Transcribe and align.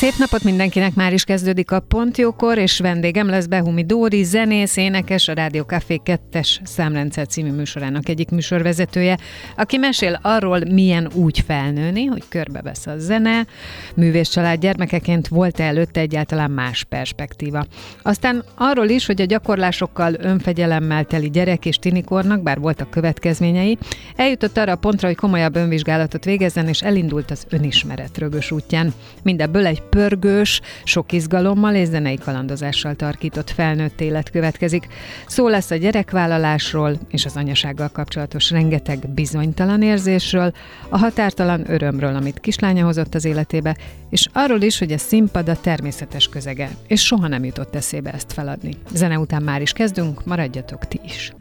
Szép 0.00 0.14
napot 0.18 0.42
mindenkinek, 0.42 0.94
már 0.94 1.12
is 1.12 1.24
kezdődik 1.24 1.70
a 1.70 1.80
Pontjókor, 1.80 2.58
és 2.58 2.78
vendégem 2.78 3.28
lesz 3.28 3.46
Behumi 3.46 3.84
Dóri, 3.84 4.22
zenész, 4.22 4.76
énekes, 4.76 5.28
a 5.28 5.32
Rádió 5.32 5.62
Café 5.62 6.00
2-es 6.04 6.58
számrendszer 6.62 7.26
című 7.26 7.50
műsorának 7.52 8.08
egyik 8.08 8.30
műsorvezetője, 8.30 9.18
aki 9.56 9.76
mesél 9.76 10.18
arról, 10.22 10.60
milyen 10.70 11.10
úgy 11.14 11.40
felnőni, 11.46 12.04
hogy 12.04 12.22
körbevesz 12.28 12.86
a 12.86 12.98
zene, 12.98 13.46
művész 13.94 14.28
család 14.28 14.60
gyermekeként 14.60 15.28
volt-e 15.28 15.64
előtte 15.64 16.00
egyáltalán 16.00 16.50
más 16.50 16.84
perspektíva. 16.84 17.66
Aztán 18.02 18.44
arról 18.54 18.88
is, 18.88 19.06
hogy 19.06 19.20
a 19.20 19.24
gyakorlásokkal, 19.24 20.14
önfegyelemmel 20.18 21.04
teli 21.04 21.30
gyerek 21.30 21.66
és 21.66 21.76
tinikornak, 21.76 22.42
bár 22.42 22.58
voltak 22.58 22.90
következményei, 22.90 23.78
eljutott 24.16 24.56
arra 24.56 24.72
a 24.72 24.76
pontra, 24.76 25.06
hogy 25.06 25.16
komolyabb 25.16 25.56
önvizsgálatot 25.56 26.24
végezzen, 26.24 26.68
és 26.68 26.82
elindult 26.82 27.30
az 27.30 27.46
önismeret 27.50 28.18
rögös 28.18 28.50
útján. 28.50 28.92
Mindebből 29.22 29.66
egy 29.66 29.88
pörgős, 29.90 30.60
sok 30.84 31.12
izgalommal 31.12 31.74
és 31.74 31.88
zenei 31.88 32.18
kalandozással 32.18 32.94
tarkított 32.94 33.50
felnőtt 33.50 34.00
élet 34.00 34.30
következik. 34.30 34.86
Szó 35.26 35.48
lesz 35.48 35.70
a 35.70 35.76
gyerekvállalásról 35.76 36.98
és 37.08 37.24
az 37.24 37.36
anyasággal 37.36 37.88
kapcsolatos 37.88 38.50
rengeteg 38.50 39.08
bizonytalan 39.08 39.82
érzésről, 39.82 40.52
a 40.88 40.98
határtalan 40.98 41.70
örömről, 41.70 42.14
amit 42.14 42.40
kislánya 42.40 42.84
hozott 42.84 43.14
az 43.14 43.24
életébe, 43.24 43.76
és 44.10 44.28
arról 44.32 44.60
is, 44.60 44.78
hogy 44.78 44.92
a 44.92 44.98
színpad 44.98 45.48
a 45.48 45.60
természetes 45.60 46.28
közege, 46.28 46.70
és 46.86 47.04
soha 47.04 47.28
nem 47.28 47.44
jutott 47.44 47.74
eszébe 47.74 48.12
ezt 48.12 48.32
feladni. 48.32 48.76
Zene 48.92 49.18
után 49.18 49.42
már 49.42 49.60
is 49.60 49.72
kezdünk, 49.72 50.24
maradjatok 50.24 50.88
ti 50.88 51.00
is. 51.04 51.32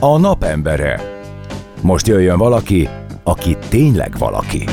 A 0.00 0.18
napembere. 0.18 1.00
Most 1.80 2.06
jöjjön 2.06 2.38
valaki, 2.38 2.88
aki 3.22 3.56
tényleg 3.68 4.18
valaki. 4.18 4.64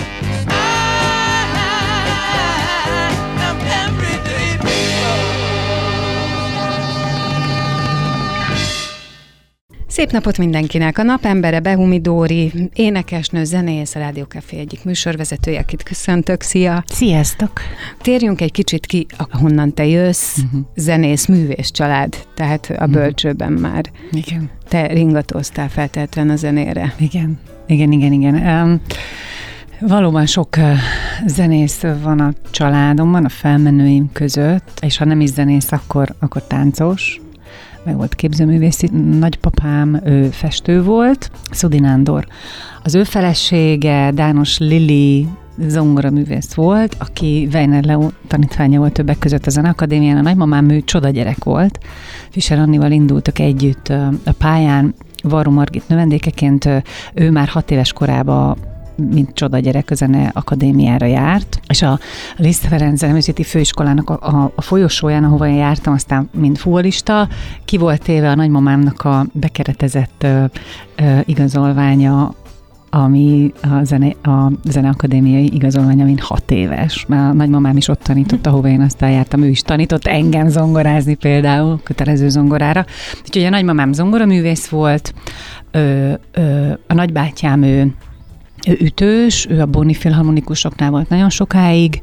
Szép 9.94 10.12
napot 10.12 10.38
mindenkinek! 10.38 10.98
A 10.98 11.04
napembere 11.04 11.60
Behumi 11.60 12.02
Dóri, 12.02 12.70
énekesnő, 12.74 13.44
zenész, 13.44 13.96
a 13.96 14.00
Rádiókafé 14.00 14.58
egyik 14.58 14.84
műsorvezetője, 14.84 15.60
akit 15.60 15.84
köszöntök. 15.84 16.42
Szia! 16.42 16.84
Sziasztok! 16.88 17.52
Térjünk 18.02 18.42
egy 18.42 18.52
kicsit 18.52 18.86
ki, 18.86 19.06
ahonnan 19.18 19.74
te 19.74 19.86
jössz, 19.86 20.38
uh-huh. 20.38 20.62
zenész, 20.76 21.26
művész 21.26 21.72
család, 21.72 22.16
tehát 22.36 22.66
a 22.70 22.74
uh-huh. 22.74 22.90
bölcsőben 22.90 23.52
már. 23.52 23.92
Igen. 24.12 24.50
Te 24.68 24.88
ringatóztál 24.88 25.70
feltétlenül 25.70 26.32
a 26.32 26.36
zenére. 26.36 26.94
Igen, 27.00 27.40
igen, 27.68 27.92
igen, 27.92 28.12
igen. 28.12 28.36
Um, 28.36 28.82
Valóban 29.80 30.26
sok 30.26 30.56
zenész 31.26 31.82
van 31.82 32.20
a 32.20 32.34
családomban, 32.52 33.26
a 33.26 33.30
felmenőim 33.30 34.12
között, 34.12 34.80
és 34.82 34.98
ha 34.98 35.06
nem 35.06 35.22
is 35.22 35.30
zenész, 35.30 35.72
akkor, 35.72 36.16
akkor 36.20 36.44
táncos, 36.44 37.22
meg 37.86 37.96
volt 37.96 38.16
képzőművészi 38.16 38.90
nagypapám, 39.20 40.02
ő 40.04 40.30
festő 40.30 40.84
volt, 40.84 41.32
Szudi 41.52 41.80
Nándor. 41.80 42.28
Az 42.84 42.96
ő 42.96 43.04
felesége, 43.04 44.12
Dános 44.12 44.58
Lili, 44.58 45.28
zongoraművész 45.68 46.54
volt, 46.54 46.96
aki 47.00 47.48
Weiner 47.54 47.84
Leo 47.84 48.10
tanítványa 48.28 48.80
volt 48.80 48.94
többek 48.94 49.20
között 49.20 49.46
a 49.46 49.50
Zeneakadémián. 49.50 50.18
A 50.18 50.22
nagymamám 50.22 50.70
ő 50.70 50.82
csoda 50.82 51.10
gyerek 51.10 51.44
volt. 51.44 51.80
Fischer 52.30 52.60
Annival 52.60 52.92
indultak 52.92 53.40
együtt 53.40 53.88
a 54.26 54.32
pályán, 54.38 54.94
Varro 55.24 55.52
Margit 55.52 55.88
növendékeként, 55.88 56.70
ő 57.14 57.32
már 57.32 57.48
hat 57.48 57.72
éves 57.72 57.94
korában 57.94 58.58
mint 58.96 59.34
csoda 59.34 59.60
gyerek 59.60 59.90
a 59.90 59.96
zene 59.96 60.32
akadémiára 60.34 61.06
járt, 61.06 61.60
és 61.68 61.82
a 61.82 62.00
Liszt 62.38 62.66
Ferenc 62.68 63.00
Zeneművészeti 63.00 63.44
Főiskolának 63.44 64.10
a, 64.10 64.18
a, 64.22 64.52
a 64.56 64.62
folyosóján, 64.62 65.24
ahova 65.24 65.48
én 65.48 65.56
jártam, 65.56 65.94
aztán 65.94 66.30
mint 66.34 66.58
fuvolista, 66.58 67.28
ki 67.66 67.78
volt 67.78 68.02
téve 68.02 68.30
a 68.30 68.36
nagymamámnak 68.36 69.02
a 69.02 69.26
bekeretezett 69.32 70.24
ö, 70.24 70.44
ö, 70.96 71.20
igazolványa 71.26 72.34
ami 72.96 73.54
a, 73.62 73.84
zene, 73.84 74.08
a 74.24 74.52
zeneakadémiai 74.64 75.54
igazolványa, 75.54 76.06
mint 76.06 76.22
hat 76.22 76.52
éves, 76.52 77.06
mert 77.08 77.32
a 77.32 77.34
nagymamám 77.34 77.78
is 77.78 77.88
ott 77.88 78.02
tanított, 78.02 78.48
ahova 78.48 78.68
én 78.68 78.82
aztán 78.82 79.12
jártam, 79.12 79.44
ő 79.44 79.48
is 79.48 79.62
tanított 79.62 80.06
engem 80.06 80.48
zongorázni 80.48 81.16
például, 81.16 81.80
kötelező 81.84 82.30
zongorára. 82.30 82.86
Úgyhogy 83.26 83.44
a 83.44 83.50
nagymamám 83.50 83.94
zongoraművész 83.94 84.68
volt, 84.68 85.14
ö, 85.72 86.14
ö, 86.32 86.72
a 86.88 86.94
nagybátyám 86.94 87.64
ő 87.64 87.94
ő 88.68 88.78
ütős, 88.80 89.48
ő 89.50 89.62
a 89.62 89.66
Boni 89.66 89.94
Filharmonikusoknál 89.94 90.90
volt 90.90 91.10
nagyon 91.10 91.30
sokáig, 91.30 92.00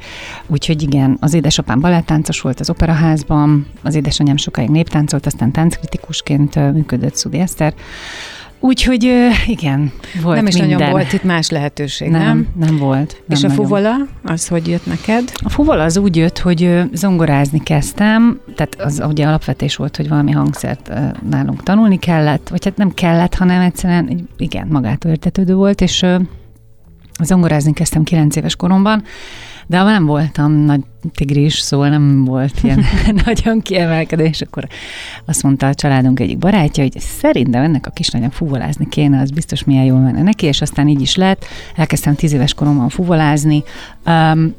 úgyhogy 0.46 0.82
igen, 0.82 1.16
az 1.20 1.34
édesapám 1.34 1.80
balettáncos 1.80 2.40
volt 2.40 2.60
az 2.60 2.70
operaházban, 2.70 3.66
az 3.82 3.94
édesanyám 3.94 4.36
sokáig 4.36 4.68
néptáncolt, 4.68 5.26
aztán 5.26 5.52
tánckritikusként 5.52 6.72
működött 6.72 7.14
Szudi 7.14 7.38
Eszter. 7.38 7.74
Úgyhogy 8.62 9.30
igen, 9.46 9.92
volt 10.22 10.36
Nem 10.36 10.46
is 10.46 10.54
minden. 10.54 10.70
nagyon 10.70 10.90
volt 10.90 11.12
itt 11.12 11.22
más 11.22 11.50
lehetőség, 11.50 12.10
nem? 12.10 12.22
Nem, 12.22 12.48
nem 12.58 12.76
volt. 12.76 13.22
Nem 13.26 13.38
És 13.38 13.44
a 13.44 13.48
nagyon. 13.48 13.64
fuvola, 13.64 13.94
az 14.22 14.48
hogy 14.48 14.68
jött 14.68 14.86
neked? 14.86 15.32
A 15.34 15.48
fuvola 15.48 15.82
az 15.82 15.96
úgy 15.96 16.16
jött, 16.16 16.38
hogy 16.38 16.80
zongorázni 16.92 17.62
kezdtem, 17.62 18.40
tehát 18.56 18.80
az 18.80 19.02
ugye 19.08 19.26
alapvetés 19.26 19.76
volt, 19.76 19.96
hogy 19.96 20.08
valami 20.08 20.30
hangszert 20.30 20.92
nálunk 21.30 21.62
tanulni 21.62 21.98
kellett, 21.98 22.48
vagy 22.48 22.64
hát 22.64 22.76
nem 22.76 22.94
kellett, 22.94 23.34
hanem 23.34 23.60
egyszerűen 23.60 24.28
igen, 24.36 24.66
magától 24.70 25.10
értetődő 25.10 25.54
volt, 25.54 25.80
és 25.80 26.06
zongorázni 27.24 27.72
kezdtem 27.72 28.02
9 28.02 28.36
éves 28.36 28.56
koromban, 28.56 29.02
de 29.66 29.78
abban 29.78 29.92
nem 29.92 30.06
voltam 30.06 30.52
nagy 30.52 30.80
tigris, 31.14 31.58
szóval 31.58 31.88
nem 31.88 32.24
volt 32.24 32.62
ilyen 32.62 32.84
nagyon 33.24 33.60
kiemelkedés, 33.60 34.40
akkor 34.40 34.66
azt 35.24 35.42
mondta 35.42 35.66
a 35.66 35.74
családunk 35.74 36.20
egyik 36.20 36.38
barátja, 36.38 36.82
hogy 36.82 37.00
szerintem 37.00 37.62
ennek 37.62 37.86
a 37.86 37.90
kislánynak 37.90 38.32
fuvolázni 38.32 38.88
kéne, 38.88 39.20
az 39.20 39.30
biztos 39.30 39.64
milyen 39.64 39.84
jól 39.84 39.98
menne 39.98 40.22
neki, 40.22 40.46
és 40.46 40.60
aztán 40.60 40.88
így 40.88 41.00
is 41.00 41.16
lett. 41.16 41.44
Elkezdtem 41.76 42.14
10 42.14 42.32
éves 42.32 42.54
koromban 42.54 42.88
fuvolázni. 42.88 43.62
Um, 44.06 44.54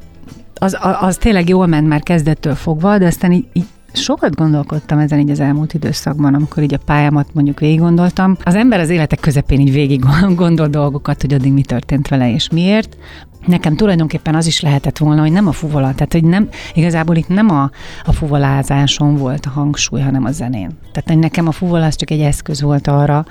az, 0.53 0.77
az 0.99 1.17
tényleg 1.17 1.49
jól 1.49 1.67
ment 1.67 1.87
már 1.87 2.03
kezdettől 2.03 2.55
fogva, 2.55 2.97
de 2.97 3.05
aztán 3.05 3.31
így, 3.31 3.45
így 3.53 3.67
sokat 3.93 4.35
gondolkodtam 4.35 4.99
ezen 4.99 5.19
így 5.19 5.29
az 5.29 5.39
elmúlt 5.39 5.73
időszakban, 5.73 6.33
amikor 6.33 6.63
így 6.63 6.73
a 6.73 6.79
pályámat 6.85 7.33
mondjuk 7.33 7.59
végig 7.59 7.79
gondoltam. 7.79 8.37
Az 8.43 8.55
ember 8.55 8.79
az 8.79 8.89
életek 8.89 9.19
közepén 9.19 9.59
így 9.59 9.71
végig 9.71 10.03
gondol 10.35 10.67
dolgokat, 10.67 11.21
hogy 11.21 11.33
addig 11.33 11.53
mi 11.53 11.61
történt 11.61 12.07
vele 12.07 12.33
és 12.33 12.49
miért. 12.49 12.97
Nekem 13.45 13.75
tulajdonképpen 13.75 14.35
az 14.35 14.47
is 14.47 14.61
lehetett 14.61 14.97
volna, 14.97 15.21
hogy 15.21 15.31
nem 15.31 15.47
a 15.47 15.51
fuvola, 15.51 15.93
tehát 15.93 16.11
hogy 16.11 16.23
nem, 16.23 16.49
igazából 16.73 17.15
itt 17.15 17.27
nem 17.27 17.49
a, 17.49 17.69
a 18.03 18.11
fuvolázáson 18.11 19.15
volt 19.15 19.45
a 19.45 19.49
hangsúly, 19.49 20.01
hanem 20.01 20.25
a 20.25 20.31
zenén. 20.31 20.71
Tehát 20.91 21.19
nekem 21.21 21.47
a 21.47 21.51
fuvola 21.51 21.85
az 21.85 21.95
csak 21.95 22.11
egy 22.11 22.19
eszköz 22.19 22.61
volt 22.61 22.87
arra, 22.87 23.25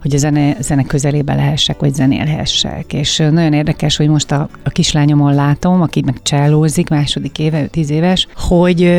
hogy 0.00 0.14
a 0.14 0.18
zene, 0.18 0.56
zene 0.60 0.82
közelébe 0.82 1.34
lehessek, 1.34 1.80
vagy 1.80 1.94
zenélhessek. 1.94 2.92
És 2.92 3.16
nagyon 3.16 3.52
érdekes, 3.52 3.96
hogy 3.96 4.08
most 4.08 4.32
a, 4.32 4.48
a 4.64 4.68
kislányomon 4.68 5.34
látom, 5.34 5.82
aki 5.82 6.02
meg 6.04 6.22
csellózik, 6.22 6.88
második 6.88 7.38
éve, 7.38 7.62
ő 7.62 7.66
tíz 7.66 7.90
éves, 7.90 8.26
hogy, 8.36 8.92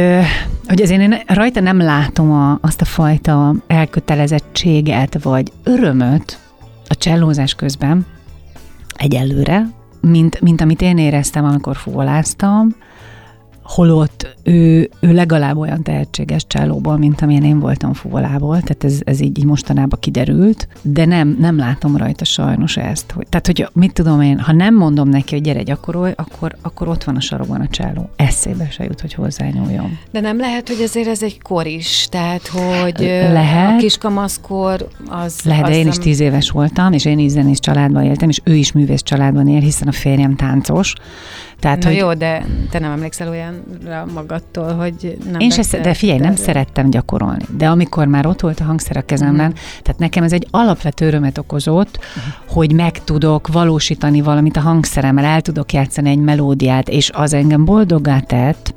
hogy 0.68 0.82
azért 0.82 1.02
én 1.02 1.16
rajta 1.28 1.60
nem 1.60 1.78
látom 1.78 2.32
a, 2.32 2.58
azt 2.62 2.82
a 2.82 2.86
fajta 2.86 3.56
elkötelezettséget, 3.68 5.24
vagy 5.24 5.52
örömöt 5.64 6.40
a 6.88 6.96
csellózás 6.96 7.54
közben, 7.54 8.06
egyelőre, 8.96 9.66
mint, 10.02 10.42
mint 10.42 10.62
amit 10.62 10.82
én 10.82 10.98
éreztem, 10.98 11.46
amikor 11.46 11.76
fuvoláztam, 11.76 12.76
holott 13.68 14.36
ő, 14.44 14.90
ő 15.00 15.14
legalább 15.14 15.58
olyan 15.58 15.84
tehetséges 15.84 16.48
csálóból, 16.48 16.98
mint 16.98 17.22
amilyen 17.22 17.44
én 17.44 17.60
voltam 17.60 17.94
fuvolából, 17.94 18.62
tehát 18.62 18.84
ez, 18.84 19.00
ez 19.04 19.20
így, 19.20 19.38
így 19.38 19.46
mostanában 19.46 20.00
kiderült, 20.00 20.68
de 20.82 21.06
nem, 21.06 21.38
nem 21.40 21.58
látom 21.58 21.98
rajta 21.98 22.26
sajnos 22.26 22.78
ezt. 22.78 23.12
Hogy, 23.12 23.28
tehát, 23.30 23.46
hogy 23.46 23.68
mit 23.74 23.94
tudom 23.94 24.22
én, 24.22 24.40
ha 24.40 24.52
nem 24.52 24.76
mondom 24.76 25.10
neki, 25.10 25.34
hogy 25.34 25.44
gyere 25.44 25.64
gyakorolj, 25.64 26.12
akkor, 26.16 26.56
akkor 26.62 26.88
ott 26.88 27.04
van 27.04 27.16
a 27.16 27.20
sarokban 27.20 27.62
a 27.62 27.68
csáló. 27.68 28.10
Eszébe 28.16 28.68
se 28.70 28.84
jut, 28.84 29.02
hogy 29.02 29.14
hozzányúljon. 29.14 29.98
De 30.12 30.20
nem 30.20 30.38
lehet, 30.38 30.68
hogy 30.68 30.82
azért 30.84 31.08
ez 31.08 31.24
egy 31.24 31.42
kor 31.42 31.66
is, 31.66 32.08
tehát, 32.12 32.48
hogy 32.48 33.00
lehet. 33.32 33.74
a 33.74 33.78
kiskamaszkor 33.78 34.88
az... 35.10 35.40
Lehet, 35.44 35.66
de 35.66 35.78
én 35.78 35.88
is 35.88 35.98
tíz 35.98 36.20
éves 36.20 36.50
voltam, 36.50 36.94
és 36.94 37.06
én 37.06 37.20
is 37.20 37.32
zenész 37.32 37.60
családban 37.60 38.04
éltem, 38.04 38.30
és 38.30 38.42
ő 38.44 38.56
is 38.56 38.72
művész 38.72 39.02
családban 39.02 39.48
él, 39.48 39.60
hiszen 39.60 39.88
a 39.88 39.92
férjem 39.92 40.36
táncos, 40.36 40.94
tehát, 41.60 41.84
Na 41.84 41.88
hogy... 41.88 41.98
jó, 41.98 42.14
de 42.14 42.46
te 42.70 42.80
nem 42.80 42.92
emlékszel 42.92 43.30
olyanra 43.30 44.06
magadtól, 44.14 44.74
hogy 44.74 45.18
nem 45.32 45.40
Én 45.40 45.50
se, 45.50 45.80
de 45.82 45.94
figyelj, 45.94 46.20
nem 46.20 46.36
szerettem 46.36 46.90
gyakorolni. 46.90 47.46
De 47.58 47.68
amikor 47.68 48.08
már 48.08 48.26
ott 48.26 48.42
volt 48.42 48.60
a 48.60 48.64
hangszer 48.64 48.98
a 48.98 49.02
kezemben, 49.02 49.52
uh-huh. 49.52 49.82
tehát 49.84 50.00
nekem 50.00 50.24
ez 50.24 50.34
egy 50.34 50.48
alapvető 50.52 51.06
örömet 51.08 51.38
okozott, 51.38 51.98
uh-huh. 51.98 52.54
hogy 52.54 52.74
meg 52.74 53.04
tudok 53.04 53.48
valósítani 53.48 54.22
valamit 54.22 54.58
a 54.58 54.60
hangszeremmel, 54.60 55.26
el 55.26 55.42
tudok 55.42 55.74
játszani 55.74 56.10
egy 56.10 56.20
melódiát, 56.20 56.90
és 56.90 57.10
az 57.14 57.34
engem 57.34 57.66
boldoggá 57.66 58.20
tett, 58.20 58.76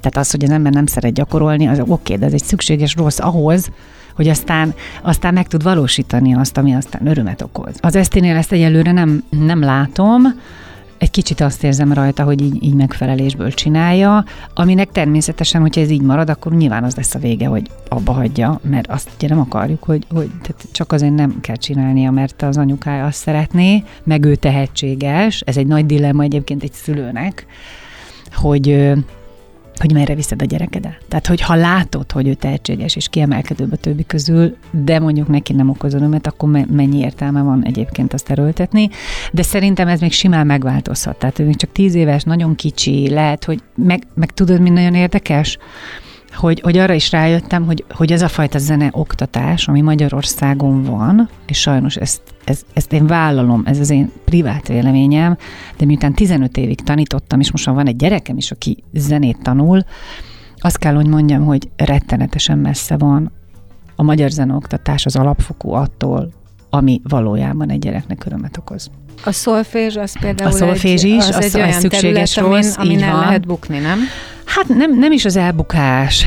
tehát 0.00 0.16
az, 0.16 0.30
hogy 0.30 0.44
az 0.44 0.50
ember 0.50 0.72
nem 0.72 0.86
szeret 0.86 1.12
gyakorolni, 1.12 1.66
az 1.66 1.80
oké, 1.80 1.90
okay, 1.92 2.16
de 2.16 2.26
ez 2.26 2.32
egy 2.32 2.44
szükséges 2.44 2.94
rossz 2.94 3.18
ahhoz, 3.18 3.70
hogy 4.14 4.28
aztán, 4.28 4.74
aztán 5.02 5.34
meg 5.34 5.48
tud 5.48 5.62
valósítani 5.62 6.34
azt, 6.34 6.56
ami 6.56 6.74
aztán 6.74 7.06
örömet 7.06 7.42
okoz. 7.42 7.74
Az 7.80 7.96
eszténél 7.96 8.36
ezt 8.36 8.52
egyelőre 8.52 8.92
nem, 8.92 9.24
nem 9.30 9.60
látom, 9.60 10.22
egy 11.02 11.10
kicsit 11.10 11.40
azt 11.40 11.64
érzem 11.64 11.92
rajta, 11.92 12.22
hogy 12.22 12.42
így, 12.42 12.62
így 12.64 12.74
megfelelésből 12.74 13.52
csinálja, 13.52 14.24
aminek 14.54 14.90
természetesen, 14.90 15.60
hogyha 15.60 15.80
ez 15.80 15.90
így 15.90 16.02
marad, 16.02 16.30
akkor 16.30 16.52
nyilván 16.52 16.84
az 16.84 16.96
lesz 16.96 17.14
a 17.14 17.18
vége, 17.18 17.46
hogy 17.46 17.70
abba 17.88 18.12
hagyja, 18.12 18.60
mert 18.62 18.90
azt 18.90 19.10
ugye 19.16 19.28
nem 19.28 19.40
akarjuk, 19.40 19.82
hogy, 19.82 20.06
hogy 20.12 20.30
tehát 20.42 20.64
csak 20.72 20.92
azért 20.92 21.14
nem 21.14 21.40
kell 21.40 21.56
csinálnia, 21.56 22.10
mert 22.10 22.42
az 22.42 22.56
anyukája 22.56 23.04
azt 23.04 23.18
szeretné, 23.18 23.84
meg 24.04 24.24
ő 24.24 24.34
tehetséges, 24.34 25.40
ez 25.40 25.56
egy 25.56 25.66
nagy 25.66 25.86
dilemma 25.86 26.22
egyébként 26.22 26.62
egy 26.62 26.72
szülőnek, 26.72 27.46
hogy 28.34 28.92
hogy 29.76 29.92
merre 29.92 30.14
viszed 30.14 30.42
a 30.42 30.44
gyerekedet. 30.44 30.98
Tehát, 31.08 31.26
hogy 31.26 31.40
ha 31.40 31.54
látod, 31.54 32.12
hogy 32.12 32.28
ő 32.28 32.34
tehetséges 32.34 32.96
és 32.96 33.08
kiemelkedőbb 33.08 33.72
a 33.72 33.76
többi 33.76 34.06
közül, 34.06 34.56
de 34.70 34.98
mondjuk 34.98 35.28
neki 35.28 35.52
nem 35.52 35.68
okoz 35.68 35.94
örömet, 35.94 36.26
akkor 36.26 36.48
mennyi 36.70 36.98
értelme 36.98 37.42
van 37.42 37.64
egyébként 37.64 38.12
azt 38.12 38.30
erőltetni. 38.30 38.88
De 39.32 39.42
szerintem 39.42 39.88
ez 39.88 40.00
még 40.00 40.12
simán 40.12 40.46
megváltozhat. 40.46 41.18
Tehát 41.18 41.38
ő 41.38 41.44
még 41.44 41.56
csak 41.56 41.72
tíz 41.72 41.94
éves, 41.94 42.22
nagyon 42.22 42.54
kicsi, 42.54 43.10
lehet, 43.10 43.44
hogy 43.44 43.62
meg, 43.74 44.02
meg 44.14 44.30
tudod, 44.30 44.60
mi 44.60 44.70
nagyon 44.70 44.94
érdekes, 44.94 45.58
hogy, 46.34 46.60
hogy 46.60 46.78
arra 46.78 46.92
is 46.92 47.10
rájöttem, 47.10 47.64
hogy, 47.64 47.84
hogy 47.90 48.12
ez 48.12 48.22
a 48.22 48.28
fajta 48.28 48.58
zene 48.58 48.88
oktatás, 48.92 49.68
ami 49.68 49.80
Magyarországon 49.80 50.82
van, 50.82 51.28
és 51.46 51.60
sajnos 51.60 51.96
ezt, 51.96 52.22
ezt, 52.44 52.66
ezt 52.72 52.92
én 52.92 53.06
vállalom, 53.06 53.62
ez 53.66 53.78
az 53.78 53.90
én 53.90 54.10
privát 54.24 54.68
véleményem, 54.68 55.36
de 55.76 55.84
miután 55.84 56.14
15 56.14 56.56
évig 56.56 56.80
tanítottam, 56.80 57.40
és 57.40 57.52
most 57.52 57.64
van 57.64 57.86
egy 57.86 57.96
gyerekem 57.96 58.36
is, 58.36 58.50
aki 58.50 58.82
zenét 58.92 59.42
tanul, 59.42 59.84
azt 60.58 60.78
kell, 60.78 60.94
hogy 60.94 61.06
mondjam, 61.06 61.44
hogy 61.44 61.68
rettenetesen 61.76 62.58
messze 62.58 62.96
van 62.96 63.32
a 63.96 64.02
magyar 64.02 64.30
zeneoktatás 64.30 65.06
az 65.06 65.16
alapfokú 65.16 65.70
attól, 65.70 66.32
ami 66.70 67.00
valójában 67.04 67.70
egy 67.70 67.78
gyereknek 67.78 68.24
örömet 68.26 68.56
okoz. 68.56 68.90
A 69.24 69.32
szolfés 69.32 69.96
az 69.96 70.20
például 70.20 70.50
a 70.50 70.52
szolfés 70.52 71.02
is, 71.02 71.28
az, 71.28 71.36
az 71.36 71.44
egy 71.44 71.54
olyan 71.54 71.72
szükséges 71.72 72.32
terület, 72.32 72.54
rossz, 72.62 72.76
amin, 72.76 72.96
amin 72.96 73.08
el 73.08 73.18
lehet 73.18 73.46
bukni, 73.46 73.78
nem? 73.78 73.98
Hát 74.44 74.68
nem, 74.68 74.98
nem 74.98 75.12
is 75.12 75.24
az 75.24 75.36
elbukás, 75.36 76.24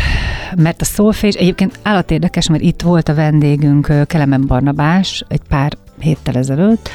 mert 0.56 0.82
a 0.82 0.86
szolfés 0.86 1.34
egyébként 1.34 1.80
állat 1.84 2.12
érdekes, 2.12 2.50
mert 2.50 2.64
itt 2.64 2.82
volt 2.82 3.10
a 3.10 3.14
vendégünk 3.14 4.08
Kelemen 4.08 4.48
Barnabás 4.48 5.24
egy 5.28 5.42
pár 5.50 5.78
héttel 6.00 6.36
ezelőtt, 6.36 6.90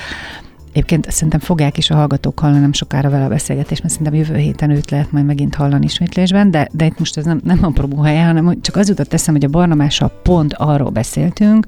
Egyébként 0.72 1.10
szerintem 1.10 1.40
fogják 1.40 1.78
is 1.78 1.90
a 1.90 1.94
hallgatók 1.94 2.38
hallani 2.38 2.60
nem 2.60 2.72
sokára 2.72 3.10
vele 3.10 3.24
a 3.24 3.28
beszélgetést, 3.28 3.82
mert 3.82 3.94
szerintem 3.94 4.20
jövő 4.20 4.36
héten 4.36 4.70
őt 4.70 4.90
lehet 4.90 5.12
majd 5.12 5.24
megint 5.24 5.54
hallani 5.54 5.84
ismétlésben, 5.84 6.50
de, 6.50 6.68
de 6.72 6.84
itt 6.84 6.98
most 6.98 7.16
ez 7.16 7.24
nem, 7.24 7.40
nem 7.44 7.58
a 7.62 7.68
próbóhelye, 7.68 8.24
hanem 8.24 8.60
csak 8.60 8.76
az 8.76 8.88
jutott 8.88 9.12
eszem, 9.12 9.34
hogy 9.34 9.44
a 9.44 9.48
Barnamással 9.48 10.08
pont 10.22 10.54
arról 10.54 10.90
beszéltünk, 10.90 11.66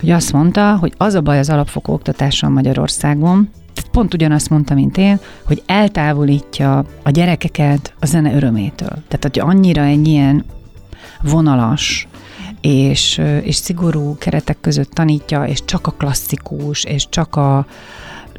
hogy 0.00 0.10
azt 0.10 0.32
mondta, 0.32 0.76
hogy 0.76 0.94
az 0.96 1.14
a 1.14 1.20
baj 1.20 1.38
az 1.38 1.50
alapfokú 1.50 1.92
oktatással 1.92 2.50
Magyarországon, 2.50 3.50
pont 3.90 4.14
ugyanazt 4.14 4.50
mondta, 4.50 4.74
mint 4.74 4.96
én, 4.96 5.20
hogy 5.44 5.62
eltávolítja 5.66 6.84
a 7.02 7.10
gyerekeket 7.10 7.94
a 8.00 8.06
zene 8.06 8.34
örömétől. 8.34 8.88
Tehát, 8.88 9.22
hogy 9.22 9.38
annyira 9.38 9.82
egy 9.82 10.06
ilyen 10.06 10.44
vonalas, 11.22 12.08
és, 12.60 13.20
és 13.42 13.54
szigorú 13.54 14.16
keretek 14.18 14.60
között 14.60 14.90
tanítja, 14.90 15.44
és 15.44 15.64
csak 15.64 15.86
a 15.86 15.90
klasszikus, 15.90 16.84
és 16.84 17.08
csak 17.08 17.36
a, 17.36 17.66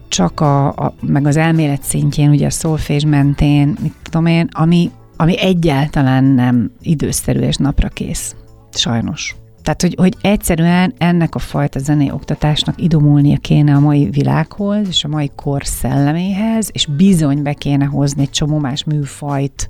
csak 0.08 0.40
a, 0.40 0.68
a 0.68 0.94
meg 1.02 1.28
az 1.28 1.38
elmélet 1.38 1.84
szintjén, 1.84 2.30
ugye 2.30 2.46
a 2.46 2.50
szolfés 2.50 3.06
mentén, 3.06 3.78
mit 3.82 3.94
tudom 4.04 4.26
én, 4.26 4.50
ami, 4.52 4.92
ami 5.18 5.40
egyáltalán 5.40 6.24
nem 6.24 6.72
időszerű 6.82 7.40
és 7.40 7.56
napra 7.56 7.88
kész. 7.88 8.36
Sajnos. 8.74 9.41
Tehát, 9.62 9.82
hogy, 9.82 9.96
hogy 9.98 10.16
egyszerűen 10.22 10.94
ennek 10.98 11.36
a 11.36 11.40
fajta 11.40 11.80
zenei 11.80 12.12
oktatásnak 12.12 12.82
idomulnia 12.82 13.38
kéne 13.38 13.76
a 13.76 13.80
mai 13.80 14.10
világhoz, 14.10 14.88
és 14.88 15.04
a 15.04 15.08
mai 15.08 15.32
kor 15.36 15.66
szelleméhez, 15.66 16.70
és 16.74 16.86
bizony 16.86 17.42
be 17.42 17.54
kéne 17.54 17.86
hozni 17.86 18.22
egy 18.22 18.30
csomó 18.30 18.58
más 18.58 18.84
műfajt, 18.84 19.70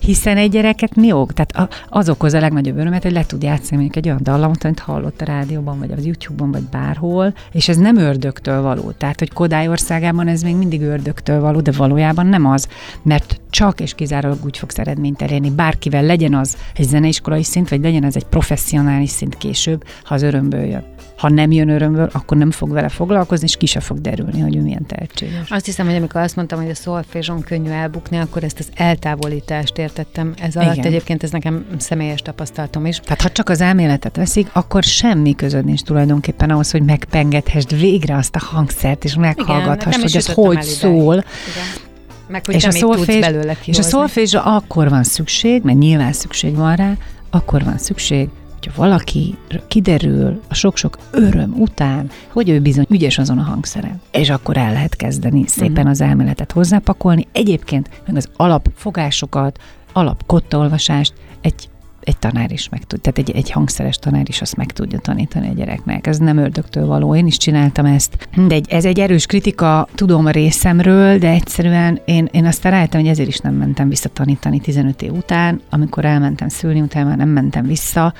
hiszen 0.00 0.36
egy 0.36 0.50
gyereket 0.50 0.94
mi 0.94 1.12
ok? 1.12 1.32
Tehát 1.32 1.74
az 1.88 2.08
okoz 2.08 2.34
a 2.34 2.40
legnagyobb 2.40 2.78
örömet, 2.78 3.02
hogy 3.02 3.12
le 3.12 3.26
tud 3.26 3.42
játszani 3.42 3.80
mondjuk 3.80 3.96
egy 3.96 4.06
olyan 4.06 4.22
dallamot, 4.22 4.64
amit 4.64 4.78
hallott 4.78 5.20
a 5.20 5.24
rádióban, 5.24 5.78
vagy 5.78 5.90
az 5.90 6.04
YouTube-ban, 6.04 6.50
vagy 6.50 6.62
bárhol, 6.62 7.34
és 7.52 7.68
ez 7.68 7.76
nem 7.76 7.96
ördögtől 7.96 8.62
való. 8.62 8.90
Tehát, 8.90 9.18
hogy 9.18 9.32
Kodály 9.32 9.68
országában 9.68 10.28
ez 10.28 10.42
még 10.42 10.56
mindig 10.56 10.82
ördögtől 10.82 11.40
való, 11.40 11.60
de 11.60 11.72
valójában 11.72 12.26
nem 12.26 12.46
az, 12.46 12.68
mert 13.02 13.40
csak 13.50 13.80
és 13.80 13.94
kizárólag 13.94 14.44
úgy 14.44 14.58
fogsz 14.58 14.78
eredményt 14.78 15.22
elérni, 15.22 15.50
bárkivel 15.50 16.02
legyen 16.02 16.34
az 16.34 16.56
egy 16.74 16.86
zeneiskolai 16.86 17.42
szint, 17.42 17.68
vagy 17.68 17.80
legyen 17.80 18.04
ez 18.04 18.16
egy 18.16 18.26
professzionális 18.26 19.10
szint 19.10 19.36
később, 19.36 19.84
ha 20.04 20.14
az 20.14 20.22
örömből 20.22 20.64
jön 20.64 20.96
ha 21.18 21.28
nem 21.28 21.50
jön 21.50 21.68
örömből, 21.68 22.08
akkor 22.12 22.36
nem 22.36 22.50
fog 22.50 22.70
vele 22.70 22.88
foglalkozni, 22.88 23.46
és 23.46 23.56
ki 23.56 23.66
se 23.66 23.80
fog 23.80 24.00
derülni, 24.00 24.40
hogy 24.40 24.56
ő 24.56 24.60
milyen 24.60 24.86
tehetséges. 24.86 25.50
Azt 25.50 25.64
hiszem, 25.64 25.86
hogy 25.86 25.94
amikor 25.94 26.20
azt 26.20 26.36
mondtam, 26.36 26.60
hogy 26.60 26.70
a 26.70 26.74
szolfézson 26.74 27.40
könnyű 27.40 27.70
elbukni, 27.70 28.18
akkor 28.18 28.44
ezt 28.44 28.58
az 28.58 28.68
eltávolítást 28.74 29.78
értettem. 29.78 30.34
Ez 30.42 30.56
alatt 30.56 30.72
Igen. 30.72 30.86
egyébként 30.86 31.22
ez 31.22 31.30
nekem 31.30 31.66
személyes 31.76 32.22
tapasztalatom 32.22 32.86
is. 32.86 32.98
Tehát 32.98 33.22
ha 33.22 33.28
csak 33.28 33.48
az 33.48 33.60
elméletet 33.60 34.16
veszik, 34.16 34.50
akkor 34.52 34.82
semmi 34.82 35.34
közöd 35.34 35.64
nincs 35.64 35.82
tulajdonképpen 35.82 36.50
ahhoz, 36.50 36.70
hogy 36.70 36.82
megpengethesd 36.82 37.78
végre 37.78 38.16
azt 38.16 38.34
a 38.34 38.40
hangszert, 38.44 39.04
és 39.04 39.14
meghallgathast, 39.14 40.00
hogy 40.00 40.16
ez 40.16 40.32
hogy 40.32 40.62
szól. 40.62 41.14
Igen. 41.14 41.86
Meg, 42.28 42.46
hogy 42.46 42.54
és 42.54 42.64
a 42.64 42.70
szolfés, 42.70 43.20
belőle 43.20 43.56
És 43.64 43.78
a 43.78 43.82
szolfésra 43.82 44.42
akkor 44.42 44.88
van 44.88 45.04
szükség, 45.04 45.62
mert 45.62 45.78
nyilván 45.78 46.12
szükség 46.12 46.56
van 46.56 46.76
rá, 46.76 46.92
akkor 47.30 47.64
van 47.64 47.78
szükség, 47.78 48.28
hogyha 48.60 48.80
valaki 48.82 49.36
kiderül 49.68 50.40
a 50.48 50.54
sok-sok 50.54 50.98
öröm 51.10 51.54
után, 51.58 52.10
hogy 52.28 52.48
ő 52.48 52.60
bizony 52.60 52.86
ügyes 52.88 53.18
azon 53.18 53.38
a 53.38 53.42
hangszeren, 53.42 54.00
és 54.10 54.30
akkor 54.30 54.56
el 54.56 54.72
lehet 54.72 54.96
kezdeni 54.96 55.46
szépen 55.46 55.72
uh-huh. 55.72 55.90
az 55.90 56.00
elméletet 56.00 56.52
hozzápakolni. 56.52 57.26
Egyébként 57.32 57.88
meg 58.06 58.16
az 58.16 58.28
alapfogásokat, 58.36 59.58
alapkottaolvasást 59.92 61.12
egy 61.40 61.68
egy 62.08 62.18
tanár 62.18 62.52
is 62.52 62.68
meg 62.68 62.84
tud, 62.84 63.00
tehát 63.00 63.18
egy, 63.18 63.30
egy 63.30 63.50
hangszeres 63.50 63.96
tanár 63.96 64.28
is 64.28 64.40
azt 64.40 64.56
meg 64.56 64.72
tudja 64.72 64.98
tanítani 64.98 65.48
a 65.48 65.52
gyereknek. 65.52 66.06
Ez 66.06 66.18
nem 66.18 66.36
ördögtől 66.36 66.86
való, 66.86 67.14
én 67.14 67.26
is 67.26 67.36
csináltam 67.36 67.84
ezt. 67.84 68.28
De 68.46 68.54
egy, 68.54 68.66
ez 68.70 68.84
egy 68.84 69.00
erős 69.00 69.26
kritika, 69.26 69.88
tudom 69.94 70.26
a 70.26 70.30
részemről, 70.30 71.18
de 71.18 71.28
egyszerűen 71.28 72.00
én, 72.04 72.28
én 72.32 72.44
azt 72.44 72.64
rájöttem, 72.64 73.00
hogy 73.00 73.08
ezért 73.08 73.28
is 73.28 73.38
nem 73.38 73.54
mentem 73.54 73.88
vissza 73.88 74.08
tanítani 74.08 74.60
15 74.60 75.02
év 75.02 75.12
után, 75.12 75.60
amikor 75.70 76.04
elmentem 76.04 76.48
szülni, 76.48 76.80
utána 76.80 77.08
már 77.08 77.16
nem 77.16 77.28
mentem 77.28 77.66
vissza, 77.66 78.14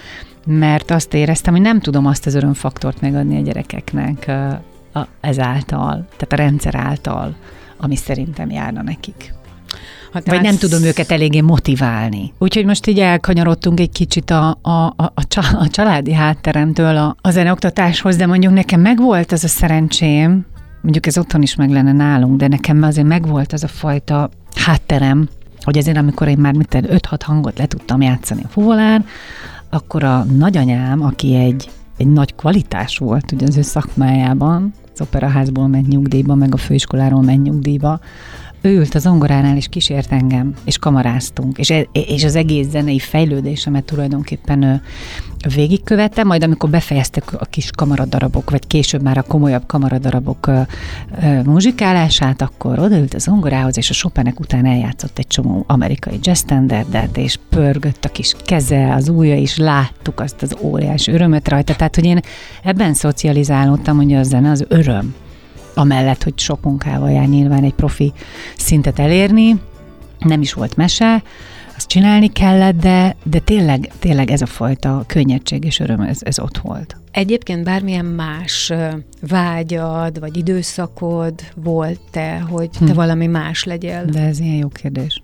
mert 0.47 0.91
azt 0.91 1.15
éreztem, 1.15 1.53
hogy 1.53 1.63
nem 1.63 1.81
tudom 1.81 2.07
azt 2.07 2.27
az 2.27 2.35
örömfaktort 2.35 3.01
megadni 3.01 3.37
a 3.37 3.43
gyerekeknek 3.43 4.31
ezáltal, 5.21 6.07
tehát 6.17 6.33
a 6.33 6.37
rendszer 6.37 6.75
által, 6.75 7.37
ami 7.77 7.97
szerintem 7.97 8.51
járna 8.51 8.83
nekik. 8.83 9.37
Hát 10.13 10.27
Vagy 10.27 10.41
nem 10.41 10.57
tudom 10.57 10.83
őket 10.83 11.11
eléggé 11.11 11.41
motiválni. 11.41 12.33
Úgyhogy 12.39 12.65
most 12.65 12.87
így 12.87 12.99
elkanyarodtunk 12.99 13.81
egy 13.81 13.91
kicsit 13.91 14.31
a, 14.31 14.59
a, 14.63 14.71
a, 14.97 15.13
a 15.59 15.69
családi 15.71 16.13
hátteremtől 16.13 16.97
a, 16.97 17.17
a 17.21 17.31
zeneoktatáshoz, 17.31 18.17
de 18.17 18.27
mondjuk 18.27 18.53
nekem 18.53 18.81
megvolt 18.81 19.33
az 19.33 19.45
a 19.45 19.49
szerencsém, 19.49 20.47
mondjuk 20.83 21.07
ez 21.07 21.19
otthon 21.19 21.43
is 21.43 21.55
meg 21.55 21.71
lenne 21.71 21.93
nálunk, 21.93 22.37
de 22.37 22.49
nekem 22.49 22.83
azért 22.83 23.07
megvolt 23.07 23.53
az 23.53 23.65
a 23.65 23.69
fajta 23.69 24.31
hátterem, 24.55 25.29
hogy 25.63 25.77
ezért 25.77 25.97
amikor 25.97 26.29
én 26.29 26.39
már 26.39 26.55
5-6 26.57 27.19
hangot 27.25 27.59
le 27.59 27.67
tudtam 27.67 28.03
játszani 28.03 28.43
a 28.45 28.49
fuvolán, 28.49 29.05
akkor 29.71 30.05
a 30.05 30.25
nagyanyám, 30.25 31.03
aki 31.03 31.35
egy, 31.35 31.71
egy 31.97 32.07
nagy 32.07 32.35
kvalitás 32.35 32.99
volt 32.99 33.33
ugye 33.33 33.47
az 33.47 33.57
ő 33.57 33.63
szakmájában, 33.63 34.73
az 34.93 35.01
operaházból 35.01 35.69
ment 35.69 35.89
nyugdíjba, 35.89 36.35
meg 36.35 36.55
a 36.55 36.57
főiskoláról 36.57 37.23
ment 37.23 37.43
nyugdíjba, 37.43 38.01
ő 38.61 38.77
ült 38.77 38.95
a 38.95 38.99
zongoránál, 38.99 39.57
és 39.57 39.69
kísért 39.69 40.13
engem, 40.13 40.55
és 40.65 40.79
kamaráztunk, 40.79 41.59
és, 41.59 41.71
e, 41.71 41.87
és 41.93 42.25
az 42.25 42.35
egész 42.35 42.69
zenei 42.69 42.99
fejlődésemet 42.99 43.85
tulajdonképpen 43.85 44.83
végigkövettem, 45.55 46.27
majd 46.27 46.43
amikor 46.43 46.71
befejeztek 46.71 47.33
a 47.41 47.45
kis 47.45 47.71
kamaradarabok, 47.77 48.51
vagy 48.51 48.67
később 48.67 49.03
már 49.03 49.19
a 49.19 49.23
komolyabb 49.23 49.67
kamaradarabok 49.67 50.51
muzsikálását, 51.45 52.43
akkor 52.43 52.79
odaült 52.79 53.15
a 53.15 53.19
zongorához, 53.19 53.77
és 53.77 53.91
a 53.91 53.95
Chopinek 53.95 54.41
után 54.41 54.67
eljátszott 54.67 55.19
egy 55.19 55.27
csomó 55.27 55.65
amerikai 55.67 56.19
jazz 56.23 56.39
standardet, 56.39 57.17
és 57.17 57.39
pörgött 57.49 58.05
a 58.05 58.09
kis 58.09 58.35
keze, 58.45 58.95
az 58.95 59.09
ujja, 59.09 59.37
és 59.37 59.57
láttuk 59.57 60.21
azt 60.21 60.43
az 60.43 60.57
óriás 60.61 61.07
örömet 61.07 61.49
rajta. 61.49 61.75
Tehát, 61.75 61.95
hogy 61.95 62.05
én 62.05 62.21
ebben 62.63 62.95
szocializálódtam, 62.95 63.97
hogy 63.97 64.15
a 64.15 64.23
zene 64.23 64.51
az 64.51 64.65
öröm 64.69 65.15
amellett, 65.79 66.23
hogy 66.23 66.39
sok 66.39 66.65
munkával 66.65 67.11
jár 67.11 67.27
nyilván 67.29 67.65
egy 67.65 67.75
profi 67.75 68.13
szintet 68.57 68.99
elérni, 68.99 69.61
nem 70.19 70.41
is 70.41 70.53
volt 70.53 70.77
mese, 70.77 71.23
azt 71.77 71.89
csinálni 71.89 72.33
kellett, 72.33 72.77
de, 72.77 73.17
de 73.23 73.39
tényleg, 73.39 73.91
tényleg 73.99 74.31
ez 74.31 74.43
a 74.43 74.47
fajta 74.47 75.05
könnyedség 75.07 75.65
és 75.65 75.81
öröm, 75.81 76.01
ez, 76.01 76.19
ez 76.23 76.39
ott 76.39 76.59
volt. 76.59 76.97
Egyébként 77.11 77.65
bármilyen 77.65 78.05
más 78.05 78.73
vágyad, 79.29 80.21
vagy 80.21 80.37
időszakod 80.37 81.35
volt 81.55 82.01
te, 82.11 82.39
hogy 82.39 82.71
te 82.71 82.85
hm. 82.85 82.93
valami 82.93 83.27
más 83.27 83.65
legyél? 83.65 84.05
De 84.05 84.21
ez 84.21 84.41
ilyen 84.41 84.57
jó 84.57 84.69
kérdés. 84.69 85.23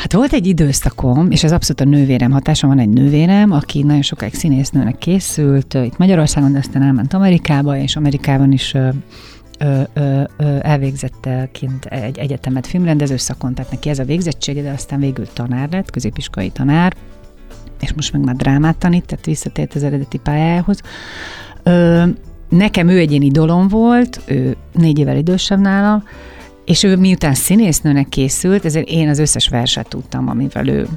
Hát 0.00 0.12
volt 0.12 0.32
egy 0.32 0.46
időszakom, 0.46 1.30
és 1.30 1.44
ez 1.44 1.52
abszolút 1.52 1.80
a 1.80 1.96
nővérem 1.96 2.30
hatása, 2.30 2.66
van 2.66 2.78
egy 2.78 2.88
nővérem, 2.88 3.52
aki 3.52 3.82
nagyon 3.82 4.02
sokáig 4.02 4.34
színésznőnek 4.34 4.98
készült, 4.98 5.74
itt 5.74 5.98
Magyarországon, 5.98 6.52
de 6.52 6.58
aztán 6.58 6.82
elment 6.82 7.14
Amerikába, 7.14 7.76
és 7.76 7.96
Amerikában 7.96 8.52
is 8.52 8.74
ö, 8.74 8.88
ö, 9.58 9.80
ö, 9.94 10.22
elvégzett 10.60 11.28
kint 11.52 11.84
egy 11.84 12.18
egyetemet 12.18 12.66
filmrendező 12.66 13.16
szakon, 13.16 13.54
tehát 13.54 13.70
neki 13.70 13.88
ez 13.88 13.98
a 13.98 14.04
végzettsége, 14.04 14.62
de 14.62 14.70
aztán 14.70 15.00
végül 15.00 15.26
tanár 15.32 15.68
lett, 15.70 15.90
középiskolai 15.90 16.50
tanár, 16.50 16.96
és 17.80 17.92
most 17.92 18.12
meg 18.12 18.24
már 18.24 18.36
drámát 18.36 18.76
tanít, 18.76 19.06
tehát 19.06 19.24
visszatért 19.24 19.74
az 19.74 19.82
eredeti 19.82 20.18
pályájához. 20.18 20.80
Ö, 21.62 22.04
nekem 22.48 22.88
ő 22.88 22.98
egy 22.98 23.10
ilyen 23.10 23.22
idolom 23.22 23.68
volt, 23.68 24.20
ő 24.26 24.56
négy 24.72 24.98
évvel 24.98 25.16
idősebb 25.16 25.60
nála, 25.60 26.02
és 26.70 26.82
ő 26.82 26.96
miután 26.96 27.34
színésznőnek 27.34 28.08
készült, 28.08 28.64
ezért 28.64 28.88
én 28.88 29.08
az 29.08 29.18
összes 29.18 29.48
verset 29.48 29.88
tudtam, 29.88 30.28
amivel 30.28 30.68
ő 30.68 30.88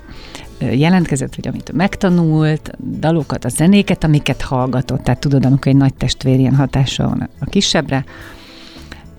jelentkezett, 0.59 1.35
vagy 1.35 1.47
amit 1.47 1.71
megtanult, 1.71 2.71
dalokat, 2.99 3.45
a 3.45 3.49
zenéket, 3.49 4.03
amiket 4.03 4.41
hallgatott. 4.41 5.03
Tehát 5.03 5.19
tudod, 5.19 5.45
amikor 5.45 5.67
egy 5.71 5.77
nagy 5.77 5.93
testvér 5.93 6.39
ilyen 6.39 6.55
hatása 6.55 7.07
van 7.07 7.29
a 7.39 7.45
kisebbre, 7.45 8.05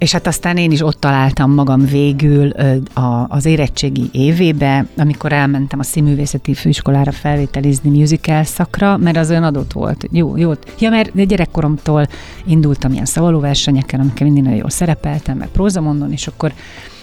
és 0.05 0.13
hát 0.13 0.27
aztán 0.27 0.57
én 0.57 0.71
is 0.71 0.81
ott 0.81 1.01
találtam 1.01 1.51
magam 1.51 1.87
végül 1.87 2.53
az 3.29 3.45
érettségi 3.45 4.09
évébe, 4.13 4.87
amikor 4.97 5.33
elmentem 5.33 5.79
a 5.79 5.83
színművészeti 5.83 6.55
főiskolára 6.55 7.13
felvételizni 7.13 7.99
musical 7.99 8.45
szakra, 8.45 8.97
mert 8.97 9.17
az 9.17 9.31
olyan 9.31 9.43
adott 9.43 9.73
volt. 9.73 10.07
Jó, 10.11 10.37
jó. 10.37 10.53
Ja, 10.79 10.91
mert 10.91 11.27
gyerekkoromtól 11.27 12.07
indultam 12.47 12.93
ilyen 12.93 13.05
szavalóversenyeken, 13.05 14.01
amikkel 14.01 14.27
mindig 14.27 14.43
nagyon 14.43 14.59
jól 14.59 14.71
szerepeltem, 14.71 15.37
meg 15.37 15.49
prózamondon, 15.49 16.13
és 16.13 16.27
akkor 16.27 16.53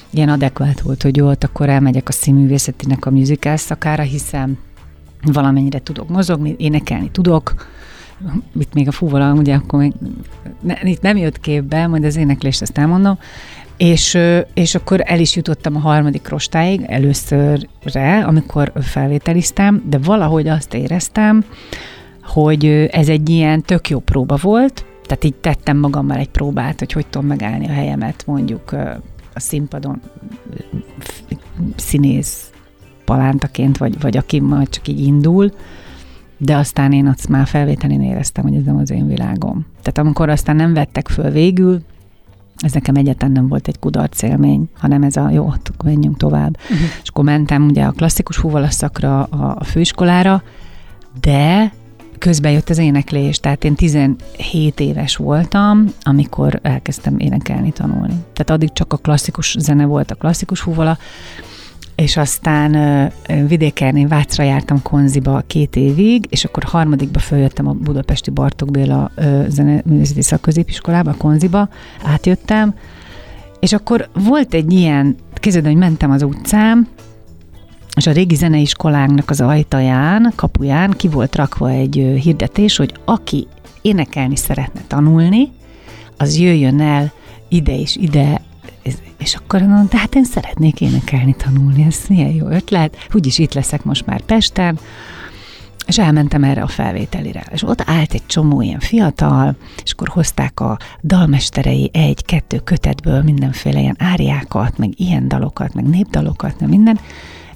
ilyen 0.09 0.29
adekvát 0.29 0.81
volt, 0.81 1.01
hogy 1.01 1.17
jó, 1.17 1.27
akkor 1.27 1.69
elmegyek 1.69 2.09
a 2.09 2.11
színművészetinek 2.11 3.05
a 3.05 3.11
musical 3.11 3.57
szakára, 3.57 4.03
hiszen 4.03 4.57
valamennyire 5.23 5.79
tudok 5.79 6.09
mozogni, 6.09 6.55
énekelni 6.57 7.09
tudok, 7.11 7.53
itt 8.59 8.73
még 8.73 8.87
a 8.87 8.91
fúvola, 8.91 9.33
ugye 9.33 9.55
akkor 9.55 9.79
még 9.79 9.93
ne, 10.61 10.75
itt 10.81 11.01
nem 11.01 11.17
jött 11.17 11.39
képbe, 11.39 11.87
majd 11.87 12.03
az 12.03 12.15
éneklést 12.15 12.61
ezt 12.61 12.77
elmondom, 12.77 13.17
és, 13.77 14.17
és 14.53 14.75
akkor 14.75 15.01
el 15.05 15.19
is 15.19 15.35
jutottam 15.35 15.75
a 15.75 15.79
harmadik 15.79 16.27
rostáig 16.27 16.81
előszörre, 16.87 18.23
amikor 18.25 18.71
felvételiztem, 18.81 19.83
de 19.89 19.97
valahogy 19.97 20.47
azt 20.47 20.73
éreztem, 20.73 21.43
hogy 22.23 22.65
ez 22.91 23.09
egy 23.09 23.29
ilyen 23.29 23.61
tök 23.61 23.89
jó 23.89 23.99
próba 23.99 24.37
volt, 24.41 24.85
tehát 25.03 25.23
így 25.23 25.35
tettem 25.35 25.77
magammal 25.77 26.17
egy 26.17 26.29
próbát, 26.29 26.79
hogy 26.79 26.91
hogy 26.91 27.07
tudom 27.07 27.27
megállni 27.27 27.67
a 27.67 27.71
helyemet 27.71 28.23
mondjuk 28.25 28.71
a 29.33 29.39
színpadon 29.39 30.01
színész 31.75 32.51
palántaként, 33.05 33.77
vagy, 33.77 34.01
vagy 34.01 34.17
aki 34.17 34.39
majd 34.39 34.69
csak 34.69 34.87
így 34.87 34.99
indul, 34.99 35.51
de 36.43 36.55
aztán 36.55 36.91
én 36.91 37.07
azt 37.07 37.27
már 37.27 37.47
felvételén 37.47 38.01
éreztem, 38.01 38.43
hogy 38.43 38.55
ez 38.55 38.63
nem 38.63 38.77
az 38.77 38.91
én 38.91 39.07
világom. 39.07 39.65
Tehát 39.81 39.97
amikor 39.97 40.29
aztán 40.29 40.55
nem 40.55 40.73
vettek 40.73 41.07
föl 41.07 41.29
végül, 41.29 41.81
ez 42.57 42.71
nekem 42.71 42.95
egyetlen 42.95 43.31
nem 43.31 43.47
volt 43.47 43.67
egy 43.67 43.79
kudarc 43.79 44.21
élmény, 44.21 44.69
hanem 44.77 45.03
ez 45.03 45.15
a 45.15 45.29
jó, 45.29 45.45
akkor 45.45 45.85
menjünk 45.85 46.17
tovább. 46.17 46.57
Uh-huh. 46.63 46.87
És 47.01 47.09
akkor 47.09 47.23
mentem 47.23 47.65
ugye 47.65 47.83
a 47.83 47.91
klasszikus 47.91 48.37
fúvalaszakra, 48.37 49.23
a, 49.23 49.55
a 49.59 49.63
főiskolára, 49.63 50.43
de 51.21 51.73
közben 52.17 52.51
jött 52.51 52.69
az 52.69 52.77
éneklés, 52.77 53.39
tehát 53.39 53.63
én 53.63 53.75
17 53.75 54.79
éves 54.79 55.15
voltam, 55.15 55.85
amikor 56.01 56.59
elkezdtem 56.61 57.19
énekelni, 57.19 57.71
tanulni. 57.71 58.13
Tehát 58.33 58.49
addig 58.49 58.73
csak 58.73 58.93
a 58.93 58.97
klasszikus 58.97 59.55
zene 59.59 59.85
volt, 59.85 60.11
a 60.11 60.15
klasszikus 60.15 60.59
fúvala, 60.59 60.97
és 61.95 62.17
aztán 62.17 63.11
vidéken 63.47 63.97
én 63.97 64.07
Vácra 64.07 64.43
jártam 64.43 64.81
konziba 64.81 65.43
két 65.47 65.75
évig, 65.75 66.25
és 66.29 66.45
akkor 66.45 66.63
harmadikba 66.63 67.19
följöttem 67.19 67.67
a 67.67 67.73
budapesti 67.73 68.29
Bartók 68.29 68.71
Béla 68.71 69.11
zeneművészeti 69.47 70.21
szakközépiskolába, 70.21 71.09
a 71.09 71.17
konziba, 71.17 71.69
átjöttem, 72.03 72.73
és 73.59 73.73
akkor 73.73 74.09
volt 74.13 74.53
egy 74.53 74.73
ilyen, 74.73 75.15
kézed, 75.33 75.65
hogy 75.65 75.75
mentem 75.75 76.11
az 76.11 76.23
utcán, 76.23 76.87
és 77.95 78.07
a 78.07 78.11
régi 78.11 78.35
zeneiskolánknak 78.35 79.29
az 79.29 79.41
ajtaján, 79.41 80.33
kapuján 80.35 80.91
ki 80.91 81.07
volt 81.07 81.35
rakva 81.35 81.69
egy 81.69 82.19
hirdetés, 82.21 82.77
hogy 82.77 82.93
aki 83.05 83.47
énekelni 83.81 84.35
szeretne 84.35 84.81
tanulni, 84.87 85.51
az 86.17 86.37
jöjjön 86.37 86.81
el 86.81 87.11
ide 87.47 87.79
és 87.79 87.95
ide 87.95 88.41
és 89.17 89.35
akkor 89.35 89.61
mondom, 89.61 89.87
de 89.89 89.97
hát 89.97 90.15
én 90.15 90.23
szeretnék 90.23 90.81
énekelni, 90.81 91.35
tanulni, 91.35 91.83
ez 91.83 91.99
milyen 92.09 92.29
jó 92.29 92.47
ötlet, 92.47 92.97
úgyis 93.13 93.37
itt 93.37 93.53
leszek 93.53 93.83
most 93.83 94.05
már 94.05 94.21
Pesten, 94.21 94.79
és 95.87 95.97
elmentem 95.97 96.43
erre 96.43 96.61
a 96.61 96.67
felvételire. 96.67 97.43
És 97.51 97.63
ott 97.63 97.83
állt 97.85 98.13
egy 98.13 98.25
csomó 98.25 98.61
ilyen 98.61 98.79
fiatal, 98.79 99.55
és 99.83 99.91
akkor 99.91 100.07
hozták 100.07 100.59
a 100.59 100.77
dalmesterei 101.03 101.89
egy-kettő 101.93 102.59
kötetből 102.59 103.21
mindenféle 103.21 103.79
ilyen 103.79 103.95
áriákat, 103.99 104.77
meg 104.77 104.89
ilyen 104.95 105.27
dalokat, 105.27 105.73
meg 105.73 105.85
népdalokat, 105.85 106.59
meg 106.59 106.69
minden. 106.69 106.99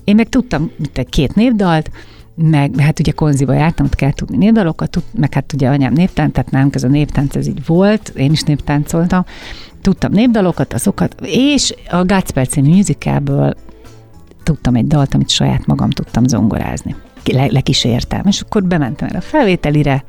Én 0.04 0.16
meg 0.16 0.30
tudtam, 0.30 0.72
mint 0.78 0.98
egy 0.98 1.10
két 1.10 1.36
népdalt, 1.36 1.92
meg 2.36 2.80
hát 2.80 3.00
ugye 3.00 3.12
konziba 3.12 3.54
jártam, 3.54 3.86
ott 3.86 3.96
kell 3.96 4.12
tudni 4.12 4.38
népdalokat, 4.38 5.04
meg 5.14 5.34
hát 5.34 5.54
ugye 5.54 5.70
anyám 5.70 5.94
néptánc, 5.94 6.34
tehát 6.34 6.52
nálunk 6.52 6.76
ez 6.76 6.84
a 6.84 6.88
néptánc, 6.88 7.36
ez 7.36 7.48
így 7.48 7.66
volt, 7.66 8.10
én 8.16 8.32
is 8.32 8.42
néptáncoltam, 8.42 9.26
tudtam 9.86 10.12
népdalokat, 10.12 10.74
azokat, 10.74 11.16
és 11.22 11.74
a 11.90 12.04
Gácper 12.04 12.48
című 12.48 12.70
musicalből 12.70 13.54
tudtam 14.44 14.76
egy 14.76 14.88
dalt, 14.88 15.14
amit 15.14 15.30
saját 15.30 15.66
magam 15.66 15.90
tudtam 15.90 16.28
zongorázni. 16.28 16.96
Le, 17.26 17.46
lekísértem, 17.46 18.22
és 18.26 18.42
akkor 18.42 18.64
bementem 18.64 19.08
el 19.08 19.16
a 19.16 19.22
felvételire, 19.22 20.04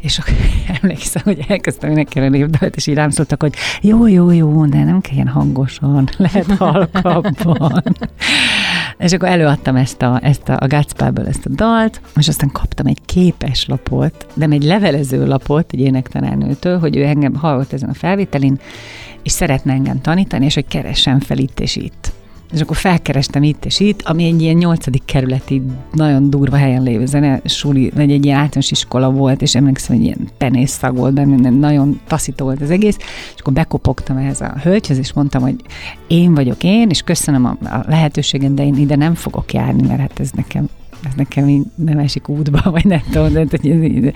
és 0.00 0.18
akkor 0.18 0.34
emlékszem, 0.82 1.22
hogy 1.24 1.44
elkezdtem 1.48 1.90
énekelni 1.90 2.28
a 2.28 2.38
népdalt, 2.38 2.76
és 2.76 2.86
így 2.86 2.94
rám 2.94 3.10
szóltak, 3.10 3.42
hogy 3.42 3.54
jó, 3.80 4.06
jó, 4.06 4.30
jó, 4.30 4.66
de 4.66 4.84
nem 4.84 5.00
kell 5.00 5.14
ilyen 5.14 5.28
hangosan, 5.28 6.08
lehet 6.16 6.52
halkabban. 6.56 7.82
és 8.98 9.12
akkor 9.12 9.28
előadtam 9.28 9.76
ezt 9.76 10.02
a, 10.02 10.20
ezt 10.22 10.48
a, 10.48 10.56
a 10.60 10.66
Gácpából 10.66 11.26
ezt 11.26 11.46
a 11.46 11.50
dalt, 11.54 12.00
és 12.16 12.28
aztán 12.28 12.50
kaptam 12.52 12.86
egy 12.86 12.98
képes 13.04 13.66
lapot, 13.66 14.26
de 14.34 14.46
egy 14.50 14.64
levelező 14.64 15.26
lapot 15.26 15.72
egy 15.72 15.80
énektanárnőtől, 15.80 16.78
hogy 16.78 16.96
ő 16.96 17.04
engem 17.04 17.34
hallott 17.34 17.72
ezen 17.72 17.88
a 17.88 17.94
felvételin, 17.94 18.60
és 19.22 19.32
szeretne 19.32 19.72
engem 19.72 20.00
tanítani, 20.00 20.44
és 20.44 20.54
hogy 20.54 20.66
keressen 20.66 21.20
fel 21.20 21.38
itt 21.38 21.60
és 21.60 21.76
itt. 21.76 22.12
És 22.52 22.60
akkor 22.60 22.76
felkerestem 22.76 23.42
itt 23.42 23.64
és 23.64 23.80
itt, 23.80 24.02
ami 24.02 24.24
egy 24.24 24.42
ilyen 24.42 24.56
nyolcadik 24.56 25.04
kerületi, 25.04 25.62
nagyon 25.92 26.30
durva 26.30 26.56
helyen 26.56 26.82
lévő 26.82 27.06
zene, 27.06 27.40
suli, 27.44 27.90
vagy 27.94 28.12
egy 28.12 28.24
ilyen 28.24 28.38
általános 28.38 28.70
iskola 28.70 29.10
volt, 29.10 29.42
és 29.42 29.54
emlékszem, 29.54 29.96
hogy 29.96 30.04
ilyen 30.04 30.28
penész 30.38 30.70
szag 30.70 30.96
volt 30.96 31.14
benne, 31.14 31.50
nagyon 31.50 32.00
taszító 32.06 32.44
volt 32.44 32.60
az 32.60 32.70
egész, 32.70 32.96
és 33.34 33.40
akkor 33.40 33.52
bekopogtam 33.52 34.16
ehhez 34.16 34.40
a 34.40 34.54
hölgyhez, 34.62 34.98
és 34.98 35.12
mondtam, 35.12 35.42
hogy 35.42 35.56
én 36.06 36.34
vagyok 36.34 36.64
én, 36.64 36.88
és 36.88 37.02
köszönöm 37.02 37.44
a, 37.44 37.56
a 37.66 37.84
lehetőséget, 37.86 38.54
de 38.54 38.64
én 38.64 38.76
ide 38.76 38.96
nem 38.96 39.14
fogok 39.14 39.52
járni, 39.52 39.86
mert 39.86 40.00
hát 40.00 40.20
ez 40.20 40.30
nekem 40.30 40.68
ez 41.04 41.12
nekem 41.16 41.48
így 41.48 41.62
nem 41.74 41.98
esik 41.98 42.28
útba, 42.28 42.70
vagy 42.70 42.84
nem 42.84 43.02
tudom, 43.10 43.32
de 43.32 43.40
ez, 43.40 44.12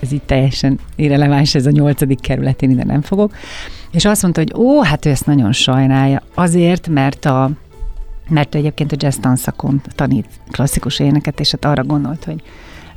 ez 0.00 0.12
így 0.12 0.22
teljesen 0.22 0.78
irreleváns, 0.96 1.54
ez 1.54 1.66
a 1.66 1.70
nyolcadik 1.70 2.20
kerület, 2.20 2.62
én 2.62 2.70
ide 2.70 2.84
nem 2.84 3.02
fogok. 3.02 3.34
És 3.90 4.04
azt 4.04 4.22
mondta, 4.22 4.40
hogy 4.40 4.52
ó, 4.56 4.82
hát 4.82 5.06
ő 5.06 5.10
ezt 5.10 5.26
nagyon 5.26 5.52
sajnálja, 5.52 6.22
azért, 6.34 6.88
mert 6.88 7.24
a 7.24 7.50
mert 8.28 8.54
egyébként 8.54 8.92
a 8.92 8.96
jazz 8.98 9.16
tanszakon 9.16 9.80
tanít 9.94 10.26
klasszikus 10.50 10.98
éneket, 10.98 11.40
és 11.40 11.50
hát 11.50 11.64
arra 11.64 11.84
gondolt, 11.84 12.24
hogy 12.24 12.42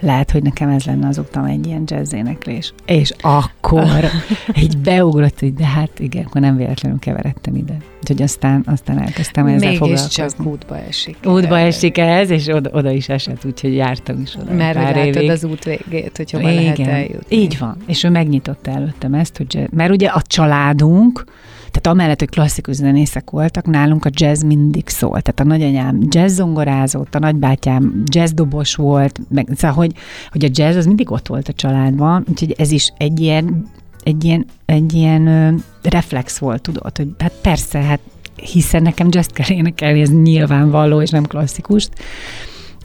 lehet, 0.02 0.32
hogy 0.32 0.44
nekem 0.44 0.70
ez 0.70 0.84
lenne 0.84 1.08
azután 1.08 1.46
egy 1.46 1.66
ilyen 1.68 1.84
jazz 1.86 2.14
éneklés. 2.14 2.74
És 2.86 3.14
akkor 3.22 4.06
így 4.64 4.78
beugrott, 4.78 5.40
hogy 5.40 5.54
de 5.54 5.66
hát 5.66 6.00
igen, 6.00 6.24
akkor 6.26 6.42
nem 6.42 6.58
véletlenül 6.58 7.00
keveredtem 7.00 7.56
ide. 7.56 7.78
Úgyhogy 8.00 8.22
aztán, 8.22 8.64
aztán 8.66 9.00
elkezdtem 9.02 9.46
ezzel 9.46 9.58
Mégis 9.60 9.78
foglalkozni. 9.78 10.24
csak 10.24 10.46
útba 10.46 10.78
esik. 10.78 11.18
Útba 11.26 11.58
esik 11.60 11.98
ez, 11.98 12.30
és 12.30 12.48
oda, 12.48 12.70
oda 12.74 12.92
is 12.92 13.10
esett, 13.10 13.46
úgyhogy 13.46 13.74
jártam 13.76 14.22
is 14.22 14.36
oda. 14.36 14.54
Mert 14.54 14.78
hogy 14.78 14.86
pár 14.86 15.06
évig. 15.06 15.30
az 15.30 15.44
út 15.44 15.64
végét, 15.64 16.18
hogy 16.18 16.32
hova 16.32 16.48
lehet 16.48 16.78
Igen, 16.78 16.90
eljutni. 16.94 17.38
így 17.38 17.58
van. 17.58 17.78
És 17.86 18.04
ő 18.04 18.10
megnyitotta 18.10 18.72
előttem 18.72 19.14
ezt, 19.14 19.38
hogy 19.38 19.68
mert 19.72 19.92
ugye 19.92 20.08
a 20.08 20.22
családunk, 20.22 21.24
tehát 21.72 21.88
amellett, 21.88 22.20
hogy 22.20 22.30
klasszikus 22.30 22.76
zenészek 22.76 23.30
voltak, 23.30 23.66
nálunk 23.66 24.06
a 24.06 24.10
jazz 24.14 24.44
mindig 24.44 24.88
szólt. 24.88 25.24
Tehát 25.24 25.40
a 25.40 25.44
nagyanyám 25.44 26.00
jazz 26.10 26.36
zongorázott, 26.36 27.16
a 27.16 27.20
nagybátyám 27.20 28.04
jazz 28.06 28.32
dobos 28.32 28.76
volt, 28.76 29.20
meg, 29.30 29.48
szóval, 29.56 29.76
hogy, 29.76 29.94
hogy 30.32 30.46
a 30.46 30.50
jazz 30.52 30.76
az 30.76 30.86
mindig 30.86 31.12
ott 31.12 31.28
volt 31.28 31.48
a 31.48 31.54
családban, 31.54 32.26
úgyhogy 32.30 32.56
ez 32.58 32.72
is 32.72 32.94
egy 32.98 33.20
ilyen, 33.20 33.66
egy 34.04 34.24
ilyen, 34.24 34.46
egy 34.66 34.94
ilyen 34.94 35.28
ö, 35.28 35.56
reflex 35.82 36.38
volt, 36.38 36.62
tudod, 36.62 36.98
hogy 36.98 37.10
hát 37.18 37.34
persze, 37.42 37.80
hát 37.80 38.00
hiszen 38.36 38.82
nekem 38.82 39.08
jazz 39.12 39.28
kell 39.28 39.58
énekelni, 39.58 40.02
ez 40.02 40.10
nyilvánvaló, 40.10 41.02
és 41.02 41.10
nem 41.10 41.24
klasszikust. 41.24 41.90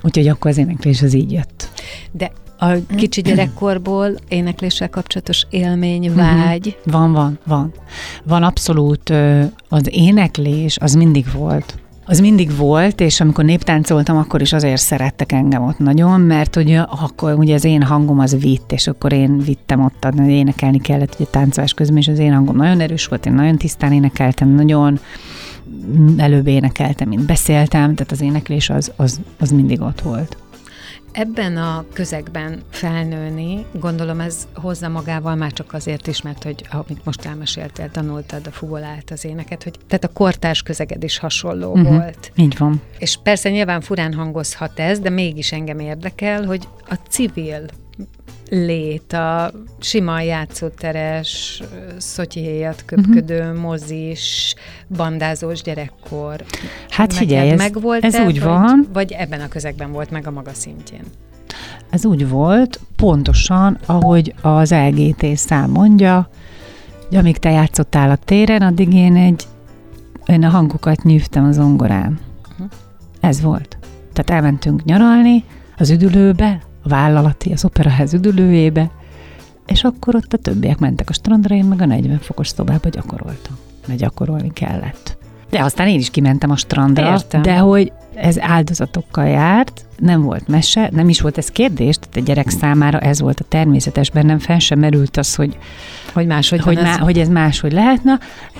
Úgyhogy 0.02 0.28
akkor 0.28 0.50
az 0.50 0.58
éneklés 0.58 1.02
az 1.02 1.14
így 1.14 1.32
jött. 1.32 1.68
De 2.12 2.32
a 2.58 2.66
kicsi 2.96 3.20
gyerekkorból 3.22 4.14
énekléssel 4.28 4.90
kapcsolatos 4.90 5.46
élmény, 5.50 6.10
Mhm. 6.10 6.18
vágy, 6.18 6.78
Van, 6.84 7.12
van, 7.12 7.38
van. 7.46 7.72
Van 8.24 8.42
abszolút, 8.42 9.12
az 9.68 9.88
éneklés 9.90 10.76
az 10.80 10.94
mindig 10.94 11.26
volt. 11.36 11.78
Az 12.06 12.20
mindig 12.20 12.56
volt, 12.56 13.00
és 13.00 13.20
amikor 13.20 13.44
néptáncoltam, 13.44 14.16
akkor 14.16 14.40
is 14.40 14.52
azért 14.52 14.80
szerettek 14.80 15.32
engem 15.32 15.62
ott 15.66 15.78
nagyon, 15.78 16.20
mert 16.20 16.56
ugye 16.56 16.80
akkor 16.80 17.32
ugye 17.34 17.54
az 17.54 17.64
én 17.64 17.82
hangom 17.82 18.18
az 18.18 18.36
vitt, 18.40 18.72
és 18.72 18.86
akkor 18.86 19.12
én 19.12 19.38
vittem 19.38 19.84
ott, 19.84 20.04
hogy 20.16 20.28
énekelni 20.28 20.80
kellett 20.80 21.14
ugye 21.14 21.24
táncolás 21.30 21.74
közben, 21.74 21.96
és 21.98 22.08
az 22.08 22.18
én 22.18 22.34
hangom 22.34 22.56
nagyon 22.56 22.80
erős 22.80 23.06
volt, 23.06 23.26
én 23.26 23.32
nagyon 23.32 23.56
tisztán 23.56 23.92
énekeltem, 23.92 24.48
nagyon 24.54 24.98
előbb 26.16 26.46
énekeltem, 26.46 27.08
mint 27.08 27.26
beszéltem, 27.26 27.94
tehát 27.94 28.12
az 28.12 28.20
éneklés 28.20 28.70
az, 28.70 28.92
az, 28.96 29.20
az 29.40 29.50
mindig 29.50 29.80
ott 29.80 30.00
volt. 30.00 30.36
Ebben 31.16 31.56
a 31.56 31.84
közegben 31.92 32.62
felnőni, 32.70 33.66
gondolom 33.72 34.20
ez 34.20 34.48
hozza 34.54 34.88
magával 34.88 35.34
már 35.34 35.52
csak 35.52 35.72
azért 35.72 36.06
is, 36.06 36.22
mert 36.22 36.42
hogy 36.42 36.66
amit 36.70 37.04
most 37.04 37.24
elmeséltél, 37.24 37.90
tanultad 37.90 38.46
a 38.46 38.50
fuvolát, 38.50 39.10
az 39.10 39.24
éneket, 39.24 39.62
hogy 39.62 39.78
tehát 39.86 40.04
a 40.04 40.12
kortárs 40.12 40.62
közeged 40.62 41.02
is 41.02 41.18
hasonló 41.18 41.72
uh-huh. 41.72 41.96
volt. 41.96 42.32
Így 42.36 42.58
van. 42.58 42.82
És 42.98 43.18
persze 43.22 43.50
nyilván 43.50 43.80
furán 43.80 44.14
hangozhat 44.14 44.78
ez, 44.78 45.00
de 45.00 45.10
mégis 45.10 45.52
engem 45.52 45.78
érdekel, 45.78 46.44
hogy 46.44 46.68
a 46.88 46.94
civil 47.08 47.66
lét, 48.48 49.12
a 49.12 49.50
sima 49.80 50.20
játszóteres, 50.20 51.62
szotyihéjat 51.96 52.82
köpködő, 52.86 53.40
uh-huh. 53.40 53.60
mozis, 53.60 54.54
bandázós 54.96 55.62
gyerekkor. 55.62 56.44
Hát 56.88 57.10
Neked 57.10 57.26
figyelj, 57.26 57.50
ez, 57.50 57.58
megvolt 57.58 58.04
ez 58.04 58.14
úgy 58.14 58.24
vagy, 58.24 58.40
van, 58.42 58.88
Vagy 58.92 59.12
ebben 59.12 59.40
a 59.40 59.48
közegben 59.48 59.92
volt 59.92 60.10
meg 60.10 60.26
a 60.26 60.30
maga 60.30 60.54
szintjén? 60.54 61.04
Ez 61.90 62.04
úgy 62.04 62.28
volt, 62.28 62.80
pontosan, 62.96 63.78
ahogy 63.86 64.34
az 64.40 64.70
LGT 64.70 65.36
szám 65.36 65.70
mondja, 65.70 66.28
hogy 67.08 67.16
amíg 67.16 67.38
te 67.38 67.50
játszottál 67.50 68.10
a 68.10 68.16
téren, 68.16 68.62
addig 68.62 68.94
én 68.94 69.16
egy, 69.16 69.42
én 70.26 70.44
a 70.44 70.48
hangokat 70.48 71.02
nyűvtem 71.02 71.44
az 71.44 71.54
zongorán. 71.54 72.20
Uh-huh. 72.52 72.68
Ez 73.20 73.40
volt. 73.40 73.76
Tehát 74.12 74.42
elmentünk 74.42 74.84
nyaralni 74.84 75.44
az 75.78 75.90
üdülőbe, 75.90 76.60
vállalati, 76.84 77.52
az 77.52 77.64
operaház 77.64 78.14
üdülőjébe, 78.14 78.90
és 79.66 79.84
akkor 79.84 80.14
ott 80.14 80.32
a 80.32 80.38
többiek 80.38 80.78
mentek 80.78 81.08
a 81.08 81.12
strandra, 81.12 81.54
én 81.54 81.64
meg 81.64 81.80
a 81.80 81.86
40 81.86 82.18
fokos 82.18 82.48
szobába 82.48 82.88
gyakoroltam, 82.88 83.58
mert 83.86 84.00
gyakorolni 84.00 84.52
kellett. 84.52 85.16
De 85.50 85.62
aztán 85.62 85.88
én 85.88 85.98
is 85.98 86.10
kimentem 86.10 86.50
a 86.50 86.56
strandra, 86.56 87.12
Értem. 87.12 87.42
de 87.42 87.58
hogy 87.58 87.92
ez 88.14 88.40
áldozatokkal 88.40 89.26
járt, 89.26 89.84
nem 89.98 90.22
volt 90.22 90.48
mese, 90.48 90.88
nem 90.92 91.08
is 91.08 91.20
volt 91.20 91.38
ez 91.38 91.48
kérdés, 91.48 91.96
tehát 91.96 92.16
egy 92.16 92.22
gyerek 92.22 92.48
számára 92.48 92.98
ez 92.98 93.20
volt 93.20 93.40
a 93.40 93.44
természetes, 93.48 94.10
bennem 94.10 94.38
fel 94.38 94.58
sem 94.58 94.78
merült 94.78 95.16
az, 95.16 95.34
hogy, 95.34 95.58
Hogy 96.12 96.26
máshogy 96.26 96.60
hogy, 96.60 96.76
má, 96.76 96.92
ez? 96.92 96.96
hogy 96.96 97.18
ez 97.18 97.28
máshogy 97.28 97.72
lehetne. 97.72 98.18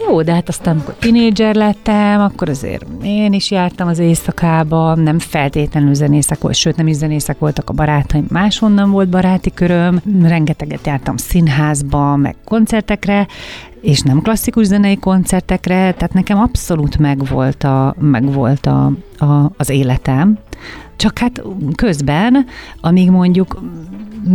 Jó, 0.08 0.22
de 0.22 0.32
hát 0.32 0.48
aztán, 0.48 0.74
amikor 0.74 0.94
tinédzser 0.94 1.54
lettem, 1.54 2.20
akkor 2.20 2.48
azért 2.48 2.84
én 3.02 3.32
is 3.32 3.50
jártam 3.50 3.88
az 3.88 3.98
éjszakába, 3.98 4.94
nem 4.94 5.18
feltétlenül 5.18 5.94
zenészek 5.94 6.40
volt, 6.40 6.54
sőt 6.54 6.76
nem 6.76 6.86
is 6.86 6.96
zenészek 6.96 7.38
voltak 7.38 7.70
a 7.70 7.72
barátaim, 7.72 8.26
máshonnan 8.30 8.90
volt 8.90 9.08
baráti 9.08 9.52
köröm, 9.54 10.00
rengeteget 10.22 10.86
jártam 10.86 11.16
színházba, 11.16 12.16
meg 12.16 12.34
koncertekre, 12.44 13.26
és 13.84 14.00
nem 14.00 14.22
klasszikus 14.22 14.66
zenei 14.66 14.98
koncertekre, 14.98 15.92
tehát 15.92 16.12
nekem 16.12 16.38
abszolút 16.38 16.98
megvolt, 16.98 17.64
a, 17.64 17.94
megvolt 17.98 18.66
a, 18.66 18.92
a, 19.18 19.50
az 19.56 19.68
életem. 19.68 20.38
Csak 20.96 21.18
hát 21.18 21.42
közben, 21.74 22.46
amíg 22.80 23.10
mondjuk 23.10 23.62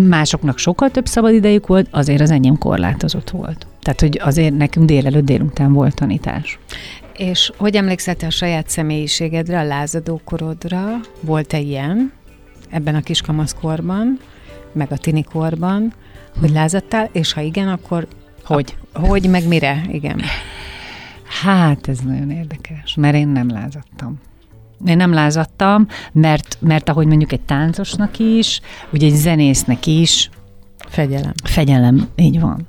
másoknak 0.08 0.58
sokkal 0.58 0.90
több 0.90 1.06
szabad 1.06 1.34
idejük 1.34 1.68
volt, 1.68 1.88
azért 1.92 2.22
az 2.22 2.32
enyém 2.32 2.58
korlátozott 2.58 3.30
volt. 3.30 3.68
Tehát, 3.82 4.00
hogy 4.00 4.20
azért 4.24 4.58
nekünk 4.58 4.86
délelőtt 4.86 5.26
délután 5.26 5.74
volt 5.74 5.96
tanítás. 5.96 6.60
És 7.18 7.52
hogy 7.58 7.76
emlékszel 7.76 8.16
te 8.16 8.26
a 8.26 8.30
saját 8.30 8.70
személyiségedre, 8.70 9.60
a 9.60 9.64
lázadó 9.64 10.22
korodra? 10.24 11.00
Volt-e 11.22 11.60
ilyen 11.60 12.12
ebben 12.70 12.96
a 12.96 13.02
kiskamaszkorban, 13.02 14.20
meg 14.72 14.92
a 14.92 14.98
tinikorban, 14.98 15.94
hogy 16.40 16.50
lázadtál, 16.50 17.10
és 17.12 17.34
ha 17.34 17.42
igen, 17.42 17.68
akkor 17.68 18.08
Hogy? 18.44 18.76
A, 18.92 19.00
hogy, 19.00 19.30
meg 19.30 19.48
mire? 19.48 19.82
Igen. 19.92 20.22
Hát 21.44 21.88
ez 21.88 22.00
nagyon 22.00 22.32
érdekes, 22.32 22.96
mert 22.96 23.16
én 23.16 23.28
nem 23.28 23.50
lázadtam. 23.50 24.20
Én 24.86 24.98
nem 24.98 25.14
lázadtam, 25.14 25.88
mert, 26.12 26.58
mert 26.60 26.90
ahogy 26.90 27.08
mondjuk 27.08 27.32
egy 27.32 27.42
táncosnak 27.42 28.20
is, 28.20 28.62
ugye 28.92 29.08
egy 29.08 29.16
zenésznek 29.16 29.86
is, 29.86 30.30
Fegyelem. 30.90 31.34
Fegyelem, 31.44 32.08
így 32.16 32.40
van. 32.40 32.68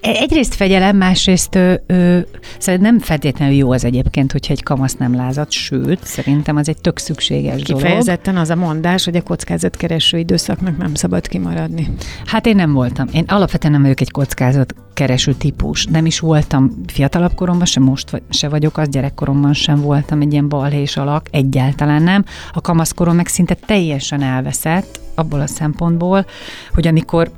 Egyrészt 0.00 0.54
fegyelem, 0.54 0.96
másrészt 0.96 1.54
ö, 1.54 1.74
ö, 1.86 2.18
szerintem 2.58 2.92
nem 2.92 3.00
feltétlenül 3.04 3.54
jó 3.54 3.70
az 3.70 3.84
egyébként, 3.84 4.32
hogyha 4.32 4.52
egy 4.52 4.62
kamasz 4.62 4.94
nem 4.94 5.14
lázad, 5.14 5.50
sőt, 5.50 6.04
szerintem 6.04 6.56
az 6.56 6.68
egy 6.68 6.80
tök 6.80 6.98
szükséges 6.98 7.62
dolog. 7.62 7.82
Kifejezetten 7.82 8.36
az 8.36 8.50
a 8.50 8.54
mondás, 8.54 9.04
hogy 9.04 9.16
a 9.16 9.22
kockázatkereső 9.22 10.18
időszaknak 10.18 10.76
nem 10.76 10.94
szabad 10.94 11.26
kimaradni. 11.26 11.94
Hát 12.24 12.46
én 12.46 12.56
nem 12.56 12.72
voltam. 12.72 13.08
Én 13.12 13.24
alapvetően 13.26 13.72
nem 13.72 13.82
vagyok 13.82 14.00
egy 14.00 14.10
kockázatkereső 14.10 15.32
típus. 15.32 15.86
Nem 15.86 16.06
is 16.06 16.18
voltam 16.18 16.70
fiatalabb 16.86 17.34
koromban, 17.34 17.66
sem 17.66 17.82
most 17.82 18.22
se 18.30 18.48
vagyok, 18.48 18.78
az 18.78 18.88
gyerekkoromban 18.88 19.52
sem 19.52 19.80
voltam 19.80 20.20
egy 20.20 20.32
ilyen 20.32 20.48
balhés 20.48 20.96
alak, 20.96 21.26
egyáltalán 21.30 22.02
nem. 22.02 22.24
A 22.52 22.60
kamaszkorom 22.60 23.16
meg 23.16 23.26
szinte 23.26 23.54
teljesen 23.54 24.22
elveszett 24.22 25.00
abból 25.14 25.40
a 25.40 25.46
szempontból, 25.46 26.26
hogy 26.72 26.86
amikor 26.86 27.30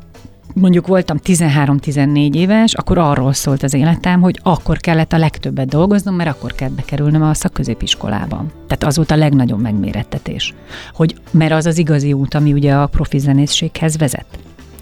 mondjuk 0.61 0.87
voltam 0.87 1.19
13-14 1.25 2.35
éves, 2.35 2.75
akkor 2.75 2.99
arról 2.99 3.33
szólt 3.33 3.63
az 3.63 3.75
életem, 3.75 4.21
hogy 4.21 4.41
akkor 4.43 4.79
kellett 4.79 5.13
a 5.13 5.19
legtöbbet 5.19 5.69
dolgoznom, 5.69 6.15
mert 6.15 6.31
akkor 6.31 6.55
kellett 6.55 6.75
bekerülnöm 6.75 7.23
a 7.23 7.35
szakközépiskolában. 7.35 8.53
Tehát 8.67 8.85
az 8.85 8.97
volt 8.97 9.11
a 9.11 9.17
legnagyobb 9.17 9.61
megmérettetés. 9.61 10.55
Hogy, 10.93 11.15
mert 11.31 11.53
az 11.53 11.67
az 11.67 11.79
igazi 11.79 12.13
út, 12.13 12.35
ami 12.35 12.53
ugye 12.53 12.75
a 12.75 12.87
profi 12.87 13.19
zenészséghez 13.19 13.99
vezet. 13.99 14.27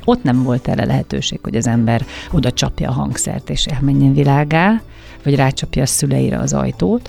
Ott 0.04 0.22
nem 0.22 0.42
volt 0.42 0.68
erre 0.68 0.84
lehetőség, 0.84 1.38
hogy 1.42 1.56
az 1.56 1.66
ember 1.66 2.04
oda 2.32 2.52
csapja 2.52 2.88
a 2.88 2.92
hangszert 2.92 3.50
és 3.50 3.66
elmenjen 3.66 4.14
világá, 4.14 4.82
vagy 5.22 5.34
rácsapja 5.34 5.82
a 5.82 5.87
szüleire 5.87 6.38
az 6.38 6.52
ajtót, 6.52 7.08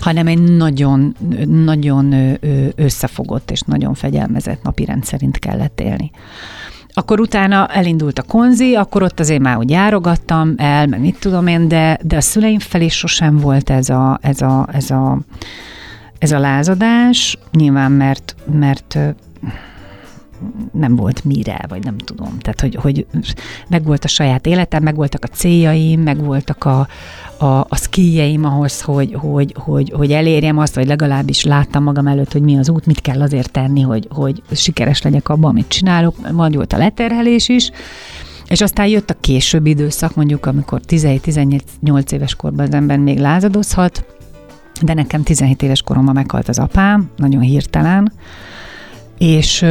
hanem 0.00 0.26
egy 0.26 0.56
nagyon, 0.56 1.16
nagyon 1.46 2.38
összefogott 2.74 3.50
és 3.50 3.60
nagyon 3.60 3.94
fegyelmezett 3.94 4.62
napi 4.62 4.84
rendszerint 4.84 5.38
kellett 5.38 5.80
élni. 5.80 6.10
Akkor 6.96 7.20
utána 7.20 7.66
elindult 7.66 8.18
a 8.18 8.22
konzi, 8.22 8.74
akkor 8.74 9.02
ott 9.02 9.20
azért 9.20 9.42
már 9.42 9.56
úgy 9.56 9.70
járogattam 9.70 10.54
el, 10.56 10.86
meg 10.86 11.00
mit 11.00 11.18
tudom 11.18 11.46
én, 11.46 11.68
de, 11.68 11.98
de 12.02 12.16
a 12.16 12.20
szüleim 12.20 12.58
felé 12.58 12.88
sosem 12.88 13.38
volt 13.38 13.70
ez 13.70 13.88
a, 13.88 14.18
ez 14.22 14.40
a, 14.40 14.68
ez 14.72 14.90
a, 14.90 15.18
ez 16.18 16.32
a 16.32 16.38
lázadás, 16.38 17.38
nyilván 17.52 17.92
mert, 17.92 18.36
mert 18.52 18.98
nem 20.72 20.96
volt 20.96 21.24
mire, 21.24 21.64
vagy 21.68 21.84
nem 21.84 21.98
tudom. 21.98 22.38
Tehát, 22.38 22.60
hogy, 22.60 22.74
hogy 22.74 23.06
meg 23.68 23.84
volt 23.84 24.04
a 24.04 24.08
saját 24.08 24.46
életem, 24.46 24.82
meg 24.82 24.94
voltak 24.94 25.24
a 25.24 25.34
céljaim, 25.34 26.00
meg 26.00 26.24
voltak 26.24 26.64
a, 26.64 26.88
a, 27.38 27.44
a 27.44 27.76
skijjeim 27.76 28.44
ahhoz, 28.44 28.80
hogy, 28.80 29.14
hogy, 29.14 29.54
hogy, 29.58 29.92
hogy 29.96 30.12
elérjem 30.12 30.58
azt, 30.58 30.74
vagy 30.74 30.86
legalábbis 30.86 31.44
láttam 31.44 31.82
magam 31.82 32.06
előtt, 32.06 32.32
hogy 32.32 32.42
mi 32.42 32.58
az 32.58 32.68
út, 32.68 32.86
mit 32.86 33.00
kell 33.00 33.22
azért 33.22 33.50
tenni, 33.50 33.80
hogy, 33.80 34.08
hogy 34.10 34.42
sikeres 34.50 35.02
legyek 35.02 35.28
abban, 35.28 35.50
amit 35.50 35.68
csinálok. 35.68 36.14
Vagy 36.32 36.54
volt 36.54 36.72
a 36.72 36.78
leterhelés 36.78 37.48
is, 37.48 37.70
és 38.48 38.60
aztán 38.60 38.86
jött 38.86 39.10
a 39.10 39.16
későbbi 39.20 39.70
időszak, 39.70 40.14
mondjuk, 40.14 40.46
amikor 40.46 40.80
17-18 40.88 42.12
éves 42.12 42.34
korban 42.34 42.66
az 42.66 42.74
ember 42.74 42.98
még 42.98 43.18
lázadozhat, 43.18 44.04
de 44.82 44.94
nekem 44.94 45.22
17 45.22 45.62
éves 45.62 45.82
koromban 45.82 46.14
meghalt 46.14 46.48
az 46.48 46.58
apám, 46.58 47.10
nagyon 47.16 47.40
hirtelen, 47.40 48.12
és, 49.18 49.64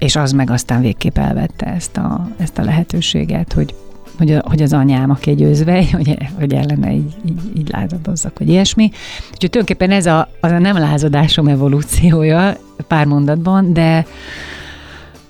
és 0.00 0.16
az 0.16 0.32
meg 0.32 0.50
aztán 0.50 0.80
végképp 0.80 1.18
elvette 1.18 1.66
ezt 1.66 1.96
a, 1.96 2.28
ezt 2.36 2.58
a 2.58 2.64
lehetőséget, 2.64 3.52
hogy 3.52 3.74
hogy, 4.18 4.36
hogy 4.42 4.62
az 4.62 4.72
anyám, 4.72 5.10
aki 5.10 5.30
egy 5.30 5.64
hogy, 5.92 6.16
hogy 6.38 6.54
ellene 6.54 6.92
így, 6.92 7.14
így, 7.28 7.40
így 7.56 7.68
lázadozzak, 7.68 8.38
vagy 8.38 8.48
ilyesmi. 8.48 8.90
Úgyhogy 9.32 9.50
tulajdonképpen 9.50 9.90
ez 9.90 10.06
a, 10.06 10.28
az 10.40 10.50
a 10.50 10.58
nem 10.58 10.78
lázadásom 10.78 11.48
evolúciója 11.48 12.56
pár 12.88 13.06
mondatban, 13.06 13.72
de 13.72 14.06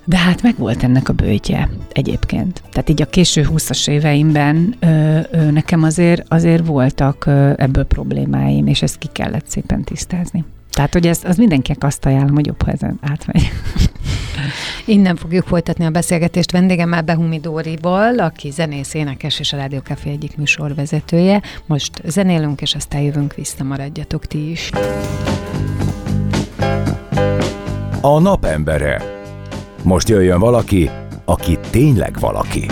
de 0.05 0.19
hát 0.19 0.43
meg 0.43 0.55
volt 0.59 0.83
ennek 0.83 1.09
a 1.09 1.13
bőtje 1.13 1.69
egyébként. 1.93 2.63
Tehát 2.71 2.89
így 2.89 3.03
a 3.03 3.07
késő 3.07 3.47
20-as 3.51 3.89
éveimben 3.89 4.75
ö, 4.79 5.19
ö, 5.31 5.51
nekem 5.51 5.83
azért, 5.83 6.25
azért 6.29 6.67
voltak 6.67 7.27
ö, 7.27 7.53
ebből 7.57 7.85
problémáim, 7.85 8.67
és 8.67 8.83
ezt 8.83 8.99
ki 8.99 9.09
kellett 9.13 9.49
szépen 9.49 9.85
tisztázni. 9.85 10.45
Tehát, 10.71 10.93
hogy 10.93 11.07
ez, 11.07 11.21
az 11.25 11.37
mindenkinek 11.37 11.85
azt 11.85 12.07
ajánlom, 12.07 12.35
hogy 12.35 12.47
jobb, 12.47 12.63
ha 12.63 12.71
ezen 12.71 12.99
átmegy. 13.01 13.51
Innen 14.85 15.17
fogjuk 15.17 15.47
folytatni 15.47 15.85
a 15.85 15.91
beszélgetést 15.91 16.51
vendégemmel 16.51 17.03
Behumi 17.03 17.41
Dórival, 17.41 18.19
aki 18.19 18.51
zenész, 18.51 18.95
énekes 18.95 19.39
és 19.39 19.53
a 19.53 19.57
Rádió 19.57 19.79
Café 19.79 20.11
egyik 20.11 20.37
műsorvezetője. 20.37 21.43
Most 21.67 22.01
zenélünk, 22.05 22.61
és 22.61 22.75
aztán 22.75 23.01
jövünk 23.01 23.35
vissza, 23.35 23.65
maradjatok 23.65 24.27
ti 24.27 24.51
is. 24.51 24.71
A 28.01 28.19
napembere. 28.21 29.03
Most 29.83 30.09
jöjjön 30.09 30.39
valaki, 30.39 30.91
aki 31.25 31.59
tényleg 31.71 32.17
valaki. 32.21 32.67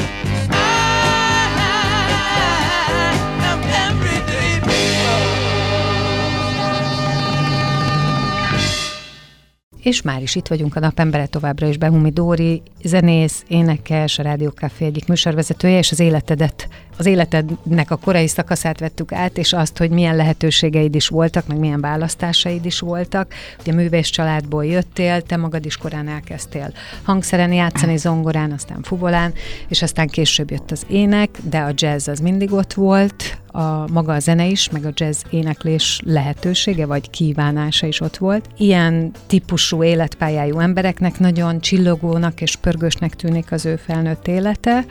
És 9.82 10.02
már 10.02 10.22
is 10.22 10.34
itt 10.34 10.46
vagyunk 10.46 10.76
a 10.76 10.80
napembere 10.80 11.26
továbbra 11.26 11.66
is. 11.66 11.76
Behumi 11.76 12.10
Dóri, 12.10 12.62
zenész, 12.84 13.44
énekes, 13.48 14.18
a 14.18 14.22
Rádió 14.22 14.48
Café 14.48 14.84
egyik 14.84 15.06
műsorvezetője, 15.06 15.78
és 15.78 15.90
az 15.90 16.00
életedet, 16.00 16.68
az 16.98 17.06
életednek 17.06 17.90
a 17.90 17.96
korai 17.96 18.28
szakaszát 18.28 18.80
vettük 18.80 19.12
át, 19.12 19.38
és 19.38 19.52
azt, 19.52 19.78
hogy 19.78 19.90
milyen 19.90 20.16
lehetőségeid 20.16 20.94
is 20.94 21.08
voltak, 21.08 21.46
meg 21.46 21.58
milyen 21.58 21.80
választásaid 21.80 22.64
is 22.64 22.80
voltak. 22.80 23.34
Ugye 23.60 23.72
művész 23.72 24.08
családból 24.08 24.64
jöttél, 24.64 25.22
te 25.22 25.36
magad 25.36 25.64
is 25.64 25.76
korán 25.76 26.08
elkezdtél 26.08 26.72
hangszeren 27.02 27.52
játszani, 27.52 27.96
zongorán, 27.96 28.52
aztán 28.52 28.82
fuvolán, 28.82 29.32
és 29.68 29.82
aztán 29.82 30.06
később 30.06 30.50
jött 30.50 30.70
az 30.70 30.82
ének, 30.88 31.30
de 31.42 31.58
a 31.58 31.72
jazz 31.74 32.08
az 32.08 32.18
mindig 32.18 32.52
ott 32.52 32.72
volt, 32.72 33.38
a 33.46 33.90
maga 33.92 34.12
a 34.12 34.18
zene 34.18 34.46
is, 34.46 34.70
meg 34.70 34.84
a 34.84 34.92
jazz 34.94 35.22
éneklés 35.30 36.00
lehetősége, 36.04 36.86
vagy 36.86 37.10
kívánása 37.10 37.86
is 37.86 38.00
ott 38.00 38.16
volt. 38.16 38.48
Ilyen 38.56 39.10
típusú 39.26 39.82
életpályájú 39.82 40.58
embereknek 40.58 41.18
nagyon 41.18 41.60
csillogónak 41.60 42.40
és 42.40 42.56
pörgősnek 42.56 43.14
tűnik 43.14 43.52
az 43.52 43.66
ő 43.66 43.76
felnőtt 43.76 44.28
élete, 44.28 44.84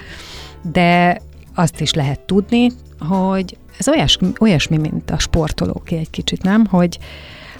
de 0.71 1.21
azt 1.57 1.81
is 1.81 1.93
lehet 1.93 2.19
tudni, 2.19 2.71
hogy 2.99 3.57
ez 3.77 3.87
olyasmi, 3.87 4.31
olyasmi 4.39 4.77
mint 4.77 5.11
a 5.11 5.19
sportolóké 5.19 5.97
egy 5.97 6.09
kicsit, 6.09 6.43
nem? 6.43 6.65
Hogy, 6.65 6.97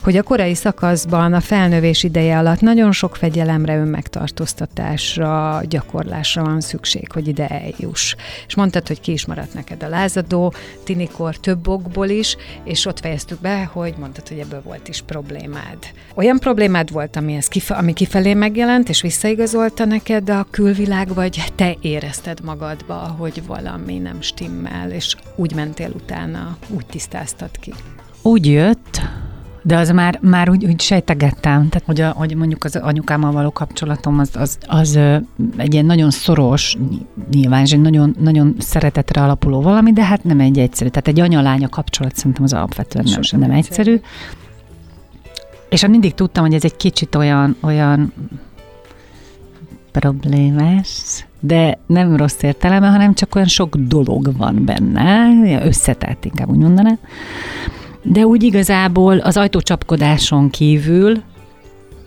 hogy 0.03 0.17
a 0.17 0.23
korai 0.23 0.55
szakaszban 0.55 1.33
a 1.33 1.39
felnövés 1.39 2.03
ideje 2.03 2.37
alatt 2.37 2.59
nagyon 2.59 2.91
sok 2.91 3.15
fegyelemre, 3.15 3.77
önmegtartóztatásra, 3.77 5.61
gyakorlásra 5.69 6.43
van 6.43 6.61
szükség, 6.61 7.11
hogy 7.11 7.27
ide 7.27 7.47
eljuss. 7.47 8.15
És 8.47 8.55
mondtad, 8.55 8.87
hogy 8.87 8.99
ki 8.99 9.11
is 9.11 9.25
maradt 9.25 9.53
neked 9.53 9.83
a 9.83 9.89
lázadó, 9.89 10.53
tinikor 10.83 11.35
több 11.35 11.67
okból 11.67 12.07
is, 12.07 12.37
és 12.63 12.85
ott 12.85 12.99
fejeztük 12.99 13.41
be, 13.41 13.69
hogy 13.73 13.93
mondtad, 13.99 14.27
hogy 14.27 14.39
ebből 14.39 14.61
volt 14.61 14.87
is 14.87 15.01
problémád. 15.01 15.77
Olyan 16.15 16.39
problémád 16.39 16.91
volt, 16.91 17.15
ami, 17.15 17.33
ez 17.33 17.47
kife- 17.47 17.77
ami 17.77 17.93
kifelé 17.93 18.33
megjelent, 18.33 18.89
és 18.89 19.01
visszaigazolta 19.01 19.85
neked 19.85 20.29
a 20.29 20.47
külvilág, 20.51 21.13
vagy 21.13 21.43
te 21.55 21.75
érezted 21.81 22.43
magadba, 22.43 22.93
hogy 22.93 23.45
valami 23.47 23.97
nem 23.97 24.21
stimmel, 24.21 24.91
és 24.91 25.15
úgy 25.35 25.55
mentél 25.55 25.91
utána, 25.95 26.57
úgy 26.69 26.85
tisztáztad 26.85 27.51
ki? 27.59 27.73
Úgy 28.21 28.45
jött, 28.45 29.01
de 29.67 29.77
az 29.77 29.89
már, 29.89 30.19
már 30.21 30.49
úgy, 30.49 30.65
úgy 30.65 30.81
sejtegettem, 30.81 31.69
tehát 31.69 31.83
hogy, 31.85 32.01
a, 32.01 32.09
hogy 32.09 32.35
mondjuk 32.35 32.63
az 32.63 32.75
anyukámmal 32.75 33.31
való 33.31 33.51
kapcsolatom 33.51 34.19
az, 34.19 34.29
az, 34.33 34.57
az 34.67 34.99
egy 35.57 35.73
ilyen 35.73 35.85
nagyon 35.85 36.09
szoros, 36.09 36.77
nyilván, 37.31 37.61
egy 37.61 37.81
nagyon, 37.81 38.15
nagyon 38.19 38.55
szeretetre 38.59 39.21
alapuló 39.21 39.61
valami, 39.61 39.93
de 39.93 40.03
hát 40.03 40.23
nem 40.23 40.39
egy 40.39 40.59
egyszerű. 40.59 40.89
Tehát 40.89 41.07
egy 41.07 41.19
anyalánya 41.19 41.69
kapcsolat 41.69 42.15
szerintem 42.15 42.43
az 42.43 42.53
alapvetően 42.53 43.05
nem, 43.05 43.13
Sosem 43.13 43.39
nem 43.39 43.51
egyszerű. 43.51 43.91
egyszerű. 43.91 44.07
És 45.69 45.87
mindig 45.87 46.13
tudtam, 46.13 46.43
hogy 46.43 46.53
ez 46.53 46.63
egy 46.63 46.75
kicsit 46.75 47.15
olyan, 47.15 47.55
olyan 47.61 48.13
problémás, 49.91 51.25
de 51.39 51.79
nem 51.87 52.15
rossz 52.15 52.41
értelemben, 52.41 52.91
hanem 52.91 53.13
csak 53.13 53.35
olyan 53.35 53.47
sok 53.47 53.75
dolog 53.75 54.37
van 54.37 54.65
benne, 54.65 55.29
összetett 55.65 56.25
inkább 56.25 56.49
úgy 56.49 56.57
mondanám. 56.57 56.99
De 58.09 58.25
úgy 58.25 58.43
igazából 58.43 59.17
az 59.17 59.37
ajtócsapkodáson 59.37 60.49
kívül, 60.49 61.21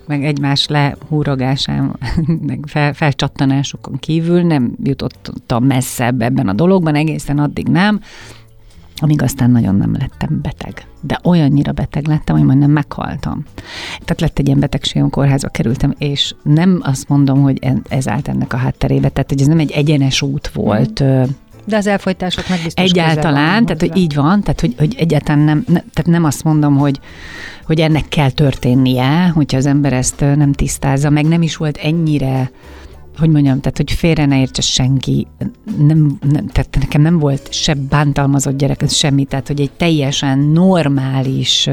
meg 0.06 0.24
egymás 0.24 0.66
lehúrogásán, 0.66 1.96
meg 2.46 2.64
fel, 2.66 2.92
felcsattanásokon 2.92 3.98
kívül 3.98 4.42
nem 4.42 4.74
jutottam 4.82 5.64
messzebb 5.64 6.22
ebben 6.22 6.48
a 6.48 6.52
dologban, 6.52 6.94
egészen 6.94 7.38
addig 7.38 7.68
nem, 7.68 8.00
amíg 8.96 9.22
aztán 9.22 9.50
nagyon 9.50 9.74
nem 9.74 9.92
lettem 9.98 10.40
beteg. 10.42 10.86
De 11.00 11.18
olyannyira 11.24 11.72
beteg 11.72 12.06
lettem, 12.06 12.36
hogy 12.36 12.44
majdnem 12.44 12.70
meghaltam. 12.70 13.44
Tehát 13.90 14.20
lett 14.20 14.38
egy 14.38 14.46
ilyen 14.46 14.60
betegségem, 14.60 15.10
kórházba 15.10 15.48
kerültem, 15.48 15.94
és 15.98 16.34
nem 16.42 16.80
azt 16.82 17.08
mondom, 17.08 17.42
hogy 17.42 17.58
ez 17.88 18.08
állt 18.08 18.28
ennek 18.28 18.52
a 18.52 18.56
hátterébe, 18.56 19.08
tehát 19.08 19.30
hogy 19.30 19.40
ez 19.40 19.46
nem 19.46 19.58
egy 19.58 19.70
egyenes 19.70 20.22
út 20.22 20.48
volt, 20.48 21.02
mm 21.02 21.22
de 21.64 21.76
az 21.76 21.86
elfolytások 21.86 22.48
meg 22.48 22.60
biztos 22.62 22.84
Egyáltalán, 22.84 23.66
tehát 23.66 23.80
hogy 23.80 23.96
így 23.96 24.14
van, 24.14 24.40
tehát 24.42 24.60
hogy, 24.60 24.74
hogy 24.78 24.94
egyáltalán 24.98 25.44
nem, 25.44 25.64
ne, 25.66 25.80
tehát 25.80 26.10
nem 26.10 26.24
azt 26.24 26.44
mondom, 26.44 26.76
hogy, 26.76 27.00
hogy 27.64 27.80
ennek 27.80 28.08
kell 28.08 28.30
történnie, 28.30 29.26
hogyha 29.26 29.56
az 29.56 29.66
ember 29.66 29.92
ezt 29.92 30.20
nem 30.20 30.52
tisztázza, 30.52 31.10
meg 31.10 31.24
nem 31.24 31.42
is 31.42 31.56
volt 31.56 31.76
ennyire 31.76 32.50
hogy 33.20 33.30
mondjam, 33.30 33.60
tehát 33.60 33.76
hogy 33.76 33.92
félre 33.92 34.26
ne 34.26 34.40
értse 34.40 34.62
senki, 34.62 35.26
nem, 35.78 36.18
nem, 36.30 36.46
tehát 36.46 36.76
nekem 36.78 37.02
nem 37.02 37.18
volt 37.18 37.52
se 37.52 37.74
bántalmazott 37.74 38.56
gyerek, 38.56 38.88
semmi, 38.88 39.24
tehát 39.24 39.46
hogy 39.46 39.60
egy 39.60 39.70
teljesen 39.70 40.38
normális 40.38 41.68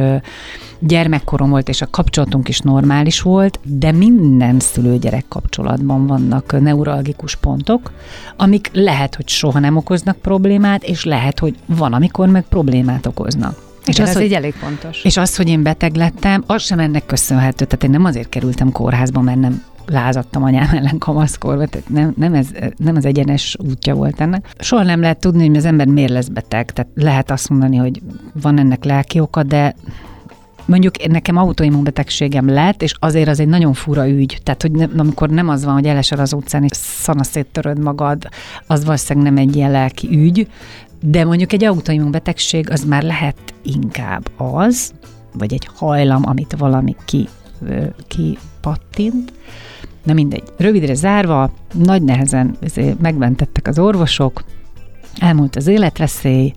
gyermekkorom 0.80 1.50
volt, 1.50 1.70
és 1.70 1.82
a 1.82 1.88
kapcsolatunk 1.90 2.48
is 2.48 2.60
normális 2.60 3.22
volt, 3.22 3.60
de 3.64 3.92
minden 3.92 4.60
szülő-gyerek 4.60 5.26
kapcsolatban 5.28 6.08
vannak 6.08 6.62
neuralgikus 6.62 7.36
pontok, 7.36 7.92
amik 8.36 8.70
lehet, 8.74 9.16
hogy 9.16 9.28
soha 9.28 9.60
nem 9.60 9.78
okoznak 9.78 10.18
problémát, 10.18 10.84
és 10.84 11.04
lehet, 11.04 11.40
hogy 11.40 11.56
van, 11.66 11.94
amikor 11.94 12.28
meg 12.28 12.44
problémát 12.50 13.06
okoznak. 13.06 13.66
És 13.86 14.00
az, 14.00 14.08
ez 14.08 14.16
hogy, 14.16 14.24
így 14.24 14.34
elég 14.34 14.54
fontos. 14.54 15.04
És 15.04 15.18
az, 15.18 15.36
hogy 15.36 15.50
én 15.50 15.64
beteg 15.64 15.96
lettem, 15.96 16.44
az 16.48 16.64
sem 16.64 16.80
ennek 16.80 17.06
köszönhető. 17.06 17.66
Tehát 17.66 17.84
én 17.84 17.90
nem 17.90 18.06
azért 18.06 18.30
kerültem 18.30 18.72
kórházba, 18.72 19.22
mert 19.22 19.40
nem 19.40 19.64
lázadtam 19.88 20.43
anyám 20.43 20.69
ellen 20.71 20.97
kamaszkorba, 20.97 21.65
tehát 21.65 21.89
nem, 21.89 22.13
nem, 22.17 22.34
ez, 22.34 22.47
nem 22.78 22.95
az 22.95 23.06
egyenes 23.06 23.58
útja 23.69 23.95
volt 23.95 24.21
ennek. 24.21 24.50
Soha 24.60 24.84
nem 24.84 25.02
lehet 25.02 25.19
tudni, 25.19 25.47
hogy 25.47 25.58
az 25.58 25.65
ember 25.65 25.88
miért 25.88 26.12
lesz 26.12 26.28
beteg, 26.28 26.71
tehát 26.71 26.91
lehet 26.95 27.32
azt 27.32 27.50
mondani, 27.50 27.76
hogy 27.76 28.02
van 28.41 28.60
ennek 28.60 28.84
lelki 28.84 29.19
oka, 29.19 29.43
de 29.43 29.76
mondjuk 30.65 31.08
nekem 31.08 31.38
autoimmunbetegségem 31.38 32.50
lett, 32.50 32.82
és 32.82 32.93
azért 33.00 33.28
az 33.28 33.39
egy 33.39 33.47
nagyon 33.47 33.73
fura 33.73 34.10
ügy. 34.10 34.39
Tehát, 34.43 34.62
hogy 34.62 34.71
nem, 34.71 34.91
amikor 34.97 35.30
nem 35.30 35.50
az 35.50 35.63
van, 35.65 35.73
hogy 35.73 35.86
elesel 35.86 36.19
az 36.19 36.34
utcán, 36.34 36.63
és 36.63 36.78
szanaszét 36.78 37.47
töröd 37.52 37.80
magad, 37.80 38.30
az 38.67 38.86
valószínűleg 38.86 39.34
nem 39.34 39.47
egy 39.47 39.56
ilyen 39.56 39.71
lelki 39.71 40.08
ügy, 40.12 40.47
de 41.02 41.26
mondjuk 41.26 41.54
egy 41.54 41.63
autoimmunbetegség 41.63 42.71
az 42.71 42.84
már 42.84 43.04
lehet 43.04 43.54
inkább 43.63 44.30
az, 44.38 44.91
vagy 45.34 45.54
egy 45.54 45.69
hajlam, 45.76 46.21
amit 46.26 46.56
valami 46.58 46.95
ki, 47.06 47.28
ki 48.08 48.38
pattint, 48.62 49.34
Na 50.08 50.13
mindegy. 50.13 50.43
Rövidre 50.58 50.93
zárva, 50.93 51.52
nagy 51.74 52.04
nehezen 52.04 52.58
megmentettek 53.02 53.67
az 53.67 53.80
orvosok, 53.80 54.43
elmúlt 55.20 55.56
az 55.56 55.67
életveszély, 55.67 56.54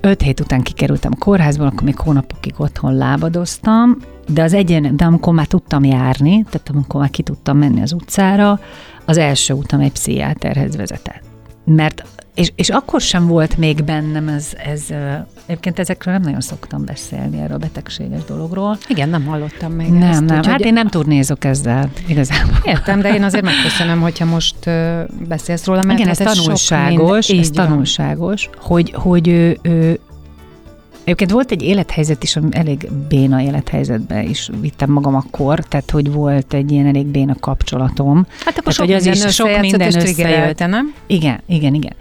öt 0.00 0.22
hét 0.22 0.40
után 0.40 0.62
kikerültem 0.62 1.12
a 1.14 1.18
kórházból, 1.18 1.66
akkor 1.66 1.82
még 1.82 1.98
hónapokig 1.98 2.54
otthon 2.56 2.94
lábadoztam, 2.94 3.96
de 4.28 4.42
az 4.42 4.52
egyen, 4.52 4.96
de 4.96 5.04
amikor 5.04 5.34
már 5.34 5.46
tudtam 5.46 5.84
járni, 5.84 6.44
tehát 6.50 6.70
amikor 6.72 7.00
már 7.00 7.10
ki 7.10 7.22
tudtam 7.22 7.58
menni 7.58 7.80
az 7.80 7.92
utcára, 7.92 8.60
az 9.04 9.18
első 9.18 9.54
utam 9.54 9.80
egy 9.80 9.92
pszichiáterhez 9.92 10.76
vezetett. 10.76 11.22
Mert 11.64 12.04
és, 12.34 12.52
és 12.54 12.68
akkor 12.68 13.00
sem 13.00 13.26
volt 13.26 13.56
még 13.56 13.84
bennem 13.84 14.28
ez, 14.28 14.46
ez, 14.64 14.82
egyébként 15.46 15.78
ezekről 15.78 16.14
nem 16.14 16.22
nagyon 16.22 16.40
szoktam 16.40 16.84
beszélni, 16.84 17.40
erről 17.40 17.56
a 17.56 17.58
betegséges 17.58 18.24
dologról. 18.24 18.78
Igen, 18.88 19.08
nem 19.08 19.24
hallottam 19.24 19.72
még 19.72 19.88
Nem, 19.88 20.10
ezt, 20.10 20.24
nem, 20.24 20.42
hát 20.42 20.60
én 20.60 20.72
nem 20.72 20.88
turnézok 20.88 21.44
ezzel 21.44 21.90
igazából. 22.06 22.58
Értem, 22.64 23.00
de 23.00 23.14
én 23.14 23.22
azért 23.22 23.44
megköszönöm, 23.44 24.00
hogyha 24.00 24.24
most 24.24 24.56
beszélsz 25.28 25.64
róla, 25.64 25.82
mert 25.82 25.98
Igen, 25.98 26.10
ez, 26.10 26.18
hát 26.18 26.28
ez 26.28 26.36
tanulságos, 26.36 27.28
ez 27.28 27.50
tanulságos, 27.50 28.50
hogy, 28.56 28.92
hogy 28.96 29.28
ő, 29.28 29.58
ő, 29.62 30.00
Egyébként 31.04 31.30
volt 31.30 31.50
egy 31.50 31.62
élethelyzet 31.62 32.22
is, 32.22 32.36
ami 32.36 32.48
elég 32.50 32.88
béna 33.08 33.40
élethelyzetben 33.40 34.28
is 34.28 34.50
vittem 34.60 34.90
magam 34.90 35.14
akkor, 35.14 35.58
tehát 35.58 35.90
hogy 35.90 36.12
volt 36.12 36.54
egy 36.54 36.70
ilyen 36.70 36.86
elég 36.86 37.06
béna 37.06 37.34
kapcsolatom. 37.40 38.26
Hát 38.44 38.58
akkor 38.58 38.72
sok 38.72 38.86
minden 38.86 39.12
is 39.12 39.34
sok 39.34 39.60
minden 39.60 39.94
összejött. 39.94 40.58
nem? 40.58 40.94
Igen, 41.06 41.40
igen, 41.46 41.74
igen. 41.74 41.92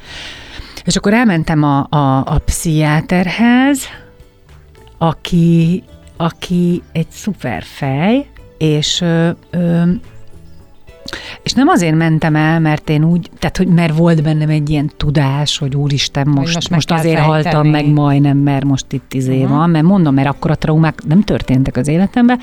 És 0.86 0.96
akkor 0.96 1.14
elmentem 1.14 1.64
a, 1.64 1.88
a, 1.90 2.18
a 2.18 2.42
pszichiáterhez, 2.46 3.80
aki, 4.98 5.84
aki 6.18 6.82
egy 6.92 7.10
szuper 7.10 7.64
fej, 7.64 8.28
és 8.58 9.02
ö, 9.02 9.30
ö, 9.50 9.84
és 11.44 11.52
nem 11.52 11.68
azért 11.68 11.96
mentem 11.96 12.36
el, 12.36 12.60
mert 12.60 12.90
én 12.90 13.04
úgy, 13.04 13.30
tehát 13.40 13.58
hogy 13.58 13.68
mert 13.68 13.98
volt 13.98 14.24
bennem 14.24 14.50
egy 14.50 14.70
ilyen 14.70 14.92
tudás, 14.98 15.58
hogy 15.58 15.76
úristen, 15.76 16.28
most, 16.28 16.54
most 16.54 16.70
most, 16.70 16.92
azért 16.92 17.18
fejteni. 17.18 17.44
haltam 17.44 17.68
meg 17.68 17.88
majdnem, 17.88 18.38
mert 18.38 18.64
most 18.64 18.92
itt 18.92 19.14
izé 19.14 19.42
uh-huh. 19.42 19.58
van, 19.58 19.70
mert 19.70 19.86
mondom, 19.86 20.14
mert 20.14 20.28
akkor 20.28 20.52
a 20.52 20.56
traumák 20.56 21.04
nem 21.08 21.22
történtek 21.22 21.78
az 21.78 21.88
életemben, 21.88 22.40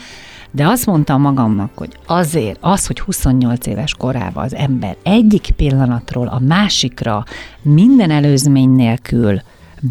de 0.51 0.66
azt 0.66 0.87
mondtam 0.87 1.20
magamnak, 1.20 1.70
hogy 1.75 1.99
azért 2.07 2.59
az, 2.61 2.87
hogy 2.87 3.01
28 3.01 3.66
éves 3.66 3.94
korában 3.94 4.44
az 4.44 4.55
ember 4.55 4.96
egyik 5.03 5.51
pillanatról 5.57 6.27
a 6.27 6.40
másikra 6.46 7.25
minden 7.62 8.11
előzmény 8.11 8.70
nélkül 8.70 9.40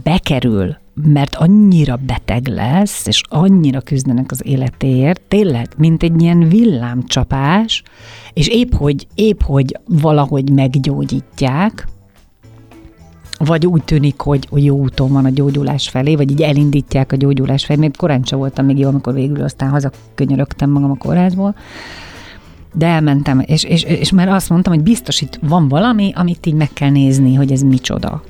bekerül, 0.04 0.78
mert 1.04 1.36
annyira 1.36 2.00
beteg 2.06 2.48
lesz, 2.48 3.08
és 3.08 3.22
annyira 3.30 3.82
küzdenek 3.82 4.32
az 4.32 4.46
életéért, 4.46 5.22
tényleg, 5.28 5.68
mint 5.78 6.04
egy 6.04 6.22
ilyen 6.22 6.50
villámcsapás, 6.50 7.84
és 8.34 8.48
épp 8.48 8.74
hogy, 8.74 9.08
épp 9.16 9.42
hogy 9.42 9.80
valahogy 9.88 10.52
meggyógyítják, 10.52 11.88
vagy 13.46 13.66
úgy 13.66 13.84
tűnik, 13.84 14.20
hogy, 14.20 14.48
jó 14.52 14.78
úton 14.78 15.12
van 15.12 15.26
a 15.26 15.30
gyógyulás 15.30 15.90
felé, 15.90 16.16
vagy 16.16 16.32
így 16.32 16.42
elindítják 16.42 17.12
a 17.12 17.16
gyógyulás 17.16 17.66
felé, 17.66 17.80
mert 17.80 17.98
korán 17.98 18.24
sem 18.24 18.40
voltam 18.40 18.66
még 18.66 18.78
jó, 18.78 18.88
amikor 18.88 19.14
végül 19.14 19.44
aztán 19.44 19.70
hazakönyörögtem 19.70 20.70
magam 20.70 20.92
a 20.92 20.96
kórházból, 20.96 21.56
de 22.74 22.86
elmentem, 22.86 23.40
és, 23.46 23.64
és, 23.64 23.84
és 23.84 24.12
már 24.12 24.28
azt 24.28 24.50
mondtam, 24.50 24.74
hogy 24.74 24.84
biztos 24.84 25.22
itt 25.22 25.40
van 25.42 25.68
valami, 25.68 26.12
amit 26.16 26.46
így 26.46 26.54
meg 26.54 26.70
kell 26.74 26.90
nézni, 26.90 27.34
hogy 27.34 27.52
ez 27.52 27.62
micsoda. 27.62 28.24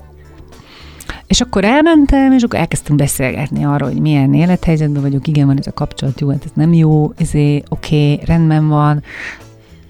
És 1.27 1.41
akkor 1.41 1.63
elmentem, 1.63 2.31
és 2.31 2.43
akkor 2.43 2.59
elkezdtünk 2.59 2.99
beszélgetni 2.99 3.65
arról, 3.65 3.89
hogy 3.89 4.01
milyen 4.01 4.33
élethelyzetben 4.33 5.01
vagyok, 5.01 5.27
igen, 5.27 5.45
van 5.45 5.57
ez 5.57 5.67
a 5.67 5.73
kapcsolat, 5.73 6.19
jó, 6.19 6.29
hát 6.29 6.45
ez 6.45 6.51
nem 6.53 6.73
jó, 6.73 7.11
ezé, 7.17 7.63
oké, 7.69 8.13
okay, 8.13 8.25
rendben 8.25 8.67
van, 8.67 9.03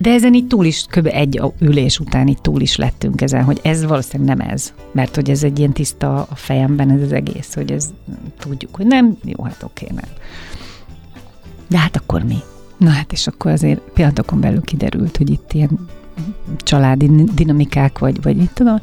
de 0.01 0.13
ezen 0.13 0.33
így 0.33 0.47
túl 0.47 0.65
is, 0.65 0.85
kb. 0.89 1.09
egy 1.11 1.41
ülés 1.59 1.99
után 1.99 2.27
így 2.27 2.41
túl 2.41 2.61
is 2.61 2.75
lettünk 2.75 3.21
ezen, 3.21 3.43
hogy 3.43 3.59
ez 3.63 3.85
valószínűleg 3.85 4.37
nem 4.37 4.49
ez, 4.49 4.73
mert 4.91 5.15
hogy 5.15 5.29
ez 5.29 5.43
egy 5.43 5.59
ilyen 5.59 5.71
tiszta 5.71 6.15
a 6.29 6.35
fejemben 6.35 6.89
ez 6.89 7.01
az 7.01 7.11
egész, 7.11 7.53
hogy 7.53 7.71
ez 7.71 7.89
tudjuk, 8.39 8.75
hogy 8.75 8.85
nem, 8.85 9.17
jó, 9.23 9.43
hát 9.43 9.63
oké, 9.63 9.87
nem. 9.95 10.09
De 11.67 11.77
hát 11.77 11.95
akkor 11.95 12.23
mi? 12.23 12.37
Na 12.77 12.89
hát, 12.89 13.11
és 13.11 13.27
akkor 13.27 13.51
azért 13.51 13.79
pillanatokon 13.93 14.39
belül 14.39 14.61
kiderült, 14.61 15.17
hogy 15.17 15.29
itt 15.29 15.53
ilyen 15.53 15.87
családi 16.57 17.23
dinamikák, 17.35 17.99
vagy, 17.99 18.21
vagy 18.21 18.35
mit 18.35 18.51
tudom, 18.53 18.79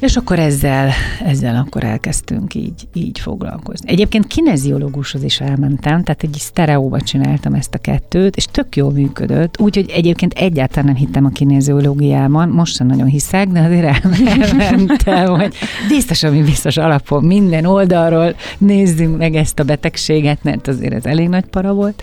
és 0.00 0.16
akkor 0.16 0.38
ezzel, 0.38 0.90
ezzel 1.24 1.56
akkor 1.56 1.84
elkezdtünk 1.84 2.54
így, 2.54 2.88
így 2.92 3.18
foglalkozni. 3.18 3.90
Egyébként 3.90 4.26
kineziológushoz 4.26 5.22
is 5.22 5.40
elmentem, 5.40 6.02
tehát 6.02 6.22
egy 6.22 6.36
sztereóba 6.38 7.00
csináltam 7.00 7.54
ezt 7.54 7.74
a 7.74 7.78
kettőt, 7.78 8.36
és 8.36 8.44
tök 8.44 8.76
jól 8.76 8.92
működött, 8.92 9.60
úgyhogy 9.60 9.90
egyébként 9.90 10.32
egyáltalán 10.32 10.84
nem 10.84 10.94
hittem 10.94 11.24
a 11.24 11.28
kineziológiában, 11.28 12.48
most 12.48 12.74
sem 12.74 12.86
nagyon 12.86 13.06
hiszek, 13.06 13.48
de 13.48 13.60
azért 13.60 13.84
el- 13.84 14.12
elmentem, 14.58 15.34
hogy 15.40 15.54
biztos, 15.88 16.22
ami 16.22 16.42
biztos 16.42 16.76
alapon 16.76 17.24
minden 17.24 17.64
oldalról 17.64 18.34
nézzünk 18.58 19.16
meg 19.16 19.34
ezt 19.34 19.58
a 19.58 19.64
betegséget, 19.64 20.42
mert 20.42 20.68
azért 20.68 20.94
ez 20.94 21.04
elég 21.04 21.28
nagy 21.28 21.46
para 21.46 21.72
volt. 21.72 22.02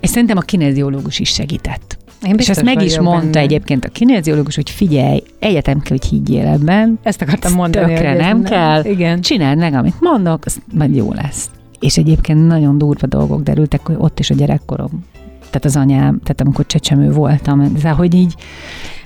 És 0.00 0.08
szerintem 0.10 0.36
a 0.36 0.40
kineziológus 0.40 1.18
is 1.18 1.28
segített. 1.28 2.03
Én 2.22 2.34
És 2.38 2.48
ezt 2.48 2.62
meg 2.62 2.82
is 2.82 2.98
mondta 2.98 3.38
egyébként 3.38 3.84
a 3.84 3.88
kineziológus, 3.88 4.54
hogy 4.54 4.70
figyelj, 4.70 5.22
egyetem 5.38 5.80
kell, 5.80 5.96
hogy 5.98 6.08
higgyél 6.08 6.46
ebben. 6.46 6.98
Ezt 7.02 7.22
akartam 7.22 7.52
mondani. 7.52 7.94
tökre 7.94 8.08
ez 8.08 8.18
nem 8.18 8.42
kell. 8.42 8.84
Igen. 8.84 9.20
Csináld 9.20 9.58
meg, 9.58 9.74
amit 9.74 10.00
mondok, 10.00 10.44
az 10.44 10.60
majd 10.74 10.94
jó 10.96 11.12
lesz. 11.12 11.50
És 11.80 11.96
egyébként 11.96 12.46
nagyon 12.46 12.78
durva 12.78 13.06
dolgok 13.06 13.42
derültek, 13.42 13.86
hogy 13.86 13.96
ott 13.98 14.18
is 14.18 14.30
a 14.30 14.34
gyerekkorom. 14.34 15.04
Tehát 15.54 15.76
az 15.76 15.76
anyám, 15.76 16.20
tehát 16.22 16.40
amikor 16.40 16.66
csecsemő 16.66 17.12
voltam, 17.12 17.72
de 17.82 17.88
hogy 17.88 18.14
így... 18.14 18.34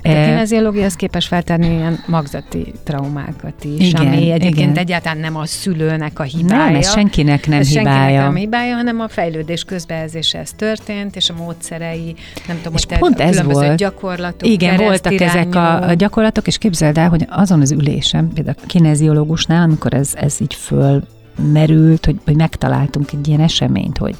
A 0.02 0.08
eh, 0.08 0.26
kineziológiához 0.28 0.94
képes 0.94 1.26
feltárni 1.26 1.66
ilyen 1.66 1.98
magzati 2.06 2.72
traumákat 2.84 3.64
is, 3.64 3.88
Igen, 3.88 4.06
ami 4.06 4.30
egyébként 4.30 4.56
igen. 4.56 4.76
egyáltalán 4.76 5.18
nem 5.18 5.36
a 5.36 5.46
szülőnek 5.46 6.18
a 6.18 6.22
hibája. 6.22 6.64
nem, 6.64 6.74
ez 6.74 6.90
senkinek 6.90 7.46
nem 7.46 7.58
ez 7.58 7.70
senkinek 7.72 7.96
hibája. 7.96 8.22
nem 8.22 8.34
hibája, 8.34 8.74
hanem 8.74 9.00
a 9.00 9.08
fejlődés 9.08 9.64
közbeezése 9.64 10.38
ez 10.38 10.52
történt, 10.52 11.16
és 11.16 11.30
a 11.30 11.34
módszerei, 11.34 12.14
nem 12.46 12.56
tudom, 12.56 12.74
És 12.74 12.84
hogy 12.88 12.98
pont 12.98 13.20
ez 13.20 13.42
volt. 13.42 13.76
gyakorlatok, 13.76 14.48
Igen, 14.48 14.76
voltak 14.76 15.20
ezek 15.20 15.54
a, 15.54 15.92
gyakorlatok, 15.96 16.46
és 16.46 16.58
képzeld 16.58 16.98
el, 16.98 17.08
hogy 17.08 17.26
azon 17.30 17.60
az 17.60 17.70
ülésen, 17.70 18.30
például 18.34 18.56
a 18.62 18.66
kineziológusnál, 18.66 19.62
amikor 19.62 19.94
ez, 19.94 20.10
ez 20.14 20.36
így 20.40 20.54
fölmerült, 20.54 22.04
hogy, 22.04 22.16
hogy 22.24 22.36
megtaláltunk 22.36 23.12
egy 23.12 23.28
ilyen 23.28 23.40
eseményt, 23.40 23.98
hogy 23.98 24.16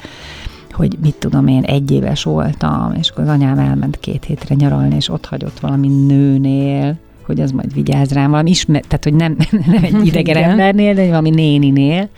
hogy 0.78 0.98
mit 1.02 1.14
tudom 1.14 1.46
én, 1.46 1.62
egy 1.62 1.90
éves 1.90 2.22
voltam, 2.22 2.94
és 2.98 3.10
akkor 3.10 3.24
az 3.24 3.30
anyám 3.30 3.58
elment 3.58 3.98
két 4.00 4.24
hétre 4.24 4.54
nyaralni, 4.54 4.94
és 4.94 5.08
ott 5.08 5.26
hagyott 5.26 5.58
valami 5.58 5.88
nőnél, 5.88 6.96
hogy 7.22 7.40
az 7.40 7.50
majd 7.50 7.74
vigyáz 7.74 8.12
rám, 8.12 8.30
valami 8.30 8.50
ismer, 8.50 8.80
tehát 8.80 9.04
hogy 9.04 9.14
nem, 9.14 9.36
nem 9.66 9.84
egy 9.84 10.06
idegen 10.06 10.36
Igen. 10.36 10.50
embernél, 10.50 10.94
de 10.94 11.06
valami 11.06 11.30
néninél, 11.30 12.08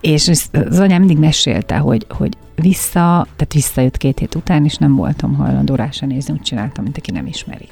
és 0.00 0.28
az 0.28 0.78
anyám 0.78 0.98
mindig 0.98 1.18
mesélte, 1.18 1.76
hogy, 1.76 2.06
hogy 2.08 2.36
vissza, 2.54 3.26
tehát 3.36 3.52
visszajött 3.52 3.96
két 3.96 4.18
hét 4.18 4.34
után, 4.34 4.64
és 4.64 4.76
nem 4.76 4.94
voltam 4.96 5.34
hajlandó 5.34 5.74
rá 5.74 5.90
se 5.90 6.06
nézni, 6.06 6.32
úgy 6.32 6.42
csináltam, 6.42 6.84
mint 6.84 6.96
aki 6.96 7.10
nem 7.10 7.26
ismeri. 7.26 7.68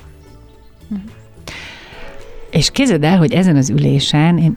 És 2.50 2.70
képzeld 2.70 3.04
el, 3.04 3.18
hogy 3.18 3.33
ezen 3.33 3.56
az 3.56 3.70
ülésen 3.70 4.38
én, 4.38 4.56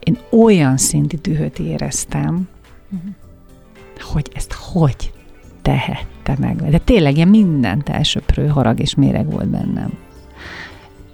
én 0.00 0.18
olyan 0.30 0.76
szintű 0.76 1.16
dühöt 1.16 1.58
éreztem, 1.58 2.48
hogy 4.02 4.30
ezt 4.34 4.52
hogy 4.52 5.12
tehette 5.62 6.36
meg. 6.38 6.70
De 6.70 6.78
tényleg 6.78 7.16
ilyen 7.16 7.28
mindent 7.28 7.88
elsöprő 7.88 8.46
harag 8.46 8.80
és 8.80 8.94
méreg 8.94 9.30
volt 9.30 9.48
bennem. 9.48 9.98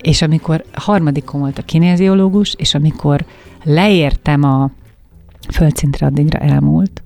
És 0.01 0.23
amikor 0.23 0.65
harmadikon 0.73 1.41
volt 1.41 1.59
a 1.59 1.63
kinéziológus, 1.63 2.55
és 2.55 2.75
amikor 2.75 3.25
leértem 3.65 4.43
a 4.43 4.71
földszintre, 5.53 6.07
addigra 6.07 6.39
elmúlt, 6.39 7.03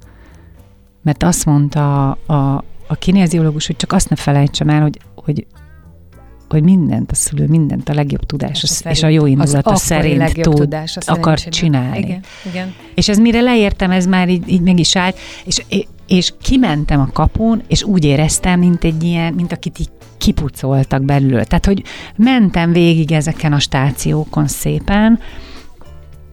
mert 1.02 1.22
azt 1.22 1.44
mondta 1.46 2.10
a, 2.10 2.64
a 2.86 2.94
kinéziológus, 2.98 3.66
hogy 3.66 3.76
csak 3.76 3.92
azt 3.92 4.08
ne 4.10 4.16
felejtsem 4.16 4.68
el, 4.68 4.82
hogy, 4.82 5.00
hogy 5.14 5.46
hogy 6.52 6.62
mindent 6.62 7.10
a 7.10 7.14
szülő, 7.14 7.46
mindent 7.46 7.88
a 7.88 7.94
legjobb 7.94 8.26
tudása 8.26 8.66
és, 8.70 8.96
és 8.96 9.02
a 9.02 9.08
jó 9.08 9.26
indulata 9.26 9.76
szerint 9.76 10.32
tud, 10.32 10.54
tudása 10.54 11.00
szerint 11.00 11.24
akar 11.24 11.38
csinál. 11.38 11.50
csinálni. 11.50 11.98
Igen, 11.98 12.22
igen. 12.50 12.74
És 12.94 13.08
ez 13.08 13.18
mire 13.18 13.40
leértem, 13.40 13.90
ez 13.90 14.06
már 14.06 14.28
így, 14.28 14.48
így 14.48 14.60
meg 14.60 14.78
is 14.78 14.96
állt, 14.96 15.18
és, 15.44 15.62
és 16.06 16.32
kimentem 16.42 17.00
a 17.00 17.08
kapun, 17.12 17.62
és 17.66 17.82
úgy 17.82 18.04
éreztem, 18.04 18.58
mint 18.58 18.84
egy 18.84 19.02
ilyen, 19.02 19.34
mint 19.34 19.52
akit 19.52 19.78
így 19.78 19.90
kipucoltak 20.18 21.02
belül. 21.02 21.44
Tehát, 21.44 21.66
hogy 21.66 21.82
mentem 22.16 22.72
végig 22.72 23.12
ezeken 23.12 23.52
a 23.52 23.58
stációkon 23.58 24.46
szépen, 24.46 25.18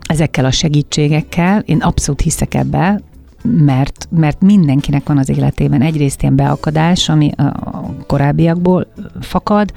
ezekkel 0.07 0.45
a 0.45 0.51
segítségekkel, 0.51 1.63
én 1.65 1.77
abszolút 1.81 2.21
hiszek 2.21 2.53
ebbe, 2.53 3.01
mert, 3.65 4.07
mert 4.09 4.41
mindenkinek 4.41 5.07
van 5.07 5.17
az 5.17 5.29
életében. 5.29 5.81
Egyrészt 5.81 6.21
ilyen 6.21 6.35
beakadás, 6.35 7.09
ami 7.09 7.31
a 7.37 7.83
korábbiakból 8.07 8.87
fakad, 9.21 9.73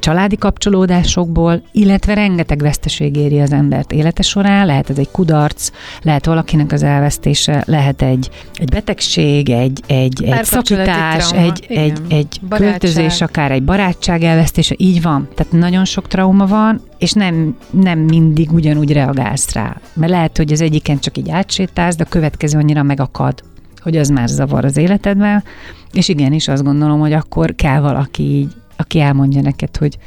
családi 0.00 0.36
kapcsolódásokból, 0.36 1.62
illetve 1.72 2.14
rengeteg 2.14 2.58
veszteség 2.58 3.16
éri 3.16 3.40
az 3.40 3.52
embert 3.52 3.92
élete 3.92 4.22
során, 4.22 4.66
lehet 4.66 4.90
ez 4.90 4.98
egy 4.98 5.10
kudarc, 5.10 5.70
lehet 6.02 6.26
valakinek 6.26 6.72
az 6.72 6.82
elvesztése, 6.82 7.62
lehet 7.66 8.02
egy, 8.02 8.30
egy 8.54 8.68
betegség, 8.70 9.50
egy, 9.50 9.80
egy, 9.86 10.24
egy 10.24 10.44
szakítás, 10.44 11.28
trauma, 11.28 11.46
egy, 11.46 11.66
igen. 11.68 11.82
egy, 11.82 12.00
egy 12.08 12.40
Barátság. 12.48 12.70
költözés, 12.70 13.20
akár 13.20 13.50
egy 13.50 13.62
barátság 13.62 14.22
elvesztése, 14.22 14.74
így 14.78 15.02
van. 15.02 15.28
Tehát 15.34 15.52
nagyon 15.52 15.84
sok 15.84 16.08
trauma 16.08 16.46
van, 16.46 16.80
és 16.98 17.12
nem, 17.12 17.56
nem 17.70 17.98
mindig 17.98 18.52
ugyanúgy 18.52 18.92
reagálsz 18.92 19.52
rá. 19.52 19.76
Mert 19.94 20.12
lehet, 20.12 20.36
hogy 20.36 20.52
az 20.52 20.60
egyiken 20.60 20.98
csak 20.98 21.18
így 21.18 21.30
átsétálsz, 21.30 21.96
de 21.96 22.04
a 22.06 22.08
következő 22.08 22.58
annyira 22.58 22.82
megakad, 22.82 23.42
hogy 23.82 23.96
az 23.96 24.08
már 24.08 24.28
zavar 24.28 24.64
az 24.64 24.76
életedben, 24.76 25.44
és 25.92 26.08
igenis 26.08 26.48
azt 26.48 26.62
gondolom, 26.62 27.00
hogy 27.00 27.12
akkor 27.12 27.54
kell 27.54 27.80
valaki 27.80 28.22
így, 28.22 28.52
aki 28.76 29.00
elmondja 29.00 29.40
neked, 29.40 29.76
hogy 29.76 29.98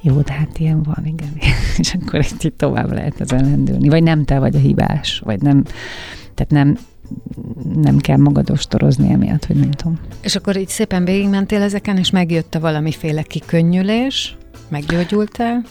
jó, 0.00 0.20
de 0.20 0.32
hát 0.32 0.58
ilyen 0.58 0.82
van, 0.82 1.06
igen. 1.06 1.32
És 1.78 1.94
akkor 1.94 2.20
itt, 2.20 2.42
itt 2.42 2.58
tovább 2.58 2.92
lehet 2.92 3.20
ezen 3.20 3.44
lendülni. 3.44 3.88
Vagy 3.88 4.02
nem 4.02 4.24
te 4.24 4.38
vagy 4.38 4.56
a 4.56 4.58
hibás, 4.58 5.20
vagy 5.24 5.42
nem, 5.42 5.62
tehát 6.34 6.52
nem, 6.52 6.78
nem 7.74 7.98
kell 7.98 8.16
magad 8.16 8.50
ostorozni 8.50 9.12
emiatt, 9.12 9.46
vagy 9.46 9.56
nem 9.56 9.70
tudom. 9.70 9.98
És 10.22 10.36
akkor 10.36 10.56
így 10.56 10.68
szépen 10.68 11.04
végigmentél 11.04 11.62
ezeken, 11.62 11.96
és 11.96 12.10
megjött 12.10 12.54
a 12.54 12.60
valamiféle 12.60 13.22
kikönnyülés, 13.22 14.36
Meggyógyultál? 14.74 15.62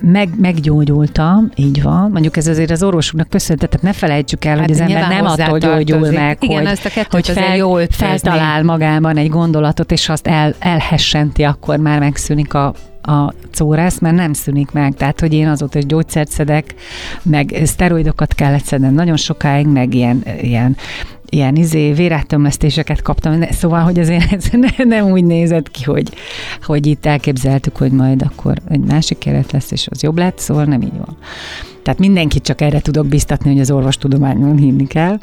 Meg, 0.00 0.28
meggyógyultam, 0.40 1.50
így 1.54 1.82
van. 1.82 2.10
Mondjuk 2.10 2.36
ez 2.36 2.46
azért 2.46 2.70
az 2.70 2.82
orvosoknak 2.82 3.28
köszönhető, 3.28 3.66
tehát 3.66 3.82
ne 3.82 3.92
felejtsük 3.92 4.44
el, 4.44 4.56
hát 4.56 4.66
hogy 4.66 4.74
az 4.74 4.80
ember 4.80 5.08
nem 5.08 5.24
attól 5.24 5.58
gyógyul 5.58 6.10
meg, 6.10 6.36
Igen, 6.40 6.56
hogy, 6.56 6.66
azt 6.66 6.86
a 6.86 7.06
hogy 7.10 7.28
fel, 7.28 7.56
jól 7.56 7.86
feltalál 7.90 8.62
magában 8.62 9.16
egy 9.16 9.28
gondolatot, 9.28 9.92
és 9.92 10.08
azt 10.08 10.26
el, 10.26 10.54
elhessenti, 10.58 11.42
akkor 11.42 11.76
már 11.76 11.98
megszűnik 11.98 12.54
a 12.54 12.74
a 13.02 13.32
córász, 13.52 13.98
mert 13.98 14.16
nem 14.16 14.32
szűnik 14.32 14.70
meg. 14.70 14.94
Tehát, 14.94 15.20
hogy 15.20 15.32
én 15.32 15.48
azóta 15.48 15.78
is 15.78 15.86
gyógyszert 15.86 16.30
szedek, 16.30 16.74
meg 17.22 17.60
szteroidokat 17.64 18.34
kellett 18.34 18.64
szednem 18.64 18.94
nagyon 18.94 19.16
sokáig, 19.16 19.66
meg 19.66 19.94
ilyen, 19.94 20.24
ilyen 20.40 20.76
ilyen 21.30 21.56
izé, 21.56 21.92
vérátömlesztéseket 21.92 23.02
kaptam, 23.02 23.42
szóval, 23.50 23.80
hogy 23.80 23.98
azért 23.98 24.32
ez 24.32 24.44
ne, 24.52 24.84
nem 24.84 25.10
úgy 25.10 25.24
nézett 25.24 25.70
ki, 25.70 25.84
hogy, 25.84 26.10
hogy 26.62 26.86
itt 26.86 27.06
elképzeltük, 27.06 27.76
hogy 27.76 27.92
majd 27.92 28.22
akkor 28.22 28.56
egy 28.68 28.80
másik 28.80 29.18
keret 29.18 29.52
lesz, 29.52 29.70
és 29.70 29.88
az 29.90 30.02
jobb 30.02 30.18
lett, 30.18 30.38
szóval 30.38 30.64
nem 30.64 30.82
így 30.82 30.98
van. 30.98 31.16
Tehát 31.82 32.00
mindenkit 32.00 32.42
csak 32.42 32.60
erre 32.60 32.80
tudok 32.80 33.06
biztatni, 33.06 33.50
hogy 33.50 33.60
az 33.60 33.70
orvostudományon 33.70 34.56
hinni 34.56 34.86
kell. 34.86 35.18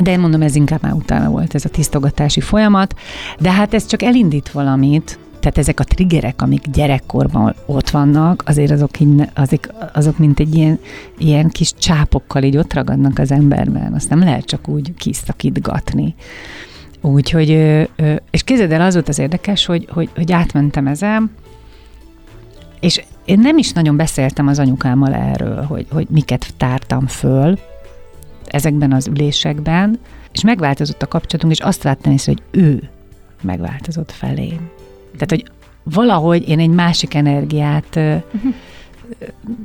De 0.00 0.10
én 0.10 0.18
mondom, 0.18 0.42
ez 0.42 0.54
inkább 0.54 0.82
már 0.82 0.92
utána 0.92 1.30
volt 1.30 1.54
ez 1.54 1.64
a 1.64 1.68
tisztogatási 1.68 2.40
folyamat, 2.40 2.94
de 3.38 3.52
hát 3.52 3.74
ez 3.74 3.86
csak 3.86 4.02
elindít 4.02 4.50
valamit, 4.50 5.18
tehát 5.40 5.58
ezek 5.58 5.80
a 5.80 5.84
triggerek, 5.84 6.42
amik 6.42 6.70
gyerekkorban 6.70 7.54
ott 7.66 7.90
vannak, 7.90 8.42
azért 8.46 8.70
azok, 8.70 8.90
azok, 9.34 9.68
azok 9.92 10.18
mint 10.18 10.40
egy 10.40 10.54
ilyen, 10.54 10.78
ilyen 11.18 11.48
kis 11.48 11.72
csápokkal 11.78 12.42
így 12.42 12.56
ott 12.56 12.74
ragadnak 12.74 13.18
az 13.18 13.30
emberben. 13.30 13.94
Azt 13.94 14.10
nem 14.10 14.18
lehet 14.18 14.44
csak 14.44 14.68
úgy 14.68 14.94
kiszakítgatni. 14.94 16.14
Úgyhogy, 17.00 17.48
és 18.30 18.42
képzeld 18.44 18.72
el, 18.72 18.80
az 18.80 18.94
volt 18.94 19.08
az 19.08 19.18
érdekes, 19.18 19.66
hogy, 19.66 19.88
hogy, 19.90 20.10
hogy 20.14 20.32
átmentem 20.32 20.86
ezen, 20.86 21.30
és 22.80 23.04
én 23.24 23.38
nem 23.38 23.58
is 23.58 23.72
nagyon 23.72 23.96
beszéltem 23.96 24.46
az 24.46 24.58
anyukámmal 24.58 25.14
erről, 25.14 25.62
hogy, 25.62 25.86
hogy 25.90 26.06
miket 26.10 26.54
tártam 26.56 27.06
föl 27.06 27.58
ezekben 28.46 28.92
az 28.92 29.06
ülésekben, 29.06 29.98
és 30.32 30.42
megváltozott 30.42 31.02
a 31.02 31.06
kapcsolatunk, 31.06 31.52
és 31.52 31.60
azt 31.60 31.82
vettem 31.82 32.12
észre, 32.12 32.32
hogy 32.32 32.60
ő 32.60 32.88
megváltozott 33.42 34.12
felém. 34.12 34.70
Tehát, 35.12 35.30
hogy 35.30 35.44
valahogy 35.82 36.48
én 36.48 36.58
egy 36.58 36.70
másik 36.70 37.14
energiát 37.14 37.96
uh-huh. 37.96 38.54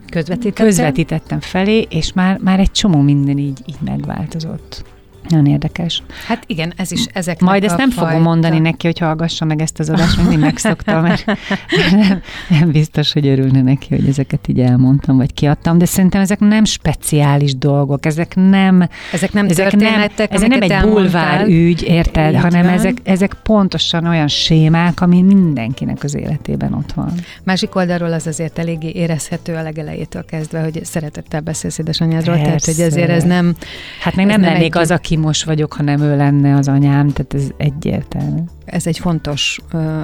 közvetítettem. 0.09 0.65
közvetítettem 0.65 1.39
felé, 1.39 1.87
és 1.89 2.13
már, 2.13 2.37
már 2.37 2.59
egy 2.59 2.71
csomó 2.71 3.01
minden 3.01 3.37
így, 3.37 3.59
így 3.65 3.81
megváltozott. 3.85 4.83
Nagyon 5.29 5.45
érdekes. 5.45 6.03
Hát 6.27 6.43
igen, 6.47 6.73
ez 6.75 6.91
is 6.91 7.05
ezek. 7.13 7.39
Majd 7.39 7.63
ezt 7.63 7.77
nem 7.77 7.89
fajta... 7.89 8.09
fogom 8.09 8.23
mondani 8.23 8.59
neki, 8.59 8.85
hogy 8.85 8.99
hallgassa 8.99 9.45
meg 9.45 9.61
ezt 9.61 9.79
az 9.79 9.89
adást, 9.89 10.17
mindig 10.17 10.39
megszoktam, 10.39 11.01
mert 11.01 11.25
nem, 11.91 12.21
nem 12.59 12.71
biztos, 12.71 13.13
hogy 13.13 13.27
örülne 13.27 13.61
neki, 13.61 13.95
hogy 13.95 14.07
ezeket 14.07 14.47
így 14.47 14.59
elmondtam, 14.59 15.17
vagy 15.17 15.33
kiadtam, 15.33 15.77
de 15.77 15.85
szerintem 15.85 16.21
ezek 16.21 16.39
nem 16.39 16.63
speciális 16.63 17.55
dolgok, 17.55 18.05
ezek 18.05 18.35
nem... 18.35 18.87
Ezek 19.11 19.33
nem 19.33 19.45
ezek 19.45 19.75
nem, 19.75 20.09
ezek 20.29 20.47
nem 20.47 20.61
egy 20.61 20.81
bulvár 20.81 21.47
ügy, 21.47 21.83
érted, 21.83 22.33
így 22.33 22.39
hanem 22.39 22.67
ezek, 22.67 22.97
ezek 23.03 23.33
pontosan 23.43 24.05
olyan 24.05 24.27
sémák, 24.27 25.01
ami 25.01 25.21
mindenkinek 25.21 26.03
az 26.03 26.15
életében 26.15 26.73
ott 26.73 26.91
van. 26.91 27.11
Másik 27.43 27.75
oldalról 27.75 28.13
az 28.13 28.27
azért 28.27 28.59
eléggé 28.59 28.91
érezhető 28.93 29.55
a 29.55 29.61
legelejétől 29.61 30.25
kezdve, 30.25 30.61
hogy 30.61 30.79
szeretettel 30.83 31.41
beszélsz 31.41 31.77
édesanyádról, 31.77 32.35
tehát 32.35 32.65
hogy 32.65 32.81
azért 32.81 33.09
ez 33.09 33.23
nem... 33.23 33.55
Hát 33.99 34.15
még 34.15 34.25
nem 34.25 34.41
lennék 34.41 34.75
az, 34.75 34.91
aki 34.91 35.12
most 35.15 35.43
vagyok, 35.43 35.73
ha 35.73 35.83
nem 35.83 36.01
ő 36.01 36.17
lenne 36.17 36.55
az 36.55 36.67
anyám, 36.67 37.09
tehát 37.09 37.33
ez 37.33 37.47
egyértelmű. 37.57 38.41
Ez 38.65 38.87
egy 38.87 38.99
fontos 38.99 39.59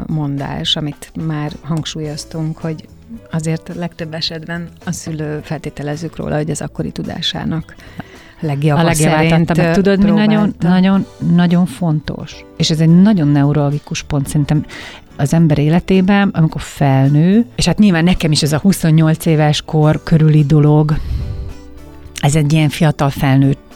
mondás, 0.08 0.76
amit 0.76 1.12
már 1.26 1.52
hangsúlyoztunk, 1.62 2.58
hogy 2.58 2.88
azért 3.32 3.72
legtöbb 3.76 4.13
esetben 4.13 4.69
a 4.86 4.91
szülő 4.91 5.39
feltételezzük 5.43 6.15
róla, 6.15 6.36
hogy 6.36 6.50
ez 6.50 6.62
akkori 6.62 6.91
tudásának 6.91 7.76
legjava, 8.39 8.80
a 8.80 8.84
legjava 8.84 9.38
meg 9.56 9.74
tudod, 9.74 10.04
mi 10.04 10.10
nagyon, 10.10 10.56
nagyon, 10.60 11.06
nagyon 11.36 11.65
fontos. 11.65 12.45
És 12.58 12.69
ez 12.69 12.80
egy 12.80 13.02
nagyon 13.02 13.28
neurologikus 13.28 14.04
pont 14.04 14.28
szerintem 14.28 14.65
az 15.17 15.34
ember 15.34 15.58
életében, 15.58 16.30
amikor 16.30 16.62
felnő, 16.62 17.45
és 17.56 17.65
hát 17.65 17.78
nyilván 17.78 18.04
nekem 18.04 18.32
is 18.32 18.41
ez 18.41 18.54
a 18.54 18.58
28 18.58 19.26
éves 19.26 19.62
kor 19.62 20.04
körüli 20.04 20.43
dolog, 20.43 20.98
ez 22.22 22.36
egy 22.36 22.54
ilyen 22.54 22.69
fiatal 22.69 23.10
felnőtt 23.10 23.68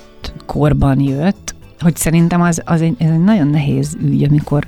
korban 0.46 1.00
jött, 1.00 1.56
hogy 1.80 1.96
szerintem 1.96 2.42
az, 2.42 2.62
az 2.66 2.82
egy, 2.82 2.96
ez 2.98 3.10
egy 3.10 3.24
nagyon 3.24 3.48
nehéz 3.48 3.98
ügy, 4.02 4.24
amikor, 4.24 4.68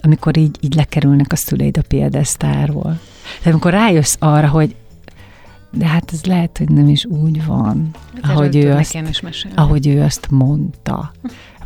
amikor 0.00 0.36
így, 0.36 0.58
így 0.60 0.74
lekerülnek 0.74 1.32
a 1.32 1.36
szüleid 1.36 1.76
a 1.76 1.82
piedesztáról. 1.88 2.98
De 3.42 3.50
amikor 3.50 3.72
rájössz 3.72 4.16
arra, 4.18 4.48
hogy 4.48 4.74
de 5.70 5.86
hát 5.86 6.12
ez 6.12 6.24
lehet, 6.24 6.58
hogy 6.58 6.70
nem 6.70 6.88
is 6.88 7.04
úgy 7.04 7.46
van, 7.46 7.90
hát 8.22 8.32
ahogy 8.32 8.56
ő, 8.56 8.72
azt, 8.72 8.98
ahogy 9.54 9.86
ő 9.86 10.02
azt 10.02 10.30
mondta, 10.30 11.12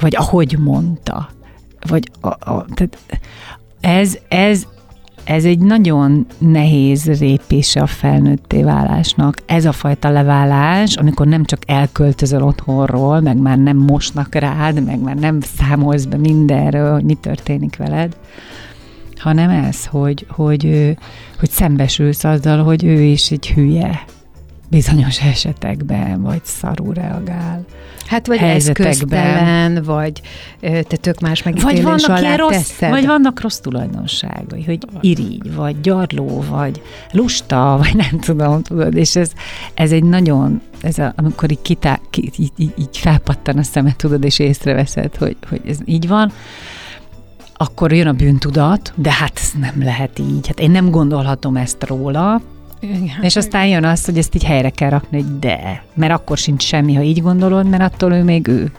vagy 0.01 0.17
ahogy 0.17 0.59
mondta, 0.59 1.29
vagy 1.89 2.11
a, 2.21 2.29
a, 2.29 2.65
tehát 2.75 2.99
ez, 3.81 4.19
ez, 4.29 4.67
ez 5.27 5.45
egy 5.45 5.59
nagyon 5.59 6.27
nehéz 6.39 7.19
répése 7.19 7.81
a 7.81 7.87
felnőtté 7.87 8.63
válásnak. 8.63 9.37
Ez 9.47 9.65
a 9.65 9.73
fajta 9.73 10.11
leválás, 10.11 10.95
amikor 10.97 11.27
nem 11.27 11.45
csak 11.45 11.63
elköltözöl 11.67 12.43
otthonról, 12.43 13.21
meg 13.21 13.37
már 13.37 13.59
nem 13.59 13.77
mosnak 13.77 14.35
rád, 14.35 14.85
meg 14.85 15.01
már 15.01 15.17
nem 15.17 15.41
számolsz 15.41 16.05
be 16.05 16.17
mindenről, 16.17 16.93
hogy 16.93 17.05
mi 17.05 17.15
történik 17.15 17.77
veled, 17.77 18.17
hanem 19.17 19.51
ez, 19.51 19.87
hogy, 19.87 20.27
hogy, 20.29 20.97
hogy 21.39 21.51
szembesülsz 21.51 22.25
azzal, 22.25 22.63
hogy 22.63 22.85
ő 22.85 23.01
is 23.03 23.31
egy 23.31 23.49
hülye 23.49 24.05
bizonyos 24.69 25.23
esetekben, 25.23 26.23
vagy 26.23 26.45
szarú 26.45 26.93
reagál. 26.93 27.65
Hát 28.07 28.27
vagy 28.27 28.39
eszköztelen, 28.39 29.83
vagy 29.83 30.21
te 30.61 30.97
tök 30.97 31.21
más 31.21 31.43
megítélés 31.43 31.75
vagy 31.75 31.83
vannak 31.83 32.19
alá 32.19 32.37
rossz, 32.37 32.51
teszed. 32.51 32.91
Vagy 32.91 33.07
vannak 33.07 33.41
rossz 33.41 33.59
tulajdonságai, 33.59 34.65
hogy 34.65 34.79
irigy, 35.01 35.55
vagy 35.55 35.81
gyarló, 35.81 36.45
vagy 36.51 36.83
lusta, 37.13 37.77
vagy 37.83 37.95
nem 37.95 38.21
tudom, 38.21 38.63
tudod, 38.63 38.97
és 38.97 39.17
ez, 39.17 39.33
ez 39.75 39.93
egy 39.93 40.05
nagyon, 40.05 40.61
ez 40.81 40.99
a, 40.99 41.13
amikor 41.17 41.51
így, 41.51 41.63
kitá, 41.63 42.01
így, 42.17 42.53
így, 42.57 42.73
így 42.79 42.99
felpattan 42.99 43.59
a 43.59 43.63
szemet, 43.63 43.97
tudod, 43.97 44.25
és 44.25 44.39
észreveszed, 44.39 45.17
hogy, 45.17 45.37
hogy 45.49 45.61
ez 45.67 45.79
így 45.85 46.09
van, 46.09 46.33
akkor 47.57 47.93
jön 47.93 48.07
a 48.07 48.13
bűntudat, 48.13 48.93
de 48.95 49.13
hát 49.13 49.33
ez 49.35 49.51
nem 49.61 49.83
lehet 49.83 50.19
így. 50.19 50.47
Hát 50.47 50.61
én 50.61 50.71
nem 50.71 50.91
gondolhatom 50.91 51.57
ezt 51.57 51.85
róla, 51.85 52.41
igen. 52.81 53.23
És 53.23 53.37
aztán 53.37 53.67
jön 53.67 53.85
az, 53.85 54.05
hogy 54.05 54.19
ezt 54.19 54.35
így 54.35 54.45
helyre 54.45 54.71
kell 54.71 54.91
rakni, 54.91 55.23
hogy 55.23 55.39
de, 55.39 55.83
mert 55.95 56.13
akkor 56.13 56.39
sincs 56.39 56.63
semmi, 56.63 56.95
ha 56.95 57.03
így 57.03 57.23
gondolod, 57.23 57.69
mert 57.69 57.83
attól 57.83 58.13
ő 58.13 58.23
még 58.23 58.49
ő 58.49 58.73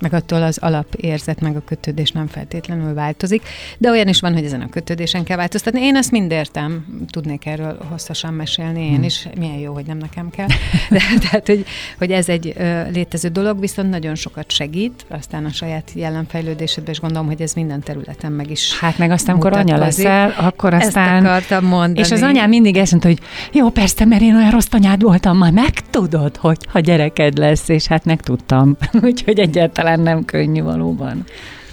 meg 0.00 0.12
attól 0.12 0.42
az 0.42 0.58
alapérzet, 0.58 1.40
meg 1.40 1.56
a 1.56 1.62
kötődés 1.64 2.10
nem 2.10 2.26
feltétlenül 2.26 2.94
változik, 2.94 3.42
de 3.78 3.90
olyan 3.90 4.08
is 4.08 4.20
van, 4.20 4.32
hogy 4.32 4.44
ezen 4.44 4.60
a 4.60 4.68
kötődésen 4.68 5.24
kell 5.24 5.36
változtatni. 5.36 5.80
Én 5.80 5.96
ezt 5.96 6.10
mind 6.10 6.30
értem, 6.30 6.86
tudnék 7.10 7.46
erről 7.46 7.78
hosszasan 7.90 8.34
mesélni, 8.34 8.80
én 8.84 8.94
hmm. 8.94 9.02
is, 9.02 9.28
milyen 9.38 9.58
jó, 9.58 9.72
hogy 9.72 9.86
nem 9.86 9.98
nekem 9.98 10.30
kell. 10.30 10.46
De, 10.90 11.00
tehát, 11.20 11.46
hogy, 11.46 11.64
hogy 11.98 12.10
ez 12.10 12.28
egy 12.28 12.52
ö, 12.56 12.90
létező 12.90 13.28
dolog, 13.28 13.60
viszont 13.60 13.90
nagyon 13.90 14.14
sokat 14.14 14.50
segít, 14.50 15.06
aztán 15.08 15.44
a 15.44 15.52
saját 15.52 15.90
jelenfejlődésedben, 15.94 16.92
és 16.92 17.00
gondolom, 17.00 17.26
hogy 17.26 17.40
ez 17.40 17.52
minden 17.52 17.80
területen 17.80 18.32
meg 18.32 18.50
is 18.50 18.78
Hát 18.78 18.98
meg 18.98 19.10
aztán, 19.10 19.34
amikor 19.34 19.52
anya 19.52 19.76
leszel, 19.76 20.34
akkor 20.36 20.74
aztán... 20.74 21.16
Ezt 21.16 21.26
akartam 21.26 21.64
mondani. 21.64 21.98
És 21.98 22.10
az 22.10 22.22
anyám 22.22 22.48
mindig 22.48 22.76
ezt 22.76 22.90
mondta, 22.90 23.08
hogy 23.08 23.18
jó, 23.52 23.70
persze, 23.70 24.04
mert 24.04 24.22
én 24.22 24.36
olyan 24.36 24.50
rossz 24.50 24.66
anyád 24.70 25.02
voltam, 25.02 25.36
majd 25.36 25.52
megtudod, 25.52 26.36
hogy 26.36 26.58
ha 26.68 26.80
gyereked 26.80 27.38
lesz, 27.38 27.68
és 27.68 27.86
hát 27.86 28.04
megtudtam. 28.04 28.76
Úgyhogy 29.02 29.38
egyáltalán 29.38 29.87
talán 29.88 30.00
nem 30.00 30.24
könnyű 30.24 30.62
valóban. 30.62 31.24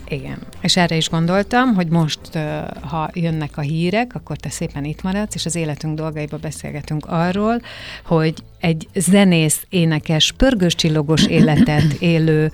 Igen. 0.07 0.37
És 0.61 0.77
erre 0.77 0.95
is 0.95 1.09
gondoltam, 1.09 1.73
hogy 1.73 1.87
most, 1.87 2.19
ha 2.81 3.09
jönnek 3.13 3.57
a 3.57 3.61
hírek, 3.61 4.11
akkor 4.15 4.37
te 4.37 4.49
szépen 4.49 4.83
itt 4.83 5.01
maradsz, 5.01 5.35
és 5.35 5.45
az 5.45 5.55
életünk 5.55 5.97
dolgaiba 5.97 6.37
beszélgetünk 6.37 7.05
arról, 7.05 7.61
hogy 8.05 8.33
egy 8.59 8.87
zenész, 8.95 9.65
énekes, 9.69 10.31
pörgős 10.31 10.75
csillogos 10.75 11.25
életet 11.25 11.93
élő 11.99 12.51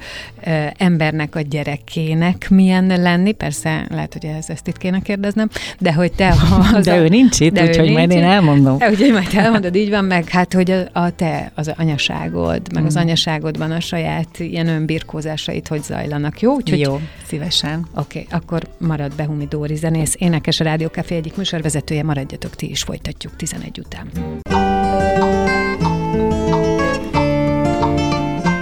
embernek 0.78 1.36
a 1.36 1.42
gyerekének 1.42 2.50
milyen 2.50 3.02
lenni. 3.02 3.32
Persze, 3.32 3.86
lehet, 3.90 4.14
hogy 4.14 4.26
ez 4.26 4.50
ezt 4.50 4.68
itt 4.68 4.78
kéne 4.78 5.00
kérdeznem, 5.00 5.50
de 5.80 5.94
hogy 5.94 6.12
te... 6.12 6.30
Ha 6.52 6.78
az 6.78 6.86
de 6.86 6.94
a, 6.94 6.98
ő 6.98 7.08
nincs 7.08 7.40
itt, 7.40 7.62
úgyhogy 7.62 7.92
majd 7.92 8.12
én 8.12 8.24
elmondom. 8.24 8.74
Úgyhogy 8.90 9.12
majd 9.12 9.28
elmondod, 9.36 9.76
így 9.76 9.90
van, 9.90 10.06
meg 10.06 10.30
hát, 10.30 10.54
hogy 10.54 10.72
a, 10.72 11.00
a 11.00 11.10
te, 11.10 11.52
az 11.56 11.72
anyaságod, 11.78 12.74
meg 12.74 12.84
mm. 12.84 12.86
az 12.86 12.96
anyaságodban 12.96 13.72
a 13.72 13.80
saját 13.80 14.40
ilyen 14.40 14.68
önbirkózásait 14.68 15.68
hogy 15.68 15.84
zajlanak, 15.84 16.40
jó? 16.40 16.54
Úgyhogy, 16.54 16.80
jó, 16.80 17.00
szívesen. 17.28 17.88
Oké, 17.96 18.26
okay, 18.26 18.40
akkor 18.40 18.62
marad 18.78 19.16
Behumi 19.16 19.48
Dóri 19.50 19.76
zenész, 19.76 20.16
énekes 20.18 20.60
a 20.60 20.64
Rádió 20.64 20.88
Café 20.88 21.16
egyik 21.16 21.36
műsorvezetője, 21.36 22.04
maradjatok 22.04 22.56
ti 22.56 22.70
is, 22.70 22.84
folytatjuk 22.84 23.36
11 23.36 23.80
után. 23.80 24.10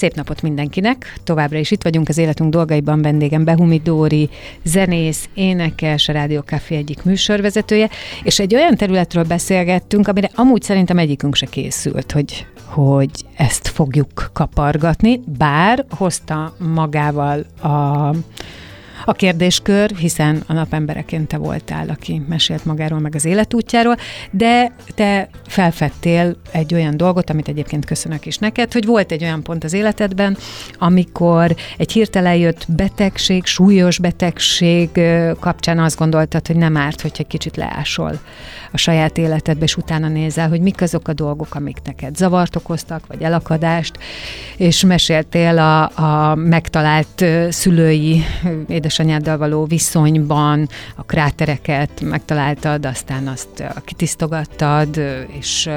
Szép 0.00 0.14
napot 0.14 0.42
mindenkinek! 0.42 1.14
Továbbra 1.24 1.58
is 1.58 1.70
itt 1.70 1.82
vagyunk 1.82 2.08
az 2.08 2.18
életünk 2.18 2.50
dolgaiban. 2.50 3.02
Vendégem 3.02 3.44
Behumi 3.44 3.80
Dóri, 3.84 4.28
zenész, 4.62 5.28
énekes, 5.34 6.08
a 6.08 6.12
Rádió 6.12 6.40
Café 6.40 6.76
egyik 6.76 7.02
műsorvezetője, 7.02 7.88
és 8.22 8.38
egy 8.38 8.54
olyan 8.54 8.76
területről 8.76 9.24
beszélgettünk, 9.24 10.08
amire 10.08 10.30
amúgy 10.34 10.62
szerintem 10.62 10.98
egyikünk 10.98 11.34
se 11.34 11.46
készült, 11.46 12.12
hogy, 12.12 12.46
hogy 12.64 13.10
ezt 13.36 13.68
fogjuk 13.68 14.30
kapargatni, 14.32 15.20
bár 15.38 15.84
hozta 15.90 16.54
magával 16.58 17.44
a 17.62 18.10
a 19.04 19.12
kérdéskör, 19.12 19.90
hiszen 19.90 20.42
a 20.46 20.52
napembereként 20.52 21.28
te 21.28 21.36
voltál, 21.36 21.88
aki 21.88 22.22
mesélt 22.28 22.64
magáról, 22.64 22.98
meg 22.98 23.14
az 23.14 23.24
életútjáról, 23.24 23.96
de 24.30 24.72
te 24.94 25.28
felfedtél 25.46 26.36
egy 26.50 26.74
olyan 26.74 26.96
dolgot, 26.96 27.30
amit 27.30 27.48
egyébként 27.48 27.84
köszönök 27.84 28.26
is 28.26 28.36
neked, 28.36 28.72
hogy 28.72 28.86
volt 28.86 29.12
egy 29.12 29.22
olyan 29.22 29.42
pont 29.42 29.64
az 29.64 29.72
életedben, 29.72 30.36
amikor 30.78 31.54
egy 31.76 31.92
hirtelen 31.92 32.34
jött 32.34 32.64
betegség, 32.68 33.44
súlyos 33.44 33.98
betegség 33.98 34.90
kapcsán 35.40 35.78
azt 35.78 35.98
gondoltad, 35.98 36.46
hogy 36.46 36.56
nem 36.56 36.76
árt, 36.76 37.00
hogyha 37.00 37.22
egy 37.22 37.26
kicsit 37.26 37.56
leásol 37.56 38.20
a 38.72 38.76
saját 38.76 39.18
életedbe, 39.18 39.64
és 39.64 39.76
utána 39.76 40.08
nézel, 40.08 40.48
hogy 40.48 40.60
mik 40.60 40.82
azok 40.82 41.08
a 41.08 41.12
dolgok, 41.12 41.54
amik 41.54 41.76
neked 41.84 42.16
zavart 42.16 42.56
okoztak, 42.56 43.06
vagy 43.06 43.22
elakadást, 43.22 43.98
és 44.56 44.84
meséltél 44.84 45.58
a, 45.58 45.82
a 45.82 46.34
megtalált 46.34 47.24
szülői 47.48 48.24
édesanyáddal 48.90 49.38
való 49.38 49.64
viszonyban, 49.64 50.68
a 50.96 51.02
krátereket 51.02 52.00
megtaláltad, 52.00 52.86
aztán 52.86 53.26
azt 53.28 53.64
kitisztogattad, 53.84 55.00
és 55.38 55.70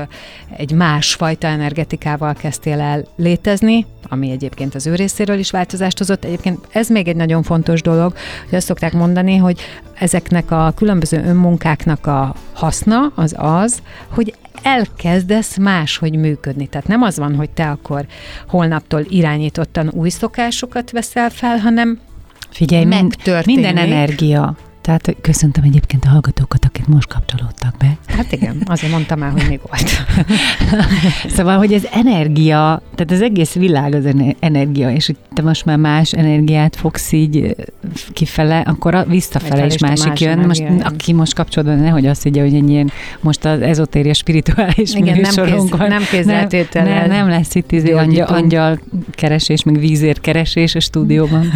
egy 0.57 0.71
másfajta 0.71 1.47
energetikával 1.47 2.33
kezdtél 2.33 2.79
el 2.79 3.05
létezni, 3.15 3.85
ami 4.09 4.31
egyébként 4.31 4.75
az 4.75 4.87
ő 4.87 4.95
részéről 4.95 5.37
is 5.37 5.51
változást 5.51 5.97
hozott. 5.97 6.25
Egyébként 6.25 6.67
ez 6.71 6.89
még 6.89 7.07
egy 7.07 7.15
nagyon 7.15 7.43
fontos 7.43 7.81
dolog, 7.81 8.13
hogy 8.49 8.57
azt 8.57 8.67
szokták 8.67 8.93
mondani, 8.93 9.37
hogy 9.37 9.59
ezeknek 9.93 10.51
a 10.51 10.73
különböző 10.75 11.23
önmunkáknak 11.25 12.07
a 12.07 12.35
haszna 12.53 13.11
az 13.15 13.35
az, 13.37 13.81
hogy 14.09 14.33
elkezdesz 14.63 15.57
máshogy 15.57 16.15
működni. 16.15 16.67
Tehát 16.67 16.87
nem 16.87 17.01
az 17.01 17.17
van, 17.17 17.35
hogy 17.35 17.49
te 17.49 17.69
akkor 17.69 18.05
holnaptól 18.47 19.05
irányítottan 19.09 19.89
új 19.89 20.09
szokásokat 20.09 20.91
veszel 20.91 21.29
fel, 21.29 21.57
hanem 21.57 21.99
Figyelj, 22.53 22.83
mind, 22.83 23.15
minden 23.45 23.77
energia 23.77 24.55
tehát 24.83 25.15
köszöntöm 25.21 25.63
egyébként 25.63 26.05
a 26.05 26.09
hallgatókat, 26.09 26.65
akik 26.65 26.87
most 26.87 27.07
kapcsolódtak 27.07 27.75
be. 27.77 27.97
Hát 28.07 28.31
igen, 28.31 28.61
azért 28.65 28.91
mondtam 28.91 29.19
már, 29.19 29.31
hogy 29.31 29.45
még 29.47 29.59
volt. 29.69 29.89
szóval, 31.35 31.57
hogy 31.57 31.73
ez 31.73 31.83
energia, 31.91 32.81
tehát 32.95 33.11
az 33.11 33.21
egész 33.21 33.53
világ 33.53 33.93
az 33.93 34.05
energia, 34.39 34.91
és 34.91 35.05
hogy 35.05 35.15
te 35.33 35.41
most 35.41 35.65
már 35.65 35.77
más 35.77 36.13
energiát 36.13 36.75
fogsz 36.75 37.11
így 37.11 37.55
kifele, 38.13 38.59
akkor 38.59 39.05
visszafele 39.07 39.65
is 39.65 39.77
másik 39.77 40.07
más 40.07 40.19
jön. 40.19 40.39
Most, 40.39 40.63
aki 40.83 41.13
most 41.13 41.33
kapcsolódva, 41.33 41.75
nehogy 41.75 42.05
azt 42.05 42.23
higgye, 42.23 42.41
hogy 42.41 42.55
egy 42.55 42.69
ilyen 42.69 42.91
most 43.19 43.45
az 43.45 43.61
ezotéria 43.61 44.13
spirituális 44.13 44.93
igen, 44.93 45.19
nem, 45.19 45.45
kéz, 45.45 45.69
van. 45.69 45.87
nem 45.87 46.03
nem, 46.23 46.47
nem, 46.73 47.07
nem 47.07 47.29
lesz 47.29 47.55
itt 47.55 47.71
izé 47.71 47.91
angyal, 47.91 48.27
angyal 48.27 48.79
keresés, 49.11 49.63
meg 49.63 49.79
vízér 49.79 50.19
keresés 50.19 50.75
a 50.75 50.79
stúdióban. 50.79 51.51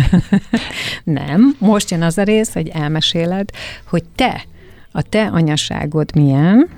nem, 1.04 1.56
most 1.60 1.92
jön 1.92 2.02
az 2.02 2.18
a 2.18 2.24
rész, 2.24 2.54
hogy 2.54 2.68
elmesél 2.68 3.17
meséled, 3.18 3.50
hogy 3.90 4.04
te, 4.16 4.46
a 4.92 5.02
te 5.02 5.26
anyaságod 5.26 6.16
milyen, 6.16 6.70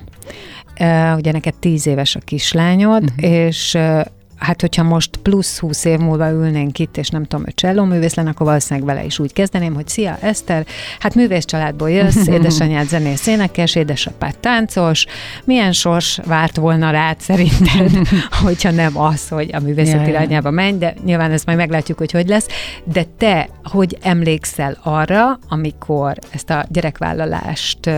Uh, 0.81 1.17
ugye 1.17 1.31
neked 1.31 1.53
tíz 1.53 1.87
éves 1.87 2.15
a 2.15 2.19
kislányod, 2.19 3.03
uh-huh. 3.03 3.31
és 3.31 3.73
uh, 3.73 4.01
hát 4.39 4.61
hogyha 4.61 4.83
most 4.83 5.17
plusz 5.17 5.59
20 5.59 5.85
év 5.85 5.99
múlva 5.99 6.29
ülnénk 6.29 6.79
itt, 6.79 6.97
és 6.97 7.09
nem 7.09 7.23
tudom, 7.23 7.43
hogy 7.43 7.53
cselló 7.53 7.83
művész 7.83 8.13
lenne, 8.13 8.29
akkor 8.29 8.45
valószínűleg 8.45 8.89
vele 8.89 9.05
is 9.05 9.19
úgy 9.19 9.33
kezdeném, 9.33 9.73
hogy 9.73 9.87
szia 9.87 10.17
Eszter, 10.21 10.65
hát 10.99 11.15
művész 11.15 11.45
családból 11.45 11.89
jössz, 11.89 12.27
édesanyád 12.37 12.87
zenész 12.87 13.27
énekes, 13.27 13.75
édesapád 13.75 14.37
táncos, 14.37 15.05
milyen 15.43 15.71
sors 15.71 16.19
várt 16.25 16.57
volna 16.57 16.91
rád 16.91 17.19
szerinted, 17.19 18.07
hogyha 18.43 18.71
nem 18.71 18.97
az, 18.97 19.27
hogy 19.27 19.49
a 19.53 19.59
művészet 19.59 20.07
irányába 20.07 20.51
menj, 20.51 20.77
de 20.77 20.93
nyilván 21.05 21.31
ezt 21.31 21.45
majd 21.45 21.57
meglátjuk, 21.57 21.97
hogy 21.97 22.11
hogy 22.11 22.27
lesz, 22.27 22.47
de 22.83 23.03
te 23.17 23.49
hogy 23.63 23.97
emlékszel 24.01 24.77
arra, 24.83 25.39
amikor 25.49 26.17
ezt 26.29 26.49
a 26.49 26.65
gyerekvállalást, 26.69 27.89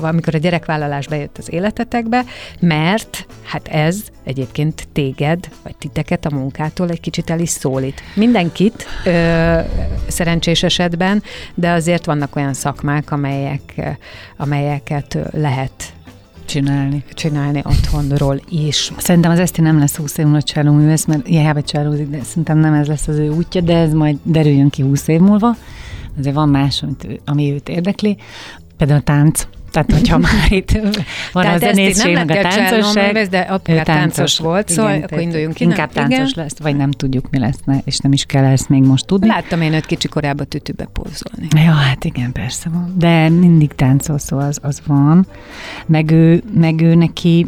amikor 0.00 0.34
a 0.34 0.38
gyerekvállalás 0.38 1.06
bejött 1.08 1.38
az 1.38 1.52
életetekbe, 1.52 2.24
mert 2.60 3.26
hát 3.44 3.68
ez 3.68 4.02
egyébként 4.24 4.88
téged, 4.92 5.48
vagy 5.62 5.76
titeket 5.76 6.26
a 6.26 6.34
munkától 6.34 6.88
egy 6.88 7.00
kicsit 7.00 7.30
el 7.30 7.40
is 7.40 7.48
szólít. 7.48 8.02
Mindenkit 8.14 8.86
ö, 9.04 9.60
szerencsés 10.08 10.62
esetben, 10.62 11.22
de 11.54 11.70
azért 11.70 12.04
vannak 12.04 12.36
olyan 12.36 12.54
szakmák, 12.54 13.10
amelyek, 13.10 13.96
amelyeket 14.36 15.18
lehet 15.32 15.92
csinálni. 16.50 17.04
Csinálni 17.14 17.62
otthonról 17.64 18.40
is. 18.48 18.92
Szerintem 18.96 19.30
az 19.30 19.38
Eszti 19.38 19.60
nem 19.60 19.78
lesz 19.78 19.96
20 19.96 20.18
év 20.18 20.24
múlva 20.24 20.42
cselló 20.42 20.72
művész, 20.72 21.04
mert 21.04 21.26
hiába 21.26 21.62
csellózik, 21.62 22.08
de 22.08 22.22
szerintem 22.22 22.58
nem 22.58 22.72
ez 22.72 22.86
lesz 22.86 23.08
az 23.08 23.16
ő 23.16 23.28
útja, 23.28 23.60
de 23.60 23.76
ez 23.76 23.92
majd 23.92 24.18
derüljön 24.22 24.70
ki 24.70 24.82
20 24.82 25.08
év 25.08 25.20
múlva. 25.20 25.56
Azért 26.18 26.34
van 26.34 26.48
más, 26.48 26.82
amit, 26.82 27.20
ami 27.24 27.52
őt 27.52 27.68
érdekli. 27.68 28.16
Például 28.76 29.00
a 29.00 29.02
tánc. 29.02 29.46
Tehát, 29.70 29.92
hogyha 29.92 30.18
már 30.28 30.46
itt 30.48 30.70
van 31.32 31.42
Tehát 31.42 31.56
a 31.56 31.58
zenészség, 31.58 32.14
meg 32.14 32.30
a 32.30 32.40
táncosság, 32.40 33.28
de 33.28 33.38
apukár 33.38 33.84
táncos, 33.84 34.14
táncos 34.14 34.38
volt, 34.38 34.68
szóval 34.68 34.94
igen, 34.94 35.02
akkor 35.02 35.20
induljunk 35.20 35.54
ki. 35.54 35.64
Inkább 35.64 35.94
nem? 35.94 36.08
táncos 36.08 36.30
igen. 36.30 36.44
lesz, 36.44 36.58
vagy 36.58 36.76
nem 36.76 36.90
tudjuk, 36.90 37.30
mi 37.30 37.38
lesz, 37.38 37.58
és 37.84 37.98
nem 37.98 38.12
is 38.12 38.24
kell 38.24 38.44
ezt 38.44 38.68
még 38.68 38.82
most 38.82 39.06
tudni. 39.06 39.26
Láttam 39.26 39.60
én 39.60 39.72
őt 39.72 39.86
kicsi 39.86 40.08
korában 40.08 40.46
tütübe 40.48 40.88
pózolni. 40.92 41.64
Ja, 41.64 41.72
hát 41.72 42.04
igen, 42.04 42.32
persze 42.32 42.68
van. 42.68 42.94
De 42.98 43.28
mindig 43.28 43.72
táncol, 43.74 44.18
szóval 44.18 44.46
az, 44.46 44.58
az 44.62 44.82
van. 44.86 45.26
Meg 45.86 46.10
ő, 46.10 46.42
meg 46.54 46.80
ő 46.80 46.94
neki 46.94 47.46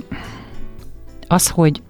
az, 1.26 1.48
hogy 1.48 1.82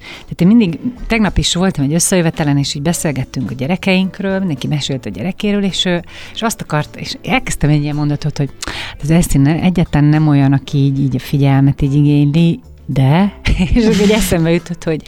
tehát 0.00 0.40
én 0.40 0.46
mindig, 0.46 0.78
tegnap 1.06 1.38
is 1.38 1.54
voltam 1.54 1.84
egy 1.84 1.92
összejövetelen, 1.92 2.58
és 2.58 2.74
így 2.74 2.82
beszélgettünk 2.82 3.50
a 3.50 3.54
gyerekeinkről, 3.54 4.38
mindenki 4.38 4.66
mesélt 4.66 5.06
a 5.06 5.10
gyerekéről, 5.10 5.64
és, 5.64 5.88
és 6.34 6.42
azt 6.42 6.60
akart, 6.60 6.96
és 6.96 7.16
elkezdtem 7.24 7.70
egy 7.70 7.82
ilyen 7.82 7.96
mondatot, 7.96 8.38
hogy 8.38 8.50
hát 8.64 9.02
az 9.02 9.10
Esztin 9.10 9.46
egyáltalán 9.46 10.08
nem 10.08 10.28
olyan, 10.28 10.52
aki 10.52 10.78
így, 10.78 11.00
így 11.00 11.16
a 11.16 11.18
figyelmet 11.18 11.82
így 11.82 11.94
igényli, 11.94 12.60
de, 12.86 13.40
és 13.74 13.86
akkor 13.86 14.10
eszembe 14.10 14.50
jutott, 14.50 14.84
hogy 14.84 15.02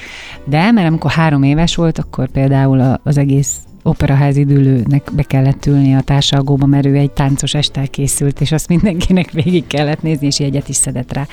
de, 0.44 0.70
mert 0.70 0.86
amikor 0.86 1.10
három 1.10 1.42
éves 1.42 1.74
volt, 1.74 1.98
akkor 1.98 2.30
például 2.30 3.00
az 3.02 3.18
egész 3.18 3.56
operaházi 3.82 4.44
dülőnek 4.44 5.08
be 5.12 5.22
kellett 5.22 5.66
ülni 5.66 5.94
a 5.94 6.00
társalgóba, 6.00 6.66
mert 6.66 6.86
ő 6.86 6.94
egy 6.94 7.10
táncos 7.10 7.54
estel 7.54 7.88
készült, 7.88 8.40
és 8.40 8.52
azt 8.52 8.68
mindenkinek 8.68 9.30
végig 9.42 9.66
kellett 9.66 10.02
nézni, 10.02 10.26
és 10.26 10.38
jegyet 10.38 10.68
is 10.68 10.76
szedett 10.76 11.12
rá. 11.12 11.26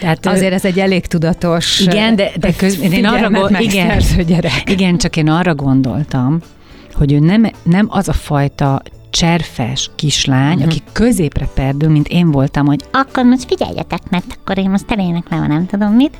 Tehát, 0.00 0.26
Azért 0.26 0.52
ez 0.52 0.64
egy 0.64 0.78
elég 0.78 1.06
tudatos 1.06 1.80
Igen, 1.80 2.16
de, 2.16 2.30
de 2.40 2.52
köz, 2.52 2.80
én 2.80 3.04
arra 3.04 3.30
gond, 3.30 3.60
igen, 3.60 3.98
gyerek. 4.26 4.62
igen, 4.70 4.98
csak 4.98 5.16
én 5.16 5.28
arra 5.28 5.54
gondoltam, 5.54 6.40
hogy 6.94 7.12
ő 7.12 7.18
nem, 7.18 7.50
nem 7.62 7.86
az 7.90 8.08
a 8.08 8.12
fajta 8.12 8.82
cserfes 9.10 9.90
kislány, 9.94 10.56
uh-huh. 10.56 10.64
aki 10.64 10.82
középre 10.92 11.48
perdül, 11.54 11.88
mint 11.88 12.08
én 12.08 12.30
voltam, 12.30 12.66
hogy 12.66 12.80
akkor 12.92 13.24
most 13.24 13.44
figyeljetek, 13.44 14.10
mert 14.10 14.38
akkor 14.40 14.58
én 14.58 14.70
most 14.70 14.90
eléneklem, 14.90 15.46
nem 15.46 15.66
tudom 15.66 15.92
mit, 15.92 16.18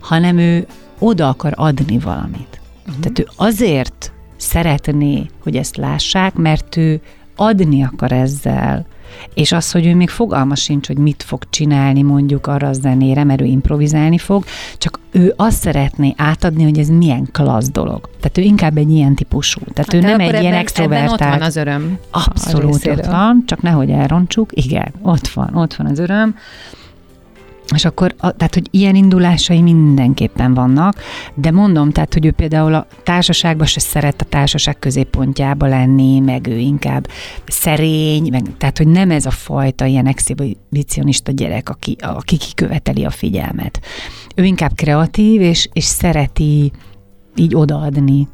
hanem 0.00 0.38
ő 0.38 0.66
oda 0.98 1.28
akar 1.28 1.52
adni 1.56 1.98
valamit. 1.98 2.60
Uh-huh. 2.86 3.00
Tehát 3.00 3.18
ő 3.18 3.26
azért 3.36 4.12
szeretné, 4.40 5.26
hogy 5.42 5.56
ezt 5.56 5.76
lássák, 5.76 6.34
mert 6.34 6.76
ő 6.76 7.00
adni 7.36 7.82
akar 7.84 8.12
ezzel. 8.12 8.86
És 9.34 9.52
az, 9.52 9.72
hogy 9.72 9.86
ő 9.86 9.94
még 9.94 10.08
fogalma 10.08 10.54
sincs, 10.54 10.86
hogy 10.86 10.98
mit 10.98 11.22
fog 11.22 11.42
csinálni 11.50 12.02
mondjuk 12.02 12.46
arra 12.46 12.68
a 12.68 12.72
zenére, 12.72 13.24
mert 13.24 13.40
ő 13.40 13.44
improvizálni 13.44 14.18
fog, 14.18 14.44
csak 14.78 14.98
ő 15.10 15.32
azt 15.36 15.60
szeretné 15.60 16.14
átadni, 16.16 16.62
hogy 16.62 16.78
ez 16.78 16.88
milyen 16.88 17.28
klassz 17.32 17.70
dolog. 17.70 18.08
Tehát 18.20 18.38
ő 18.38 18.42
inkább 18.42 18.76
egy 18.76 18.90
ilyen 18.90 19.14
típusú. 19.14 19.60
Tehát 19.60 19.92
hát 19.92 19.94
ő 19.94 20.00
nem 20.00 20.20
egy 20.20 20.40
ilyen 20.40 20.54
extrovertált. 20.54 21.20
ott 21.20 21.28
van 21.28 21.42
az 21.42 21.56
öröm. 21.56 21.98
Abszolút 22.10 22.86
ott 22.86 23.06
van, 23.06 23.42
csak 23.46 23.62
nehogy 23.62 23.90
elrontsuk. 23.90 24.50
Igen, 24.54 24.92
ott 25.02 25.28
van, 25.28 25.54
ott 25.54 25.74
van 25.74 25.86
az 25.86 25.98
öröm. 25.98 26.34
És 27.74 27.84
akkor, 27.84 28.14
tehát, 28.14 28.54
hogy 28.54 28.68
ilyen 28.70 28.94
indulásai 28.94 29.62
mindenképpen 29.62 30.54
vannak, 30.54 30.94
de 31.34 31.50
mondom, 31.50 31.90
tehát, 31.90 32.12
hogy 32.12 32.26
ő 32.26 32.30
például 32.30 32.74
a 32.74 32.86
társaságban 33.02 33.66
se 33.66 33.80
szeret 33.80 34.20
a 34.20 34.24
társaság 34.24 34.78
középpontjába 34.78 35.66
lenni, 35.66 36.20
meg 36.20 36.46
ő 36.46 36.58
inkább 36.58 37.08
szerény, 37.46 38.28
meg, 38.30 38.42
tehát, 38.58 38.78
hogy 38.78 38.88
nem 38.88 39.10
ez 39.10 39.26
a 39.26 39.30
fajta 39.30 39.84
ilyen 39.84 40.06
exhibicionista 40.06 41.32
gyerek, 41.32 41.68
aki, 41.68 41.96
aki 42.00 42.36
kiköveteli 42.36 43.04
a 43.04 43.10
figyelmet. 43.10 43.80
Ő 44.34 44.44
inkább 44.44 44.74
kreatív, 44.74 45.40
és, 45.40 45.68
és 45.72 45.84
szereti 45.84 46.72
így 47.36 47.54
odaadni 47.54 48.28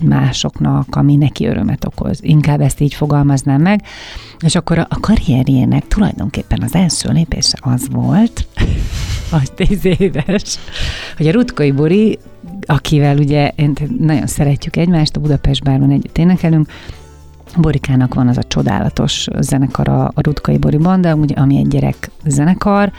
másoknak, 0.00 0.96
ami 0.96 1.16
neki 1.16 1.46
örömet 1.46 1.84
okoz. 1.84 2.18
Inkább 2.22 2.60
ezt 2.60 2.80
így 2.80 2.94
fogalmaznám 2.94 3.60
meg. 3.60 3.82
És 4.44 4.54
akkor 4.54 4.78
a, 4.78 4.86
karrierjének 5.00 5.88
tulajdonképpen 5.88 6.62
az 6.62 6.74
első 6.74 7.10
lépése 7.12 7.58
az 7.60 7.88
volt, 7.90 8.46
az 9.40 9.52
tíz 9.54 9.84
éves, 9.84 10.58
hogy 11.16 11.26
a 11.26 11.32
Rutkai 11.32 11.70
Bori, 11.70 12.18
akivel 12.66 13.16
ugye 13.16 13.50
nagyon 13.98 14.26
szeretjük 14.26 14.76
egymást, 14.76 15.16
a 15.16 15.20
Budapest 15.20 15.62
Bárban 15.62 15.90
együtt 15.90 16.18
énekelünk, 16.18 16.68
Borikának 17.56 18.14
van 18.14 18.28
az 18.28 18.36
a 18.36 18.42
csodálatos 18.42 19.26
zenekar 19.38 19.88
a, 19.88 20.04
a 20.04 20.20
Rutkai 20.22 20.58
Bori 20.58 20.76
Banda, 20.76 21.18
ami 21.34 21.56
egy 21.56 21.68
gyerek 21.68 22.10
zenekar, 22.24 22.92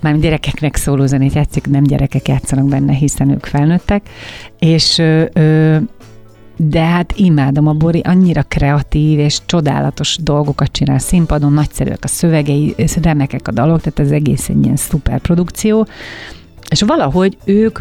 már 0.00 0.18
gyerekeknek 0.18 0.76
szóló 0.76 1.06
zenét 1.06 1.32
játszik, 1.32 1.66
nem 1.66 1.82
gyerekek 1.82 2.28
játszanak 2.28 2.68
benne, 2.68 2.92
hiszen 2.92 3.30
ők 3.30 3.46
felnőttek, 3.46 4.08
és 4.58 4.98
ö, 4.98 5.76
de 6.56 6.84
hát 6.84 7.12
imádom 7.16 7.66
a 7.66 7.72
Bori, 7.72 8.00
annyira 8.00 8.42
kreatív 8.42 9.18
és 9.18 9.40
csodálatos 9.46 10.18
dolgokat 10.22 10.72
csinál 10.72 10.98
színpadon, 10.98 11.52
nagyszerűek 11.52 12.04
a 12.04 12.08
szövegei, 12.08 12.74
remekek 13.02 13.48
a 13.48 13.52
dalok, 13.52 13.80
tehát 13.80 13.98
ez 13.98 14.10
egész 14.10 14.48
egy 14.48 14.64
ilyen 14.64 14.76
szuper 14.76 15.20
produkció, 15.20 15.86
és 16.70 16.82
valahogy 16.82 17.36
ők 17.44 17.78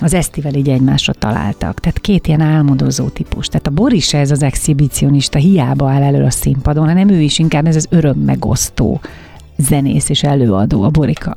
az 0.00 0.14
Esztivel 0.14 0.54
így 0.54 0.68
egymásra 0.68 1.12
találtak. 1.12 1.80
Tehát 1.80 1.98
két 1.98 2.26
ilyen 2.26 2.40
álmodozó 2.40 3.08
típus. 3.08 3.46
Tehát 3.46 3.66
a 3.66 3.70
Boris 3.70 4.14
ez 4.14 4.30
az 4.30 4.42
exhibicionista, 4.42 5.38
hiába 5.38 5.90
áll 5.90 6.02
elő 6.02 6.24
a 6.24 6.30
színpadon, 6.30 6.86
hanem 6.86 7.08
ő 7.08 7.20
is 7.20 7.38
inkább 7.38 7.66
ez 7.66 7.76
az 7.76 7.86
öröm 7.90 8.18
megosztó 8.18 9.00
zenész 9.56 10.08
és 10.08 10.22
előadó, 10.22 10.82
a 10.82 10.90
Borika. 10.90 11.36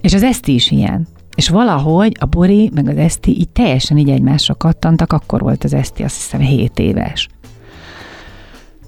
És 0.00 0.14
az 0.14 0.22
Eszti 0.22 0.54
is 0.54 0.70
ilyen. 0.70 1.06
És 1.36 1.48
valahogy 1.48 2.16
a 2.20 2.26
Bori 2.26 2.70
meg 2.74 2.88
az 2.88 2.96
Eszti 2.96 3.30
így 3.30 3.48
teljesen 3.48 3.96
így 3.96 4.10
egymásra 4.10 4.54
kattantak, 4.54 5.12
akkor 5.12 5.40
volt 5.40 5.64
az 5.64 5.72
Eszti 5.72 6.02
azt 6.02 6.14
hiszem 6.14 6.40
7 6.40 6.78
éves. 6.78 7.28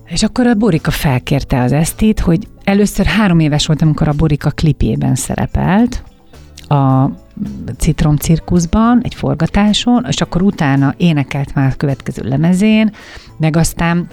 És 0.04 0.22
akkor 0.22 0.46
a 0.46 0.54
Borika 0.54 0.90
felkérte 0.90 1.60
az 1.60 1.72
Esztit, 1.72 2.20
hogy 2.20 2.48
először 2.64 3.06
három 3.06 3.38
éves 3.38 3.66
volt, 3.66 3.82
amikor 3.82 4.08
a 4.08 4.12
Borika 4.12 4.50
klipjében 4.50 5.14
szerepelt, 5.14 6.02
a 6.68 7.10
Citrom 7.78 8.16
cirkuszban, 8.16 9.00
egy 9.02 9.14
forgatáson, 9.14 10.04
és 10.08 10.20
akkor 10.20 10.42
utána 10.42 10.94
énekelt 10.96 11.54
már 11.54 11.72
a 11.72 11.76
következő 11.76 12.22
lemezén, 12.28 12.92
meg 13.36 13.56
aztán 13.56 14.06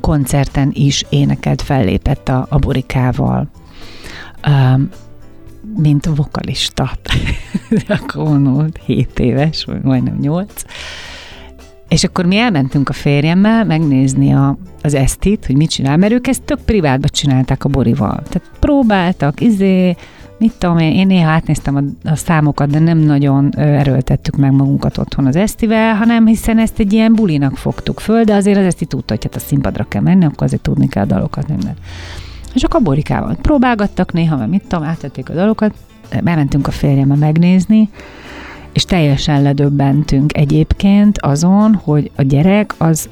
koncerten 0.00 0.70
is 0.74 1.04
énekelt, 1.08 1.62
fellépett 1.62 2.28
a, 2.28 2.46
a 2.48 2.58
Borikával. 2.58 3.48
Um, 4.46 4.88
mint 5.76 6.06
vokalista. 6.16 6.90
akkor 7.88 8.28
vonult 8.28 8.80
7 8.84 9.18
éves, 9.18 9.64
vagy 9.64 9.82
majdnem 9.82 10.16
8. 10.20 10.62
És 11.88 12.04
akkor 12.04 12.26
mi 12.26 12.36
elmentünk 12.36 12.88
a 12.88 12.92
férjemmel 12.92 13.64
megnézni 13.64 14.32
a, 14.32 14.56
az 14.82 14.94
esztit, 14.94 15.46
hogy 15.46 15.56
mit 15.56 15.70
csinál, 15.70 15.96
mert 15.96 16.12
ők 16.12 16.26
ezt 16.26 16.42
tök 16.42 16.60
privátban 16.64 17.10
csinálták 17.12 17.64
a 17.64 17.68
Borival. 17.68 18.22
Tehát 18.28 18.50
próbáltak, 18.60 19.40
izé, 19.40 19.96
mit 20.38 20.52
tudom 20.58 20.78
én, 20.78 20.92
én 20.92 21.06
néha 21.06 21.30
átnéztem 21.30 21.76
a, 21.76 22.08
a 22.08 22.16
számokat, 22.16 22.70
de 22.70 22.78
nem 22.78 22.98
nagyon 22.98 23.56
erőltettük 23.56 24.36
meg 24.36 24.52
magunkat 24.52 24.98
otthon 24.98 25.26
az 25.26 25.36
esztivel, 25.36 25.94
hanem 25.94 26.26
hiszen 26.26 26.58
ezt 26.58 26.78
egy 26.78 26.92
ilyen 26.92 27.14
bulinak 27.14 27.56
fogtuk 27.56 28.00
föl, 28.00 28.24
de 28.24 28.34
azért 28.34 28.58
az 28.58 28.64
eszti 28.64 28.84
tudta, 28.84 29.14
hogy 29.14 29.24
hát 29.24 29.36
a 29.36 29.38
színpadra 29.38 29.84
kell 29.88 30.02
menni, 30.02 30.24
akkor 30.24 30.42
azért 30.42 30.62
tudni 30.62 30.88
kell 30.88 31.02
a 31.02 31.06
dalokat, 31.06 31.48
nem 31.48 31.58
és 32.54 32.62
akkor 32.62 32.82
borikával 32.82 33.36
próbálgattak 33.42 34.12
néha, 34.12 34.36
mert 34.36 34.50
mit 34.50 34.62
tudom, 34.62 34.84
átvették 34.84 35.28
a 35.28 35.32
dalokat, 35.32 35.74
bementünk 36.22 36.66
a 36.66 36.70
férjemmel 36.70 37.16
megnézni, 37.16 37.88
és 38.72 38.84
teljesen 38.84 39.42
ledöbbentünk 39.42 40.36
egyébként 40.36 41.18
azon, 41.18 41.74
hogy 41.74 42.10
a 42.16 42.22
gyerek 42.22 42.74
az 42.78 43.08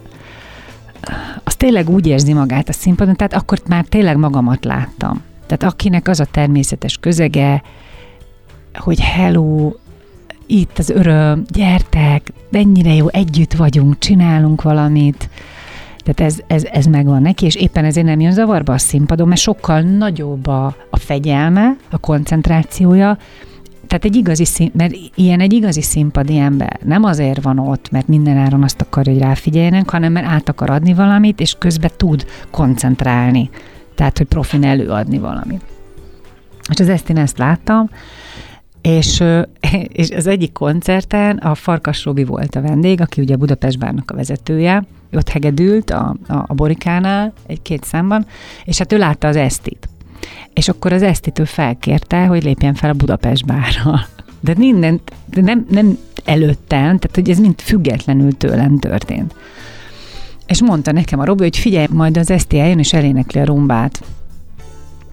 az 1.45 1.55
tényleg 1.55 1.89
úgy 1.89 2.07
érzi 2.07 2.33
magát 2.33 2.69
a 2.69 2.73
színpadon, 2.73 3.17
tehát 3.17 3.35
akkor 3.35 3.59
már 3.69 3.85
tényleg 3.85 4.17
magamat 4.17 4.65
láttam. 4.65 5.23
Tehát 5.47 5.75
akinek 5.75 6.09
az 6.09 6.21
a 6.21 6.25
természetes 6.25 6.97
közege, 6.97 7.63
hogy 8.75 9.01
hello, 9.01 9.73
itt 10.47 10.79
az 10.79 10.91
öröm, 10.91 11.45
gyertek, 11.53 12.33
mennyire 12.51 12.95
jó, 12.95 13.09
együtt 13.09 13.53
vagyunk, 13.53 13.99
csinálunk 13.99 14.63
valamit, 14.63 15.29
tehát 16.03 16.33
ez, 16.33 16.39
ez, 16.47 16.65
ez 16.65 16.87
megvan 16.87 17.23
neki, 17.23 17.45
és 17.45 17.55
éppen 17.55 17.85
ezért 17.85 18.07
nem 18.07 18.21
jön 18.21 18.33
zavarba 18.33 18.73
a 18.73 18.79
színpadon, 18.79 19.29
mert 19.29 19.41
sokkal 19.41 19.81
nagyobb 19.81 20.47
a, 20.47 20.77
a 20.91 20.97
fegyelme, 20.97 21.77
a 21.91 21.99
koncentrációja, 21.99 23.19
tehát 23.87 24.05
egy 24.05 24.17
igazi 24.17 24.45
szín, 24.45 24.71
mert 24.75 24.95
ilyen 25.15 25.41
egy 25.41 25.53
igazi 25.53 25.83
színpadi 25.83 26.37
ember 26.37 26.79
nem 26.85 27.05
azért 27.05 27.43
van 27.43 27.59
ott, 27.59 27.91
mert 27.91 28.09
minden 28.09 28.37
áron 28.37 28.63
azt 28.63 28.81
akarja, 28.81 29.13
hogy 29.13 29.23
ráfigyeljenek, 29.23 29.91
hanem 29.91 30.13
mert 30.13 30.27
át 30.27 30.49
akar 30.49 30.71
adni 30.71 30.95
valamit, 30.95 31.41
és 31.41 31.55
közben 31.59 31.91
tud 31.97 32.27
koncentrálni. 32.51 33.51
Tehát, 33.95 34.19
hogy 34.19 34.27
profin 34.27 34.65
előadni 34.65 35.19
valamit. 35.19 35.63
És 36.71 36.81
az 36.81 36.89
ezt 36.89 37.11
én 37.11 37.17
ezt 37.17 37.39
láttam, 37.39 37.89
és, 38.83 39.23
és 40.03 40.11
az 40.11 40.27
egyik 40.27 40.53
koncerten 40.53 41.37
a 41.37 41.55
Farkas 41.55 42.05
Robi 42.05 42.25
volt 42.25 42.55
a 42.55 42.61
vendég, 42.61 43.01
aki 43.01 43.21
ugye 43.21 43.37
Budapest 43.37 43.79
Bárnak 43.79 44.11
a 44.11 44.15
vezetője, 44.15 44.85
ott 45.17 45.29
hegedült 45.29 45.91
a, 45.91 46.17
a, 46.29 46.35
a 46.47 46.55
Borikánál 46.55 47.33
egy-két 47.47 47.85
számban, 47.85 48.27
és 48.65 48.79
hát 48.79 48.93
ő 48.93 48.99
látta 48.99 49.29
az 49.29 49.37
Esztit. 49.37 49.89
És 50.55 50.69
akkor 50.69 50.93
az 50.93 51.03
Esztitől 51.03 51.47
felkérte, 51.47 52.27
hogy 52.27 52.43
lépjen 52.43 52.75
fel 52.75 52.91
a 52.91 52.95
Budapest 52.95 53.47
bárra. 53.47 54.07
De 54.41 54.55
mindent, 54.57 55.13
de 55.27 55.41
nem, 55.41 55.67
nem 55.71 55.99
előttem, 56.25 56.99
tehát 56.99 57.15
hogy 57.15 57.31
ez 57.31 57.39
mind 57.39 57.61
függetlenül 57.61 58.37
tőlem 58.37 58.79
történt. 58.79 59.35
És 60.47 60.63
mondta 60.63 60.93
nekem 60.93 61.19
a 61.19 61.25
Robi, 61.25 61.43
hogy 61.43 61.59
figyelj, 61.59 61.87
majd 61.91 62.17
az 62.17 62.31
Eszti 62.31 62.59
eljön, 62.59 62.79
és 62.79 62.93
elénekli 62.93 63.41
a 63.41 63.45
rumbát. 63.45 64.03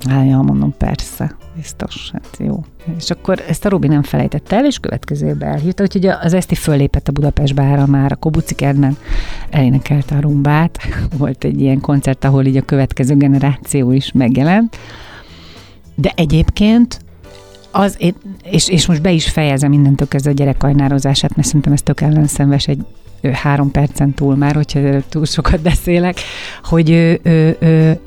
Hát, 0.07 0.25
ja, 0.25 0.41
mondom, 0.41 0.73
persze, 0.77 1.35
biztos, 1.55 2.11
hát 2.13 2.37
jó. 2.39 2.63
És 2.97 3.09
akkor 3.09 3.43
ezt 3.47 3.65
a 3.65 3.69
Robi 3.69 3.87
nem 3.87 4.03
felejtette 4.03 4.55
el, 4.55 4.65
és 4.65 4.77
következő 4.77 5.27
évben 5.27 5.49
elhívta, 5.49 5.83
úgyhogy 5.83 6.05
az 6.05 6.33
Eszti 6.33 6.55
föllépett 6.55 7.07
a 7.07 7.11
Budapest 7.11 7.55
bára 7.55 7.85
már 7.85 8.11
a 8.11 8.15
Kobuci 8.15 8.55
kertben, 8.55 8.97
elénekelte 9.49 10.15
a 10.15 10.19
rumbát. 10.19 10.79
Volt 11.17 11.43
egy 11.43 11.61
ilyen 11.61 11.81
koncert, 11.81 12.23
ahol 12.23 12.45
így 12.45 12.57
a 12.57 12.61
következő 12.61 13.15
generáció 13.15 13.91
is 13.91 14.11
megjelent. 14.11 14.77
De 15.95 16.11
egyébként 16.15 16.99
az, 17.71 17.97
és, 18.43 18.69
és 18.69 18.87
most 18.87 19.01
be 19.01 19.11
is 19.11 19.29
fejezem 19.29 19.69
mindentől 19.69 20.07
kezdve 20.07 20.31
a 20.31 20.33
gyerekajnározását, 20.33 21.35
mert 21.35 21.47
szerintem 21.47 21.73
ez 21.73 21.81
tök 21.81 22.01
ellenszenves 22.01 22.67
egy 22.67 22.85
három 23.33 23.71
percen 23.71 24.13
túl 24.13 24.35
már, 24.35 24.55
hogyha 24.55 24.79
túl 25.09 25.25
sokat 25.25 25.61
beszélek, 25.61 26.19
hogy, 26.63 26.89
ő, 26.89 27.19
ő, 27.23 27.57
ő, 27.59 27.99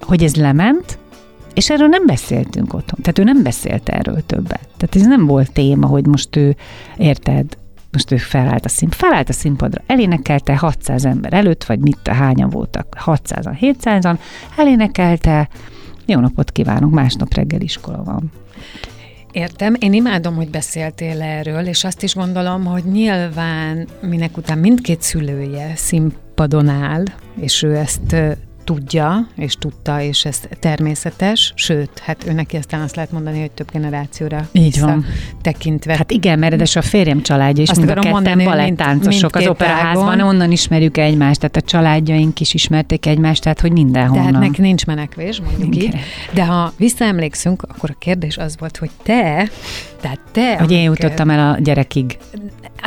hogy 0.00 0.22
ez 0.22 0.34
lement, 0.34 0.98
és 1.60 1.70
erről 1.70 1.88
nem 1.88 2.06
beszéltünk 2.06 2.74
otthon. 2.74 2.98
Tehát 3.02 3.18
ő 3.18 3.22
nem 3.22 3.42
beszélt 3.42 3.88
erről 3.88 4.26
többet. 4.26 4.68
Tehát 4.76 4.96
ez 4.96 5.06
nem 5.06 5.26
volt 5.26 5.52
téma, 5.52 5.86
hogy 5.86 6.06
most 6.06 6.36
ő, 6.36 6.56
érted, 6.96 7.56
most 7.92 8.10
ő 8.10 8.16
felállt 8.16 8.64
a 8.64 8.68
színpadra, 8.68 9.06
felállt 9.06 9.28
a 9.28 9.32
színpadra, 9.32 9.82
elénekelte 9.86 10.56
600 10.56 11.04
ember 11.04 11.32
előtt, 11.32 11.64
vagy 11.64 11.78
mit, 11.78 12.08
hányan 12.08 12.50
voltak, 12.50 12.96
600-an, 13.04 13.56
700-an, 13.60 14.18
elénekelte, 14.56 15.48
jó 16.06 16.20
napot 16.20 16.50
kívánok, 16.50 16.90
másnap 16.90 17.34
reggel 17.34 17.60
iskola 17.60 18.02
van. 18.04 18.32
Értem, 19.32 19.74
én 19.78 19.92
imádom, 19.92 20.34
hogy 20.34 20.50
beszéltél 20.50 21.22
erről, 21.22 21.66
és 21.66 21.84
azt 21.84 22.02
is 22.02 22.14
gondolom, 22.14 22.64
hogy 22.64 22.84
nyilván 22.84 23.88
minek 24.00 24.36
után 24.36 24.58
mindkét 24.58 25.02
szülője 25.02 25.72
színpadon 25.76 26.68
áll, 26.68 27.04
és 27.40 27.62
ő 27.62 27.76
ezt 27.76 28.16
tudja, 28.70 29.26
és 29.36 29.54
tudta, 29.54 30.00
és 30.00 30.24
ez 30.24 30.40
természetes, 30.60 31.52
sőt, 31.56 31.98
hát 31.98 32.26
ő 32.26 32.32
neki 32.32 32.56
aztán 32.56 32.80
azt 32.80 32.96
lehet 32.96 33.12
mondani, 33.12 33.40
hogy 33.40 33.50
több 33.50 33.70
generációra 33.72 34.48
Így 34.52 34.80
van. 34.80 35.04
tekintve. 35.42 35.96
Hát 35.96 36.10
igen, 36.10 36.38
mert 36.38 36.76
a 36.76 36.82
férjem 36.82 37.22
családja 37.22 37.62
is 37.62 37.68
azt 37.68 37.78
mind 37.78 37.90
a 37.90 38.00
ketten 38.00 38.44
balettáncosok 38.44 39.34
az 39.34 39.46
operaházban, 39.46 40.20
onnan 40.20 40.50
ismerjük 40.50 40.96
egymást, 40.98 41.40
tehát 41.40 41.56
a 41.56 41.60
családjaink 41.60 42.40
is 42.40 42.54
ismerték 42.54 43.06
egymást, 43.06 43.42
tehát 43.42 43.60
hogy 43.60 43.72
mindenhonnan. 43.72 44.26
Tehát 44.26 44.40
neki 44.40 44.60
nincs 44.60 44.86
menekvés, 44.86 45.40
mondjuk 45.40 45.74
igen. 45.76 45.94
így. 45.94 46.00
De 46.32 46.44
ha 46.44 46.72
visszaemlékszünk, 46.76 47.62
akkor 47.62 47.90
a 47.90 47.98
kérdés 47.98 48.36
az 48.36 48.56
volt, 48.58 48.76
hogy 48.76 48.90
te, 49.02 49.48
tehát 50.00 50.20
te... 50.32 50.58
Hogy 50.58 50.72
én 50.72 50.82
jutottam 50.82 51.30
el 51.30 51.52
a 51.52 51.58
gyerekig. 51.60 52.18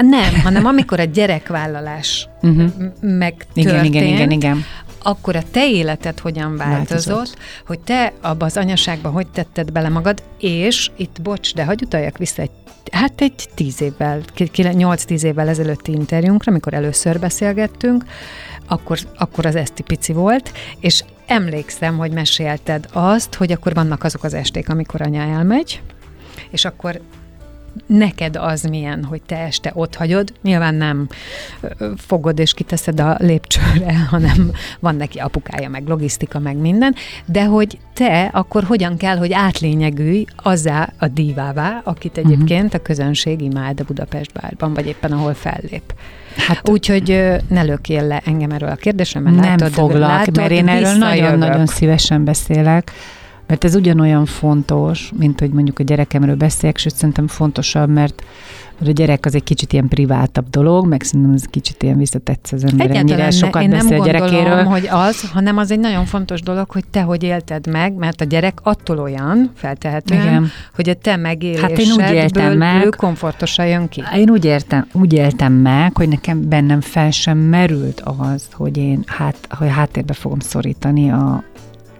Nem, 0.02 0.42
hanem 0.44 0.66
amikor 0.66 1.00
a 1.00 1.04
gyerekvállalás 1.04 2.28
uh-huh. 2.42 2.72
megtörtént, 3.02 3.86
igen, 3.86 3.86
igen, 3.86 4.04
igen, 4.04 4.32
igen 4.32 4.66
akkor 5.04 5.36
a 5.36 5.43
te 5.51 5.70
életed 5.70 6.20
hogyan 6.20 6.58
változott, 6.58 7.06
változott. 7.06 7.38
hogy 7.66 7.80
te 7.80 8.14
abba 8.22 8.45
az 8.45 8.58
anyaságban 8.58 9.12
hogy 9.12 9.28
tetted 9.28 9.72
bele 9.72 9.89
magad, 9.89 10.24
és 10.39 10.91
itt 10.97 11.22
bocs, 11.22 11.54
de 11.54 11.66
hagyj 11.66 11.84
utaljak 11.86 12.18
vissza 12.18 12.41
egy 12.41 12.51
hát 12.91 13.22
egy 13.22 13.49
tíz 13.56 13.82
évvel, 13.82 14.22
nyolc-tíz 14.72 15.24
évvel 15.24 15.47
ezelőtti 15.47 15.91
interjúnkra, 15.91 16.51
amikor 16.51 16.74
először 16.74 17.20
beszélgettünk, 17.20 18.06
akkor, 18.68 18.99
akkor 19.18 19.45
az 19.45 19.56
Eszti 19.56 19.84
pici 19.84 20.14
volt, 20.14 20.51
és 20.80 21.04
emlékszem, 21.26 21.97
hogy 21.97 22.12
mesélted 22.12 22.88
azt, 22.91 23.34
hogy 23.34 23.51
akkor 23.51 23.74
vannak 23.74 24.04
azok 24.04 24.24
az 24.24 24.34
esték, 24.34 24.70
amikor 24.70 25.01
anya 25.01 25.22
elmegy, 25.22 25.82
és 26.49 26.66
akkor 26.66 27.01
neked 27.86 28.36
az 28.36 28.62
milyen, 28.62 29.04
hogy 29.04 29.22
te 29.22 29.38
este 29.38 29.72
ott 29.74 29.96
hagyod, 29.96 30.34
nyilván 30.42 30.76
nem 30.76 31.08
fogod 31.98 32.40
és 32.40 32.54
kiteszed 32.54 33.00
a 33.00 33.16
lépcsőre, 33.20 34.00
hanem 34.10 34.52
van 34.80 34.96
neki 34.96 35.20
apukája, 35.20 35.70
meg 35.70 35.88
logisztika, 35.88 36.40
meg 36.40 36.58
minden, 36.58 36.96
de 37.26 37.46
hogy 37.46 37.78
te 37.94 38.30
akkor 38.34 38.64
hogyan 38.64 38.98
kell, 38.98 39.18
hogy 39.18 39.34
átlényegülj 39.34 40.26
azzá 40.36 40.90
a 40.98 41.08
dívává, 41.08 41.82
akit 41.84 42.16
mhm. 42.16 42.32
egyébként 42.32 42.74
a 42.74 42.80
közönség 42.80 43.42
imád 43.42 43.80
a 43.80 43.84
Budapest 43.84 44.34
bárban, 44.34 44.74
vagy 44.74 44.88
éppen 44.88 45.12
ahol 45.12 45.34
fellép. 45.34 45.94
Hát, 46.38 46.70
Úgyhogy 46.70 47.08
ne 47.48 47.62
lökjél 47.62 48.08
le 48.08 48.22
engem 48.26 48.52
erről 48.52 48.70
a 48.70 48.76
kérdésre, 48.76 49.20
mert 49.20 49.36
nem 49.36 49.46
látod, 49.46 49.72
foglak, 49.72 50.00
látod, 50.00 50.38
mert 50.38 50.52
én 50.52 50.68
erről 50.68 50.94
nagyon-nagyon 50.94 51.66
szívesen 51.66 52.24
beszélek. 52.24 52.92
Mert 53.54 53.66
ez 53.66 53.76
ugyanolyan 53.76 54.26
fontos, 54.26 55.12
mint 55.18 55.39
hogy 55.39 55.49
mondjuk 55.49 55.80
a 55.80 55.84
gyerekemről 55.84 56.36
beszéljek, 56.36 56.78
sőt 56.78 56.95
szerintem 56.95 57.28
fontosabb, 57.28 57.89
mert 57.89 58.24
mert 58.80 58.91
a 58.91 59.01
gyerek 59.01 59.26
az 59.26 59.36
egy 59.36 59.43
kicsit 59.43 59.74
ilyen 59.74 59.88
privátabb 59.88 60.49
dolog, 60.49 60.88
meg 60.88 61.04
szerintem 61.04 61.34
ez 61.34 61.43
kicsit 61.43 61.84
ilyen 61.84 61.97
visszatetsz 61.97 62.51
az 62.51 62.64
ember. 62.64 62.89
Egyáltalán 62.89 63.10
ennyire 63.10 63.32
sokat 63.32 63.62
én 63.62 63.70
nem 63.70 63.78
beszél 63.78 63.97
gondolom, 63.97 64.30
gyerekéről. 64.30 64.64
hogy 64.64 64.88
az, 64.91 65.30
hanem 65.32 65.58
az 65.58 65.72
egy 65.72 65.80
nagyon 65.80 66.06
fontos 66.06 66.41
dolog, 66.41 66.72
hogy 66.72 66.84
te 66.91 67.01
hogy 67.01 67.24
élted 67.24 67.68
meg, 67.68 67.93
mert 67.93 68.22
a 68.22 68.26
gyerek 68.26 68.60
attól 68.64 68.99
olyan, 68.99 69.51
feltehetően, 69.56 70.22
Igen. 70.22 70.49
hogy 70.76 70.89
a 70.89 70.93
te 70.93 71.16
megélésedből 71.16 71.70
hát 71.70 71.80
én 71.80 71.91
úgy 71.91 72.14
éltem 72.14 72.58
meg, 72.58 72.86
ő 72.86 72.89
komfortosan 72.89 73.68
jön 73.68 73.89
ki. 73.89 74.04
Én 74.16 74.30
úgy, 74.30 74.45
értem, 74.45 74.88
úgy 74.91 75.14
éltem 75.14 75.54
meg, 75.54 75.97
hogy 75.97 76.08
nekem 76.08 76.49
bennem 76.49 76.82
fel 76.82 77.12
sem 77.12 77.38
merült 77.38 78.01
az, 78.01 78.47
hogy 78.51 78.78
én 78.78 79.04
hát, 79.06 79.47
hogy 79.49 79.70
háttérbe 79.70 80.14
fogom 80.14 80.39
szorítani 80.39 81.12
a, 81.12 81.43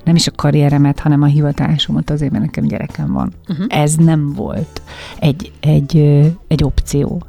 nem 0.04 0.16
is 0.16 0.28
a 0.28 0.32
karrieremet, 0.36 1.00
hanem 1.00 1.22
a 1.22 1.26
hivatásomat 1.26 2.10
azért, 2.10 2.32
mert 2.32 2.44
nekem 2.44 2.64
gyerekem 2.64 3.14
van. 3.14 3.34
Uh-huh. 3.50 3.66
Ez 3.70 3.96
nem 3.96 4.34
volt 4.34 4.82
egy, 5.20 5.52
egy, 5.60 5.98
egy 6.48 6.64
opció. 6.64 7.22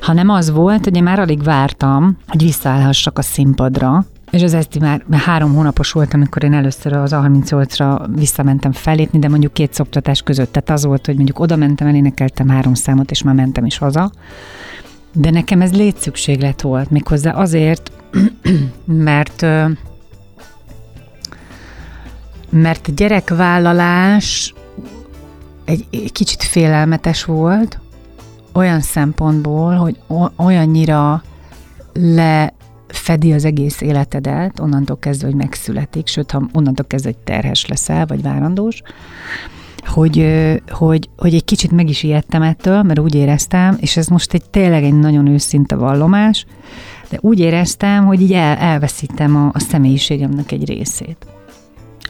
Hanem 0.00 0.28
az 0.28 0.50
volt, 0.50 0.84
hogy 0.84 0.96
én 0.96 1.02
már 1.02 1.18
alig 1.18 1.42
vártam, 1.42 2.16
hogy 2.26 2.42
visszaállhassak 2.42 3.18
a 3.18 3.22
színpadra, 3.22 4.06
és 4.30 4.42
az 4.42 4.54
ezt 4.54 4.78
már 4.78 5.02
három 5.10 5.54
hónapos 5.54 5.92
volt, 5.92 6.14
amikor 6.14 6.44
én 6.44 6.52
először 6.52 6.92
az 6.92 7.10
A38-ra 7.14 8.06
visszamentem 8.14 8.72
felépni, 8.72 9.18
de 9.18 9.28
mondjuk 9.28 9.52
két 9.52 9.74
szoktatás 9.74 10.22
között. 10.22 10.52
Tehát 10.52 10.70
az 10.70 10.84
volt, 10.84 11.06
hogy 11.06 11.14
mondjuk 11.14 11.38
oda 11.38 11.56
mentem, 11.56 11.86
elénekeltem 11.86 12.48
három 12.48 12.74
számot, 12.74 13.10
és 13.10 13.22
már 13.22 13.34
mentem 13.34 13.64
is 13.64 13.78
haza. 13.78 14.12
De 15.12 15.30
nekem 15.30 15.60
ez 15.60 15.72
létszükséglet 15.72 16.62
volt, 16.62 16.90
méghozzá 16.90 17.32
azért, 17.32 17.92
mert 18.84 19.46
mert 22.50 22.94
gyerekvállalás 22.94 24.54
egy, 25.64 25.86
egy 25.90 26.12
kicsit 26.12 26.42
félelmetes 26.42 27.24
volt, 27.24 27.78
olyan 28.52 28.80
szempontból, 28.80 29.74
hogy 29.74 29.96
olyannyira 30.36 31.22
lefedi 31.92 33.32
az 33.32 33.44
egész 33.44 33.80
életedet, 33.80 34.60
onnantól 34.60 34.98
kezdve, 34.98 35.26
hogy 35.26 35.36
megszületik, 35.36 36.06
sőt, 36.06 36.30
ha 36.30 36.42
onnantól 36.52 36.86
kezdve, 36.86 37.10
hogy 37.10 37.24
terhes 37.24 37.66
leszel, 37.66 38.06
vagy 38.06 38.22
várandós, 38.22 38.82
hogy, 39.86 40.26
hogy, 40.68 41.08
hogy 41.16 41.34
egy 41.34 41.44
kicsit 41.44 41.70
meg 41.70 41.88
is 41.88 42.02
ijedtem 42.02 42.42
ettől, 42.42 42.82
mert 42.82 42.98
úgy 42.98 43.14
éreztem, 43.14 43.76
és 43.80 43.96
ez 43.96 44.06
most 44.06 44.34
egy 44.34 44.50
tényleg 44.50 44.84
egy 44.84 44.98
nagyon 44.98 45.26
őszinte 45.26 45.74
vallomás, 45.74 46.46
de 47.10 47.18
úgy 47.20 47.38
éreztem, 47.38 48.06
hogy 48.06 48.20
így 48.20 48.32
el, 48.32 48.56
elveszítem 48.56 49.36
a, 49.36 49.50
a 49.52 49.58
személyiségemnek 49.58 50.52
egy 50.52 50.64
részét. 50.64 51.26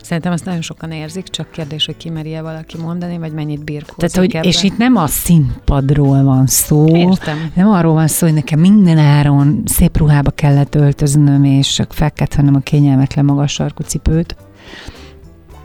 Szerintem 0.02 0.32
azt 0.32 0.44
nagyon 0.44 0.62
sokan 0.62 0.90
érzik, 0.90 1.28
csak 1.28 1.50
kérdés, 1.50 1.86
hogy 1.86 1.96
kimerje 1.96 2.42
valaki 2.42 2.76
mondani, 2.76 3.18
vagy 3.18 3.32
mennyit 3.32 3.64
birkózik 3.64 4.10
Tehát, 4.10 4.32
hogy, 4.32 4.46
És 4.46 4.62
itt 4.62 4.76
nem 4.76 4.96
a 4.96 5.06
színpadról 5.06 6.22
van 6.22 6.46
szó. 6.46 6.96
Értem. 6.96 7.52
Nem 7.54 7.68
arról 7.68 7.92
van 7.92 8.06
szó, 8.06 8.26
hogy 8.26 8.34
nekem 8.34 8.60
minden 8.60 8.98
áron 8.98 9.62
szép 9.64 9.96
ruhába 9.96 10.30
kellett 10.30 10.74
öltöznöm, 10.74 11.44
és 11.44 11.82
fel 11.88 12.10
kellett 12.12 12.34
vennem 12.34 12.54
a 12.54 12.60
kényelmetlen 12.60 13.24
magas 13.24 13.52
sarkú 13.52 13.82
cipőt, 13.82 14.36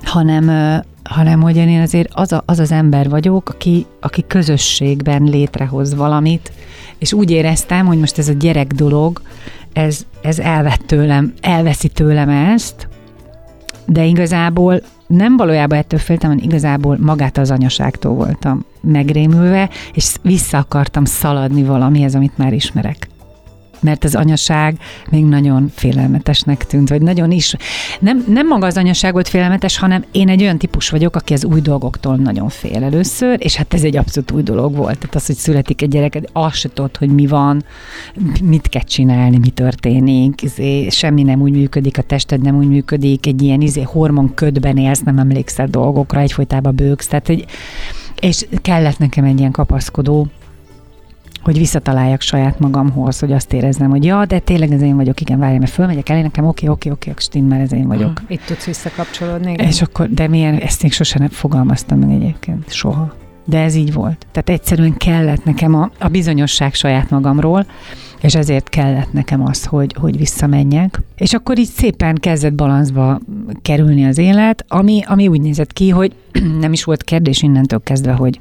hanem, 0.04 0.52
hanem 1.04 1.42
hogy 1.42 1.56
én 1.56 1.82
azért 1.82 2.10
az, 2.14 2.32
a, 2.32 2.44
az 2.46 2.60
az 2.60 2.72
ember 2.72 3.10
vagyok, 3.10 3.50
aki, 3.50 3.86
aki 4.00 4.24
közösségben 4.28 5.24
létrehoz 5.24 5.96
valamit, 5.96 6.52
és 6.98 7.14
úgy 7.14 7.32
éreztem, 7.32 7.86
hogy 7.86 8.00
most 8.00 8.18
ez 8.18 8.28
a 8.28 8.34
gyerek 8.34 8.68
dolog, 8.74 9.22
ez, 9.74 10.06
ez 10.22 10.40
elvett 10.40 10.82
tőlem, 10.86 11.34
elveszi 11.42 11.88
tőlem 11.88 12.30
ezt, 12.30 12.88
de 13.86 14.04
igazából 14.04 14.82
nem 15.08 15.38
valójában 15.38 15.78
ettől 15.78 16.00
féltem, 16.00 16.30
hanem 16.30 16.46
igazából 16.46 16.98
magát 17.00 17.38
az 17.38 17.52
anyaságtól 17.52 18.14
voltam 18.14 18.66
megrémülve, 18.82 19.70
és 19.94 20.16
vissza 20.22 20.58
akartam 20.58 21.06
szaladni 21.06 21.64
valamihez, 21.64 22.16
amit 22.16 22.38
már 22.38 22.54
ismerek 22.54 23.08
mert 23.84 24.04
az 24.04 24.16
anyaság 24.16 24.78
még 25.10 25.26
nagyon 25.26 25.72
félelmetesnek 25.76 26.66
tűnt, 26.66 26.90
vagy 26.90 27.02
nagyon 27.02 27.32
is. 27.32 27.56
Nem, 28.00 28.26
nem 28.28 28.48
maga 28.48 28.66
az 28.66 28.78
anyaság 28.78 29.14
volt 29.14 29.28
félelmetes, 29.28 29.78
hanem 29.78 30.04
én 30.12 30.30
egy 30.30 30.42
olyan 30.42 30.58
típus 30.58 30.90
vagyok, 30.90 31.16
aki 31.16 31.34
az 31.34 31.46
új 31.46 31.62
dolgoktól 31.62 32.16
nagyon 32.16 32.50
fél 32.50 32.84
először, 32.84 33.38
és 33.40 33.56
hát 33.56 33.74
ez 33.74 33.84
egy 33.84 33.98
abszolút 33.98 34.32
új 34.32 34.42
dolog 34.42 34.76
volt. 34.76 34.98
Tehát 34.98 35.16
az, 35.16 35.26
hogy 35.26 35.36
születik 35.36 35.82
egy 35.82 35.90
gyerek, 35.90 36.22
azt 36.32 36.56
se 36.56 36.70
tudod, 36.74 36.98
hogy 36.98 37.10
mi 37.10 37.28
van, 37.28 37.64
mit 38.44 38.70
kell 38.70 38.82
csinálni, 38.82 39.38
mi 39.38 39.50
történik, 39.50 40.42
izé, 40.42 40.90
semmi 40.90 41.24
nem 41.24 41.42
úgy 41.42 41.52
működik, 41.52 41.98
a 41.98 42.02
tested 42.02 42.42
nem 42.42 42.58
úgy 42.58 42.68
működik, 42.68 43.26
egy 43.26 43.42
ilyen 43.42 43.62
izé, 43.62 43.82
hormon 43.82 44.34
ködben 44.34 44.78
élsz, 44.78 45.02
nem 45.02 45.18
emlékszel 45.18 45.68
dolgokra, 45.68 46.20
egyfolytában 46.20 46.76
bőgsz, 46.76 47.08
tehát 47.08 47.28
hogy 47.28 47.46
és 48.20 48.46
kellett 48.62 48.98
nekem 48.98 49.24
egy 49.24 49.40
ilyen 49.40 49.52
kapaszkodó 49.52 50.28
hogy 51.44 51.58
visszataláljak 51.58 52.22
saját 52.22 52.60
magamhoz, 52.60 53.20
hogy 53.20 53.32
azt 53.32 53.54
érezzem, 53.54 53.90
hogy 53.90 54.06
ja, 54.06 54.26
de 54.26 54.40
tényleg 54.40 54.72
ez 54.72 54.82
én 54.82 54.96
vagyok, 54.96 55.22
igen, 55.22 55.40
várj, 55.40 55.58
mert 55.58 55.72
fölmegyek 55.72 56.10
elé, 56.10 56.22
nekem 56.22 56.48
oké, 56.48 56.68
oké, 56.68 56.90
oké, 56.90 57.14
stimmel, 57.18 57.62
ez 57.62 57.74
én 57.74 57.88
vagyok. 57.88 58.22
Itt 58.28 58.42
tudsz 58.46 58.66
visszakapcsolódni. 58.66 59.52
Igen. 59.52 59.68
És 59.68 59.82
akkor, 59.82 60.10
de 60.10 60.28
milyen, 60.28 60.58
ezt 60.58 60.82
még 60.82 60.94
sosem 60.94 61.22
nem 61.22 61.32
fogalmaztam 61.32 62.00
meg 62.00 62.12
egyébként, 62.12 62.72
soha. 62.72 63.14
De 63.46 63.60
ez 63.60 63.76
így 63.76 63.94
volt. 63.94 64.28
Tehát 64.32 64.50
egyszerűen 64.50 64.98
kellett 64.98 65.44
nekem 65.44 65.76
a, 65.76 65.92
a 66.00 66.08
bizonyosság 66.08 66.74
saját 66.74 67.10
magamról, 67.10 67.66
és 68.22 68.36
ezért 68.36 68.70
kellett 68.70 69.14
nekem 69.14 69.46
az, 69.46 69.66
hogy, 69.66 69.96
hogy 70.00 70.18
visszamenjek. 70.18 71.02
És 71.16 71.34
akkor 71.34 71.58
így 71.58 71.70
szépen 71.70 72.16
kezdett 72.16 72.54
balanszba 72.54 73.20
kerülni 73.62 74.06
az 74.06 74.18
élet, 74.18 74.66
ami, 74.68 75.02
ami 75.06 75.28
úgy 75.28 75.42
nézett 75.42 75.74
ki, 75.74 75.90
hogy 75.90 76.16
nem 76.60 76.74
is 76.74 76.84
volt 76.84 77.04
kérdés 77.04 77.42
innentől 77.42 77.82
kezdve, 77.84 78.12
hogy 78.12 78.40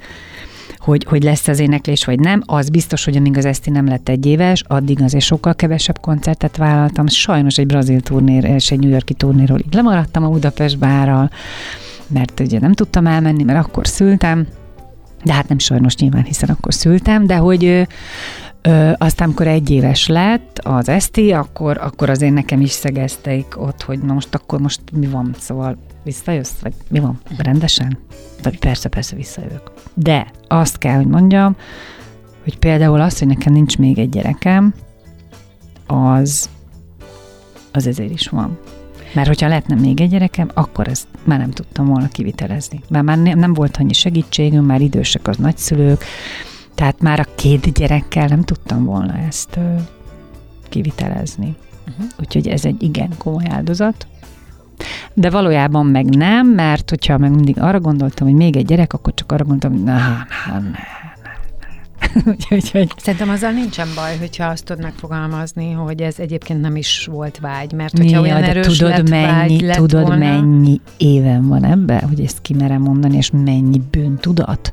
hogy, 0.85 1.05
hogy 1.09 1.23
lesz 1.23 1.49
az 1.49 1.59
éneklés, 1.59 2.05
vagy 2.05 2.19
nem. 2.19 2.43
Az 2.47 2.69
biztos, 2.69 3.05
hogy 3.05 3.17
amíg 3.17 3.37
az 3.37 3.45
Eszti 3.45 3.71
nem 3.71 3.87
lett 3.87 4.09
egy 4.09 4.27
éves, 4.27 4.63
addig 4.67 5.03
azért 5.03 5.25
sokkal 5.25 5.55
kevesebb 5.55 6.01
koncertet 6.01 6.57
vállaltam. 6.57 7.07
Sajnos 7.07 7.59
egy 7.59 7.67
brazil 7.67 8.01
turnér 8.01 8.45
és 8.45 8.71
egy 8.71 8.79
New 8.79 8.91
Yorki 8.91 9.15
turnéról 9.15 9.59
így 9.59 9.75
lemaradtam 9.75 10.25
a 10.25 10.29
Budapest 10.29 10.79
bárral, 10.79 11.31
mert 12.07 12.41
ugye 12.41 12.59
nem 12.59 12.73
tudtam 12.73 13.07
elmenni, 13.07 13.43
mert 13.43 13.67
akkor 13.67 13.87
szültem, 13.87 14.47
de 15.25 15.33
hát 15.33 15.49
nem 15.49 15.59
sajnos 15.59 15.97
nyilván, 15.97 16.25
hiszen 16.25 16.49
akkor 16.49 16.75
szültem, 16.75 17.27
de 17.27 17.37
hogy 17.37 17.87
Ö, 18.65 18.91
aztán, 18.99 19.27
amikor 19.27 19.47
egy 19.47 19.71
éves 19.71 20.07
lett 20.07 20.59
az 20.59 20.89
Eszti, 20.89 21.33
akkor, 21.33 21.79
akkor 21.81 22.11
azért 22.11 22.33
nekem 22.35 22.61
is 22.61 22.71
szegezték 22.71 23.61
ott, 23.61 23.83
hogy 23.83 23.99
na 23.99 24.13
most 24.13 24.35
akkor 24.35 24.61
most 24.61 24.81
mi 24.93 25.07
van, 25.07 25.35
szóval 25.39 25.79
visszajössz, 26.03 26.59
vagy 26.63 26.75
mi 26.89 26.99
van, 26.99 27.21
rendesen? 27.39 27.99
Vagy 28.43 28.59
persze, 28.59 28.89
persze 28.89 29.17
visszajövök. 29.17 29.73
De 29.95 30.31
azt 30.49 30.79
kell, 30.79 30.97
hogy 30.97 31.07
mondjam, 31.07 31.57
hogy 32.43 32.59
például 32.59 33.01
az, 33.01 33.19
hogy 33.19 33.29
nekem 33.29 33.53
nincs 33.53 33.79
még 33.79 33.99
egy 33.99 34.09
gyerekem, 34.09 34.75
az, 35.87 36.51
az 37.73 37.87
ezért 37.87 38.13
is 38.13 38.29
van. 38.29 38.59
Mert 39.15 39.27
hogyha 39.27 39.49
lehetne 39.49 39.75
még 39.75 40.01
egy 40.01 40.11
gyerekem, 40.11 40.51
akkor 40.55 40.89
ezt 40.89 41.07
már 41.25 41.39
nem 41.39 41.51
tudtam 41.51 41.87
volna 41.87 42.09
kivitelezni. 42.09 42.81
Mert 42.89 43.05
már 43.05 43.19
nem, 43.19 43.39
nem 43.39 43.55
volt 43.55 43.77
annyi 43.77 43.93
segítségünk, 43.93 44.67
már 44.67 44.81
idősek 44.81 45.29
az 45.29 45.37
nagyszülők, 45.37 46.05
tehát 46.75 47.01
már 47.01 47.21
a 47.21 47.35
két 47.35 47.73
gyerekkel 47.73 48.27
nem 48.27 48.43
tudtam 48.43 48.85
volna 48.85 49.19
ezt 49.19 49.57
ö, 49.57 49.75
kivitelezni. 50.69 51.57
Uh-huh. 51.89 52.07
Úgyhogy 52.21 52.49
ez 52.49 52.65
egy 52.65 52.83
igen 52.83 53.11
komoly 53.19 53.45
áldozat. 53.49 54.07
De 55.15 55.31
valójában 55.31 55.87
meg 55.87 56.17
nem, 56.17 56.47
mert 56.47 56.91
hogyha 56.91 57.19
meg 57.19 57.31
mindig 57.31 57.61
arra 57.61 57.81
gondoltam, 57.81 58.27
hogy 58.27 58.37
még 58.37 58.57
egy 58.57 58.67
gyerek, 58.67 58.93
akkor 58.93 59.15
csak 59.15 59.33
arra 59.33 59.45
gondoltam, 59.45 59.73
hogy 59.73 59.83
na, 59.83 59.95
na, 59.95 60.59
na, 60.59 60.79
Úgyhogy, 62.33 62.71
hogy... 62.71 62.93
Szerintem 62.97 63.29
azzal 63.29 63.51
nincsen 63.51 63.89
baj, 63.95 64.17
hogyha 64.19 64.47
azt 64.47 64.65
tudod 64.65 64.83
megfogalmazni, 64.83 65.73
hogy 65.73 66.01
ez 66.01 66.19
egyébként 66.19 66.61
nem 66.61 66.77
is 66.77 67.09
volt 67.11 67.39
vágy, 67.39 67.73
mert 67.73 67.97
hogyha 67.99 68.21
Mi, 68.21 68.29
olyan 68.29 68.43
erős 68.43 68.77
tudod, 68.77 68.91
lett 68.91 69.09
mennyi, 69.09 69.27
vágy 69.27 69.61
lett 69.61 69.77
Tudod, 69.77 70.07
volna... 70.07 70.17
mennyi 70.17 70.81
éven 70.97 71.49
van 71.49 71.65
ebbe, 71.65 72.05
hogy 72.09 72.21
ezt 72.21 72.41
kimerem 72.41 72.83
mondani, 72.83 73.17
és 73.17 73.31
mennyi 73.31 73.81
bűntudat? 73.91 74.73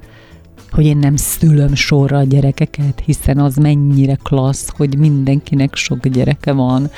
Hogy 0.80 0.88
én 0.88 0.98
nem 0.98 1.16
szülöm 1.16 1.76
sorra 1.76 2.18
a 2.18 2.24
gyerekeket, 2.24 3.02
hiszen 3.06 3.38
az 3.38 3.56
mennyire 3.56 4.18
klassz, 4.24 4.70
hogy 4.78 4.98
mindenkinek 4.98 5.76
sok 5.76 6.08
gyereke 6.08 6.52
van, 6.52 6.90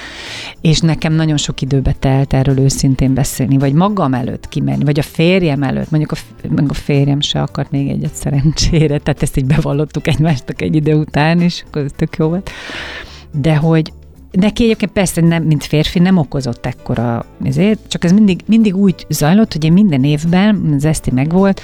és 0.61 0.79
nekem 0.79 1.13
nagyon 1.13 1.37
sok 1.37 1.61
időbe 1.61 1.95
telt 1.99 2.33
erről 2.33 2.59
őszintén 2.59 3.13
beszélni, 3.13 3.57
vagy 3.57 3.73
magam 3.73 4.13
előtt 4.13 4.49
kimenni, 4.49 4.83
vagy 4.83 4.99
a 4.99 5.01
férjem 5.01 5.63
előtt, 5.63 5.89
mondjuk 5.89 6.11
a, 6.11 6.47
meg 6.55 6.65
a 6.69 6.73
férjem 6.73 7.21
se 7.21 7.41
akart 7.41 7.71
még 7.71 7.89
egyet 7.89 8.13
szerencsére, 8.13 8.97
tehát 8.97 9.21
ezt 9.21 9.37
így 9.37 9.45
bevallottuk 9.45 10.07
egymástak 10.07 10.61
egy 10.61 10.75
idő 10.75 10.95
után, 10.95 11.39
és 11.39 11.63
akkor 11.67 11.91
tök 11.91 12.15
jó 12.17 12.27
volt. 12.27 12.49
De 13.41 13.55
hogy, 13.55 13.93
Neki 14.31 14.63
egyébként 14.63 14.91
persze 14.91 15.21
nem, 15.21 15.43
mint 15.43 15.63
férfi 15.63 15.99
nem 15.99 16.17
okozott 16.17 16.65
ekkora, 16.65 17.25
ezért, 17.43 17.79
csak 17.87 18.03
ez 18.03 18.11
mindig, 18.11 18.41
mindig 18.45 18.75
úgy 18.75 19.05
zajlott, 19.09 19.53
hogy 19.53 19.63
én 19.63 19.73
minden 19.73 20.03
évben, 20.03 20.73
az 20.75 20.85
Eszti 20.85 21.11
megvolt, 21.11 21.61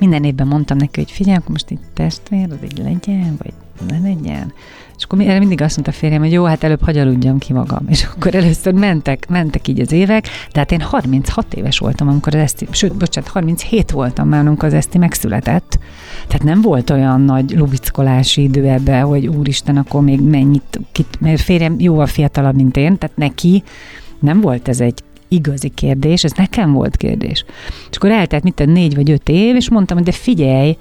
minden 0.00 0.24
évben 0.24 0.46
mondtam 0.46 0.76
neki, 0.76 1.00
hogy 1.00 1.10
figyelj, 1.10 1.36
akkor 1.36 1.50
most 1.50 1.70
itt 1.70 1.82
testvér, 1.94 2.48
az 2.50 2.58
egy 2.62 2.78
legyen, 2.78 3.36
vagy 3.42 3.52
ne 3.88 3.98
legyen. 3.98 4.52
És 4.96 5.04
akkor 5.04 5.20
erre 5.20 5.38
mindig 5.38 5.60
azt 5.62 5.74
mondta 5.74 5.92
a 5.92 5.98
férjem, 5.98 6.20
hogy 6.20 6.32
jó, 6.32 6.44
hát 6.44 6.64
előbb 6.64 6.84
hagyaludjam 6.84 7.38
ki 7.38 7.52
magam. 7.52 7.84
És 7.88 8.04
akkor 8.04 8.34
először 8.34 8.72
mentek, 8.72 9.28
mentek 9.28 9.68
így 9.68 9.80
az 9.80 9.92
évek, 9.92 10.28
tehát 10.50 10.72
én 10.72 10.80
36 10.80 11.54
éves 11.54 11.78
voltam, 11.78 12.08
amikor 12.08 12.34
az 12.34 12.40
Eszti, 12.40 12.66
sőt, 12.70 12.96
bocsánat, 12.96 13.30
37 13.30 13.90
voltam 13.90 14.28
már, 14.28 14.46
amikor 14.46 14.64
az 14.64 14.74
Eszti 14.74 14.98
megszületett. 14.98 15.78
Tehát 16.26 16.42
nem 16.42 16.60
volt 16.60 16.90
olyan 16.90 17.20
nagy 17.20 17.50
lubickolási 17.50 18.42
idő 18.42 18.68
ebbe, 18.68 19.00
hogy 19.00 19.26
úristen, 19.26 19.76
akkor 19.76 20.00
még 20.02 20.20
mennyit, 20.20 20.80
kit, 20.92 21.20
mert 21.20 21.40
férjem 21.40 21.74
jóval 21.78 22.06
fiatalabb, 22.06 22.54
mint 22.54 22.76
én, 22.76 22.98
tehát 22.98 23.16
neki 23.16 23.62
nem 24.20 24.40
volt 24.40 24.68
ez 24.68 24.80
egy 24.80 25.02
igazi 25.30 25.68
kérdés, 25.68 26.24
ez 26.24 26.32
nekem 26.32 26.72
volt 26.72 26.96
kérdés. 26.96 27.44
És 27.90 27.96
akkor 27.96 28.10
eltelt 28.10 28.42
mit 28.42 28.66
négy 28.66 28.94
vagy 28.94 29.10
öt 29.10 29.28
év, 29.28 29.56
és 29.56 29.70
mondtam, 29.70 29.96
hogy 29.96 30.06
de 30.06 30.12
figyelj, 30.12 30.76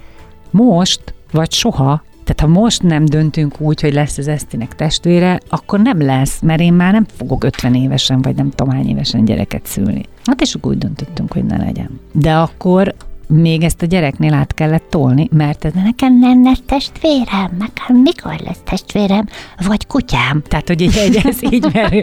most 0.52 1.14
vagy 1.32 1.52
soha, 1.52 2.04
tehát 2.24 2.54
ha 2.54 2.60
most 2.60 2.84
nem 2.84 3.06
döntünk 3.06 3.60
úgy, 3.62 3.82
hogy 3.82 3.93
lesz 3.93 4.18
az 4.18 4.28
Esztinek 4.28 4.76
testvére, 4.76 5.39
akkor 5.50 5.80
nem 5.80 6.02
lesz, 6.02 6.39
mert 6.41 6.62
én 6.62 6.74
már 6.74 6.91
nem 6.91 7.06
fogok 7.16 7.43
50 7.43 7.76
évesen, 7.76 8.22
vagy 8.22 8.36
nem 8.36 8.50
tudom 8.50 8.74
hány 8.74 8.89
évesen 8.89 9.26
gyereket 9.26 9.66
szülni. 9.66 10.04
Hát 10.24 10.41
és 10.41 10.54
akkor 10.54 10.72
úgy 10.72 10.78
döntöttünk, 10.78 11.34
hogy 11.34 11.43
ne 11.43 11.58
legyen. 11.58 12.00
De 12.12 12.36
akkor 12.36 12.95
még 13.34 13.63
ezt 13.63 13.82
a 13.82 13.86
gyereknél 13.86 14.34
át 14.34 14.53
kellett 14.53 14.89
tolni, 14.89 15.30
mert 15.32 15.65
ez 15.65 15.73
nekem 15.73 16.19
nem 16.19 16.43
lesz 16.43 16.61
testvérem, 16.65 17.57
nekem 17.59 17.95
mikor 17.95 18.36
lesz 18.45 18.61
testvérem, 18.63 19.27
vagy 19.67 19.88
kutyám. 19.88 20.41
Tehát, 20.47 20.67
hogy 20.67 20.82
így, 20.82 21.21
ez 21.23 21.38
így, 21.53 21.65
mert 21.73 21.93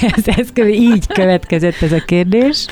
ez, 0.00 0.26
ez, 0.26 0.48
így 0.66 1.06
következett 1.06 1.82
ez 1.82 1.92
a 1.92 2.04
kérdés. 2.06 2.66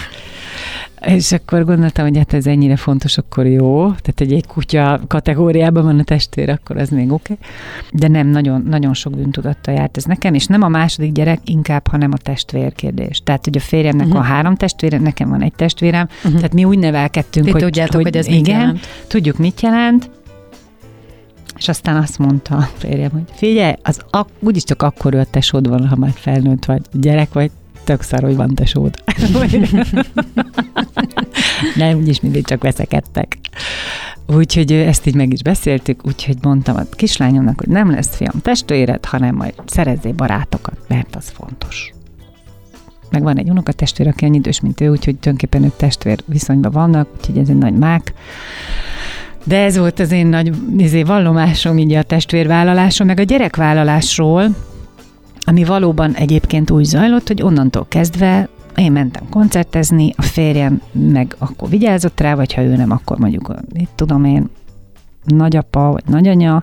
És 1.06 1.32
akkor 1.32 1.64
gondoltam, 1.64 2.04
hogy 2.04 2.16
hát 2.16 2.32
ez 2.32 2.46
ennyire 2.46 2.76
fontos, 2.76 3.18
akkor 3.18 3.46
jó. 3.46 3.82
Tehát 3.86 4.20
egy, 4.20 4.32
egy 4.32 4.46
kutya 4.46 5.00
kategóriában 5.06 5.84
van 5.84 5.98
a 5.98 6.02
testvér, 6.02 6.50
akkor 6.50 6.76
ez 6.76 6.88
még 6.88 7.12
oké. 7.12 7.32
Okay. 7.32 7.46
De 7.92 8.08
nem, 8.08 8.26
nagyon, 8.26 8.62
nagyon 8.62 8.94
sok 8.94 9.16
bűntudattal 9.16 9.74
járt 9.74 9.96
ez 9.96 10.04
nekem, 10.04 10.34
és 10.34 10.46
nem 10.46 10.62
a 10.62 10.68
második 10.68 11.12
gyerek 11.12 11.40
inkább, 11.44 11.86
hanem 11.86 12.10
a 12.12 12.16
testvér 12.16 12.72
kérdés. 12.72 13.20
Tehát, 13.24 13.44
hogy 13.44 13.56
a 13.56 13.60
férjemnek 13.60 14.06
uh-huh. 14.06 14.20
van 14.20 14.30
három 14.30 14.54
testvére, 14.54 14.98
nekem 14.98 15.28
van 15.28 15.42
egy 15.42 15.52
testvérem, 15.52 16.08
uh-huh. 16.16 16.34
tehát 16.34 16.54
mi 16.54 16.64
úgy 16.64 16.78
nevelkedtünk, 16.78 17.46
Ti 17.46 17.52
hogy, 17.52 17.62
tudjátok, 17.62 17.94
hogy, 17.94 18.04
hogy 18.04 18.16
ez 18.16 18.26
igen, 18.26 18.38
mit 18.38 18.48
jelent. 18.48 18.86
tudjuk, 19.06 19.38
mit 19.38 19.60
jelent, 19.60 20.10
és 21.58 21.68
aztán 21.68 21.96
azt 21.96 22.18
mondta 22.18 22.56
a 22.56 22.68
férjem, 22.76 23.10
hogy 23.10 23.22
figyelj, 23.32 23.72
az 23.82 24.00
ak- 24.10 24.32
úgyis 24.40 24.64
csak 24.64 24.82
akkor 24.82 25.14
ő 25.14 25.18
a 25.18 25.24
tesód 25.24 25.68
van, 25.68 25.88
ha 25.88 25.96
már 25.96 26.12
felnőtt 26.14 26.64
vagy, 26.64 26.82
gyerek 26.92 27.32
vagy, 27.32 27.50
tök 27.88 28.02
szar, 28.02 28.22
hogy 28.22 28.36
van 28.36 28.54
tesód. 28.54 28.94
Nem, 31.76 31.98
úgyis 31.98 32.20
mindig 32.20 32.46
csak 32.46 32.62
veszekedtek. 32.62 33.38
Úgyhogy 34.26 34.72
ezt 34.72 35.06
így 35.06 35.14
meg 35.14 35.32
is 35.32 35.42
beszéltük, 35.42 36.06
úgyhogy 36.06 36.36
mondtam 36.42 36.76
a 36.76 36.82
kislányomnak, 36.90 37.58
hogy 37.58 37.68
nem 37.68 37.90
lesz 37.90 38.16
fiam 38.16 38.40
testvéred, 38.42 39.04
hanem 39.04 39.34
majd 39.34 39.54
szerezzél 39.66 40.12
barátokat, 40.12 40.78
mert 40.88 41.16
az 41.16 41.28
fontos. 41.28 41.92
Meg 43.10 43.22
van 43.22 43.38
egy 43.38 43.50
unokatestvér, 43.50 44.08
aki 44.08 44.24
annyi 44.24 44.36
idős, 44.36 44.60
mint 44.60 44.80
ő, 44.80 44.88
úgyhogy 44.88 45.16
tulajdonképpen 45.16 45.64
ők 45.64 45.76
testvér 45.76 46.18
viszonyban 46.26 46.72
vannak, 46.72 47.08
úgyhogy 47.16 47.38
ez 47.38 47.48
egy 47.48 47.58
nagy 47.58 47.74
mák. 47.74 48.12
De 49.44 49.62
ez 49.62 49.78
volt 49.78 49.98
az 49.98 50.12
én 50.12 50.26
nagy 50.26 50.52
izé, 50.76 51.02
vallomásom, 51.02 51.78
így 51.78 51.92
a 51.92 52.02
testvérvállalásom, 52.02 53.06
meg 53.06 53.18
a 53.18 53.22
gyerekvállalásról, 53.22 54.54
ami 55.48 55.64
valóban 55.64 56.14
egyébként 56.14 56.70
úgy 56.70 56.84
zajlott, 56.84 57.26
hogy 57.26 57.42
onnantól 57.42 57.86
kezdve 57.88 58.48
én 58.76 58.92
mentem 58.92 59.28
koncertezni, 59.30 60.12
a 60.16 60.22
férjem 60.22 60.80
meg 60.92 61.34
akkor 61.38 61.68
vigyázott 61.68 62.20
rá, 62.20 62.34
vagy 62.34 62.52
ha 62.52 62.62
ő 62.62 62.76
nem, 62.76 62.90
akkor 62.90 63.18
mondjuk, 63.18 63.54
itt 63.72 63.90
tudom 63.94 64.24
én, 64.24 64.48
nagyapa 65.24 65.90
vagy 65.92 66.02
nagyanya, 66.06 66.62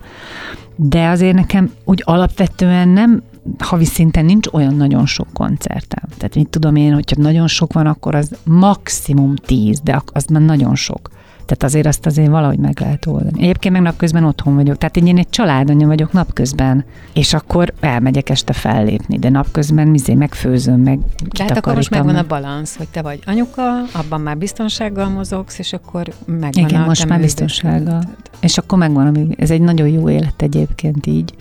de 0.76 1.08
azért 1.08 1.34
nekem 1.34 1.70
úgy 1.84 2.02
alapvetően 2.04 2.88
nem 2.88 3.22
havi 3.58 3.84
szinten 3.84 4.24
nincs 4.24 4.46
olyan 4.52 4.74
nagyon 4.74 5.06
sok 5.06 5.28
koncertem. 5.32 6.02
Tehát 6.16 6.34
mit 6.34 6.48
tudom 6.48 6.76
én, 6.76 6.92
hogyha 6.92 7.22
nagyon 7.22 7.46
sok 7.46 7.72
van, 7.72 7.86
akkor 7.86 8.14
az 8.14 8.30
maximum 8.44 9.34
tíz, 9.34 9.80
de 9.80 10.02
az 10.12 10.24
már 10.24 10.42
nagyon 10.42 10.74
sok. 10.74 11.10
Tehát 11.46 11.62
azért 11.62 11.86
azt 11.86 12.06
azért 12.06 12.28
valahogy 12.28 12.58
meg 12.58 12.80
lehet 12.80 13.06
oldani. 13.06 13.42
Egyébként 13.42 13.74
meg 13.74 13.82
napközben 13.82 14.24
otthon 14.24 14.54
vagyok. 14.54 14.78
Tehát 14.78 14.96
én 14.96 15.18
egy 15.18 15.30
családanya 15.30 15.86
vagyok 15.86 16.12
napközben, 16.12 16.84
és 17.12 17.34
akkor 17.34 17.72
elmegyek 17.80 18.28
este 18.28 18.52
fellépni, 18.52 19.18
de 19.18 19.28
napközben 19.28 19.88
mizé 19.88 20.14
megfőzöm, 20.14 20.80
meg 20.80 20.98
Tehát 21.30 21.56
akkor 21.56 21.74
most 21.74 21.90
megvan 21.90 22.16
a 22.16 22.26
balansz, 22.26 22.76
hogy 22.76 22.88
te 22.88 23.02
vagy 23.02 23.20
anyuka, 23.26 23.62
abban 23.92 24.20
már 24.20 24.38
biztonsággal 24.38 25.08
mozogsz, 25.08 25.58
és 25.58 25.72
akkor 25.72 26.08
megvan 26.24 26.64
Igen, 26.64 26.82
a 26.82 26.86
most 26.86 27.08
már 27.08 27.20
biztonsággal. 27.20 28.02
És 28.40 28.58
akkor 28.58 28.78
megvan, 28.78 29.34
ez 29.38 29.50
egy 29.50 29.60
nagyon 29.60 29.88
jó 29.88 30.10
élet 30.10 30.42
egyébként 30.42 31.06
így. 31.06 31.34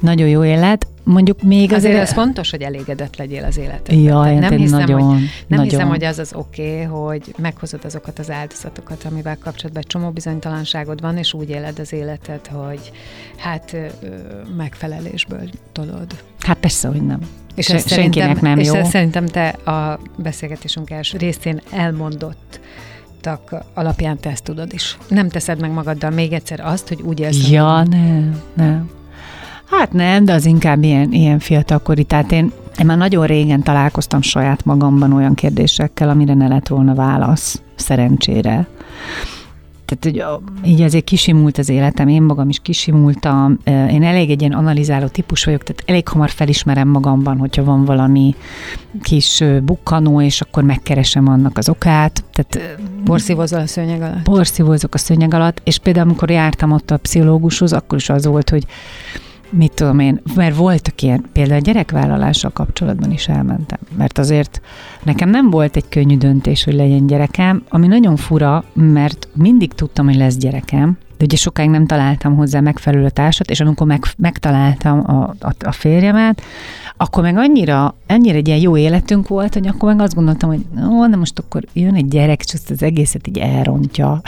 Nagyon 0.00 0.28
jó 0.28 0.44
élet. 0.44 0.86
Mondjuk 1.04 1.42
még 1.42 1.72
azért... 1.72 1.94
Azért 1.94 2.08
az 2.08 2.12
fontos, 2.14 2.50
hogy 2.50 2.62
elégedett 2.62 3.16
legyél 3.16 3.44
az 3.44 3.58
életedben. 3.58 3.98
Ja, 3.98 4.38
nem 4.38 4.56
hiszem, 4.56 4.78
nagyon, 4.78 5.00
hogy, 5.00 5.16
nem 5.16 5.28
nagyon. 5.46 5.64
hiszem, 5.64 5.88
hogy 5.88 6.04
az 6.04 6.18
az 6.18 6.32
oké, 6.34 6.72
okay, 6.72 6.82
hogy 6.82 7.34
meghozod 7.38 7.84
azokat 7.84 8.18
az 8.18 8.30
áldozatokat, 8.30 9.04
amivel 9.10 9.38
kapcsolatban 9.38 9.82
egy 9.82 9.88
csomó 9.88 10.10
bizonytalanságod 10.10 11.00
van, 11.00 11.16
és 11.16 11.32
úgy 11.32 11.50
éled 11.50 11.78
az 11.78 11.92
életet, 11.92 12.50
hogy 12.52 12.92
hát 13.36 13.76
megfelelésből 14.56 15.50
tolod. 15.72 16.06
Hát 16.38 16.56
persze, 16.56 16.88
hogy 16.88 17.02
nem. 17.02 17.20
És 17.54 17.66
Se, 17.66 17.78
senkinek 17.78 18.40
nem 18.40 18.58
és 18.58 18.66
jó. 18.66 18.74
És 18.74 18.86
szerintem 18.86 19.26
te 19.26 19.48
a 19.48 20.00
beszélgetésünk 20.16 20.90
első 20.90 21.18
részén 21.18 21.60
elmondott 21.72 22.60
alapján 23.74 24.18
te 24.18 24.30
ezt 24.30 24.44
tudod 24.44 24.72
is. 24.72 24.98
Nem 25.08 25.28
teszed 25.28 25.60
meg 25.60 25.70
magaddal 25.70 26.10
még 26.10 26.32
egyszer 26.32 26.60
azt, 26.60 26.88
hogy 26.88 27.02
úgy 27.02 27.20
élsz. 27.20 27.48
Ja, 27.48 27.82
nem, 27.82 28.42
nem. 28.54 28.90
Hát 29.70 29.92
nem, 29.92 30.24
de 30.24 30.32
az 30.32 30.46
inkább 30.46 30.82
ilyen, 30.82 31.12
ilyen 31.12 31.38
fiatalkori. 31.38 32.04
Tehát 32.04 32.32
én, 32.32 32.52
én 32.78 32.86
már 32.86 32.98
nagyon 32.98 33.26
régen 33.26 33.62
találkoztam 33.62 34.22
saját 34.22 34.64
magamban 34.64 35.12
olyan 35.12 35.34
kérdésekkel, 35.34 36.08
amire 36.08 36.34
ne 36.34 36.48
lett 36.48 36.68
volna 36.68 36.94
válasz, 36.94 37.62
szerencsére. 37.74 38.66
Tehát 39.86 40.04
hogy 40.04 40.44
így 40.70 40.80
azért 40.80 41.04
kisimult 41.04 41.58
az 41.58 41.68
életem, 41.68 42.08
én 42.08 42.22
magam 42.22 42.48
is 42.48 42.58
kisimultam, 42.62 43.58
én 43.64 44.02
elég 44.02 44.30
egy 44.30 44.40
ilyen 44.40 44.52
analizáló 44.52 45.06
típus 45.06 45.44
vagyok, 45.44 45.62
tehát 45.62 45.82
elég 45.86 46.08
hamar 46.08 46.30
felismerem 46.30 46.88
magamban, 46.88 47.38
hogyha 47.38 47.64
van 47.64 47.84
valami 47.84 48.34
kis 49.02 49.44
bukkanó, 49.62 50.20
és 50.20 50.40
akkor 50.40 50.62
megkeresem 50.62 51.28
annak 51.28 51.58
az 51.58 51.68
okát. 51.68 52.24
Tehát, 52.32 52.78
porszívozol 53.04 53.60
a 53.60 53.66
szőnyeg 53.66 54.02
alatt? 54.02 54.22
Porszívozok 54.22 54.94
a 54.94 54.98
szőnyeg 54.98 55.34
alatt, 55.34 55.60
és 55.64 55.78
például 55.78 56.06
amikor 56.08 56.30
jártam 56.30 56.72
ott 56.72 56.90
a 56.90 56.96
pszichológushoz, 56.96 57.72
akkor 57.72 57.98
is 57.98 58.10
az 58.10 58.26
volt, 58.26 58.50
hogy 58.50 58.66
mit 59.56 59.72
tudom 59.72 59.98
én, 59.98 60.20
mert 60.34 60.56
voltak 60.56 61.02
ilyen, 61.02 61.24
például 61.32 61.60
a 61.60 61.62
gyerekvállalással 61.62 62.50
kapcsolatban 62.50 63.10
is 63.10 63.28
elmentem, 63.28 63.78
mert 63.96 64.18
azért 64.18 64.60
nekem 65.02 65.30
nem 65.30 65.50
volt 65.50 65.76
egy 65.76 65.88
könnyű 65.88 66.16
döntés, 66.16 66.64
hogy 66.64 66.74
legyen 66.74 67.06
gyerekem, 67.06 67.62
ami 67.68 67.86
nagyon 67.86 68.16
fura, 68.16 68.64
mert 68.72 69.28
mindig 69.32 69.72
tudtam, 69.72 70.06
hogy 70.06 70.16
lesz 70.16 70.36
gyerekem, 70.36 70.98
de 71.18 71.24
ugye 71.24 71.36
sokáig 71.36 71.70
nem 71.70 71.86
találtam 71.86 72.36
hozzá 72.36 72.60
megfelelő 72.60 73.10
társat, 73.10 73.50
és 73.50 73.60
amikor 73.60 73.86
meg, 73.86 74.04
megtaláltam 74.16 75.10
a, 75.10 75.34
a, 75.40 75.54
a 75.60 75.72
férjemet, 75.72 76.42
akkor 76.96 77.22
meg 77.22 77.36
annyira, 77.36 77.94
annyira 78.08 78.36
egy 78.36 78.46
ilyen 78.48 78.60
jó 78.60 78.76
életünk 78.76 79.28
volt, 79.28 79.54
hogy 79.54 79.66
akkor 79.66 79.88
meg 79.94 80.00
azt 80.00 80.14
gondoltam, 80.14 80.48
hogy 80.48 80.66
ó, 80.90 81.06
de 81.06 81.16
most 81.16 81.38
akkor 81.38 81.64
jön 81.72 81.94
egy 81.94 82.08
gyerek, 82.08 82.42
és 82.44 82.52
azt 82.54 82.70
az 82.70 82.82
egészet 82.82 83.26
így 83.26 83.38
elrontja. 83.38 84.20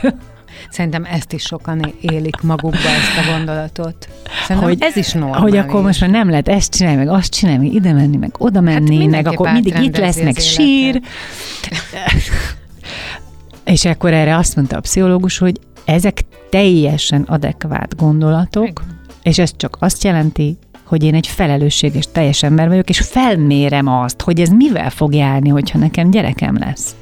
Szerintem 0.70 1.04
ezt 1.04 1.32
is 1.32 1.42
sokan 1.42 1.94
élik 2.00 2.40
magukba, 2.40 2.78
ezt 2.78 3.26
a 3.26 3.30
gondolatot. 3.32 4.08
Szerintem 4.46 4.70
hogy, 4.70 4.78
ez 4.80 4.96
is 4.96 5.12
normális. 5.12 5.40
Hogy 5.40 5.56
akkor 5.56 5.82
most 5.82 6.00
már 6.00 6.10
nem 6.10 6.30
lehet 6.30 6.48
ezt 6.48 6.74
csinálni, 6.74 6.98
meg 6.98 7.08
azt 7.08 7.32
csinálni, 7.32 7.66
meg 7.66 7.74
ide 7.74 7.92
menni, 7.92 8.16
meg 8.16 8.34
oda 8.38 8.60
menni, 8.60 9.00
hát 9.00 9.10
meg 9.10 9.26
akkor 9.26 9.52
mindig 9.52 9.78
itt 9.78 9.96
lesz, 9.96 10.20
meg 10.22 10.36
sír. 10.36 11.00
És 13.64 13.84
akkor 13.84 14.12
erre 14.12 14.36
azt 14.36 14.56
mondta 14.56 14.76
a 14.76 14.80
pszichológus, 14.80 15.38
hogy 15.38 15.60
ezek 15.84 16.24
teljesen 16.50 17.22
adekvát 17.22 17.96
gondolatok, 17.96 18.82
és 19.22 19.38
ez 19.38 19.56
csak 19.56 19.76
azt 19.80 20.04
jelenti, 20.04 20.58
hogy 20.84 21.02
én 21.02 21.14
egy 21.14 21.26
felelősséges 21.26 22.04
teljes 22.12 22.42
ember 22.42 22.68
vagyok, 22.68 22.88
és 22.88 22.98
felmérem 22.98 23.86
azt, 23.86 24.22
hogy 24.22 24.40
ez 24.40 24.48
mivel 24.48 24.90
fog 24.90 25.14
járni, 25.14 25.48
hogyha 25.48 25.78
nekem 25.78 26.10
gyerekem 26.10 26.58
lesz. 26.58 26.94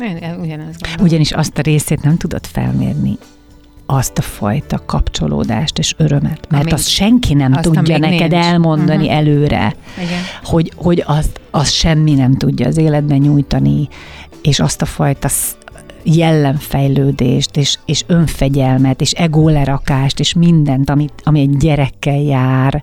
Én, 0.00 0.16
én 0.16 0.34
ugyanezt 0.40 0.80
gondolom. 0.80 1.06
Ugyanis 1.06 1.32
azt 1.32 1.58
a 1.58 1.62
részét 1.62 2.02
nem 2.02 2.16
tudod 2.16 2.46
felmérni, 2.46 3.18
azt 3.86 4.18
a 4.18 4.22
fajta 4.22 4.82
kapcsolódást 4.86 5.78
és 5.78 5.94
örömet. 5.96 6.46
Mert 6.50 6.62
Ami- 6.62 6.72
azt 6.72 6.88
senki 6.88 7.34
nem 7.34 7.52
azt, 7.52 7.62
tudja 7.62 7.98
neked 7.98 8.30
nincs. 8.30 8.44
elmondani 8.44 9.04
Mhm. 9.06 9.14
előre, 9.14 9.74
Igen. 10.02 10.18
hogy, 10.44 10.72
hogy 10.76 11.02
azt, 11.06 11.40
azt 11.50 11.72
semmi 11.72 12.14
nem 12.14 12.34
tudja 12.34 12.66
az 12.66 12.76
életben 12.76 13.18
nyújtani, 13.18 13.88
és 14.42 14.60
azt 14.60 14.82
a 14.82 14.84
fajta 14.84 15.28
jellemfejlődést, 16.02 17.56
és, 17.56 17.78
és 17.84 18.04
önfegyelmet, 18.06 19.00
és 19.00 19.10
ególerakást, 19.12 20.20
és 20.20 20.32
mindent, 20.34 20.90
amit, 20.90 21.12
ami 21.24 21.40
egy 21.40 21.56
gyerekkel 21.56 22.20
jár, 22.20 22.82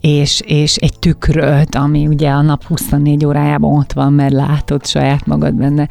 és, 0.00 0.40
és 0.46 0.76
egy 0.76 0.98
tükröt, 0.98 1.74
ami 1.74 2.06
ugye 2.06 2.30
a 2.30 2.42
nap 2.42 2.64
24 2.64 3.24
órájában 3.24 3.78
ott 3.78 3.92
van, 3.92 4.12
mert 4.12 4.32
látod 4.32 4.86
saját 4.86 5.26
magad 5.26 5.54
benne. 5.54 5.88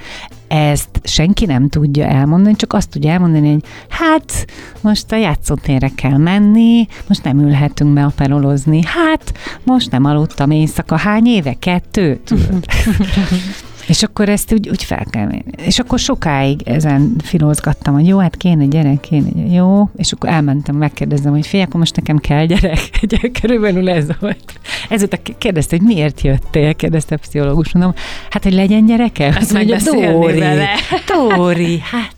Ezt 0.47 0.89
senki 1.03 1.45
nem 1.45 1.70
tudja 1.70 2.05
elmondani, 2.05 2.55
csak 2.55 2.74
azt 2.74 2.89
tudja 2.89 3.12
elmondani, 3.12 3.51
hogy 3.51 3.64
hát 3.89 4.45
most 4.82 5.12
a 5.12 5.16
játszótérre 5.16 5.91
kell 5.95 6.18
menni, 6.18 6.88
most 7.07 7.24
nem 7.24 7.39
ülhetünk 7.39 7.93
be 7.93 8.03
aperolozni, 8.03 8.82
hát 8.86 9.34
most 9.64 9.91
nem 9.91 10.05
aludtam 10.05 10.51
éjszaka, 10.51 10.97
hány 10.97 11.26
éve? 11.26 11.53
Kettő? 11.53 12.20
És 13.90 14.04
akkor 14.04 14.30
ezt 14.30 14.54
úgy, 14.54 14.70
úgy 14.70 14.84
fel 14.84 15.06
kell 15.10 15.26
mérni. 15.26 15.52
És 15.66 15.80
akkor 15.80 16.00
sokáig 16.00 16.62
ezen 16.66 17.16
filózgattam, 17.24 17.94
hogy 17.94 18.08
jó, 18.08 18.18
hát 18.18 18.38
kéne 18.38 18.66
gyerek, 18.66 19.00
kéne 19.00 19.30
gyerek, 19.30 19.52
jó. 19.54 19.90
És 19.96 20.12
akkor 20.12 20.30
elmentem, 20.30 20.76
megkérdezem, 20.76 21.32
hogy 21.32 21.46
figyelj, 21.46 21.64
akkor 21.64 21.80
most 21.80 21.96
nekem 21.96 22.18
kell 22.18 22.46
gyerek. 22.46 22.80
Körülbelül 23.42 23.90
ez 23.90 24.06
volt. 24.20 24.60
Ezután 24.90 25.20
kérdezte, 25.38 25.78
hogy 25.78 25.86
miért 25.86 26.22
jöttél, 26.22 26.76
kérdezte 26.76 27.16
a 27.16 27.18
pszichológus. 27.18 27.74
Mondom, 27.74 27.94
hát, 28.30 28.44
hogy 28.44 28.54
legyen 28.54 28.86
gyereke? 28.86 29.36
Azt 29.40 29.54
mondja, 29.54 29.78
Dóri, 29.84 30.40
vele. 30.40 30.68
Dóri, 31.36 31.80
hát 31.80 32.16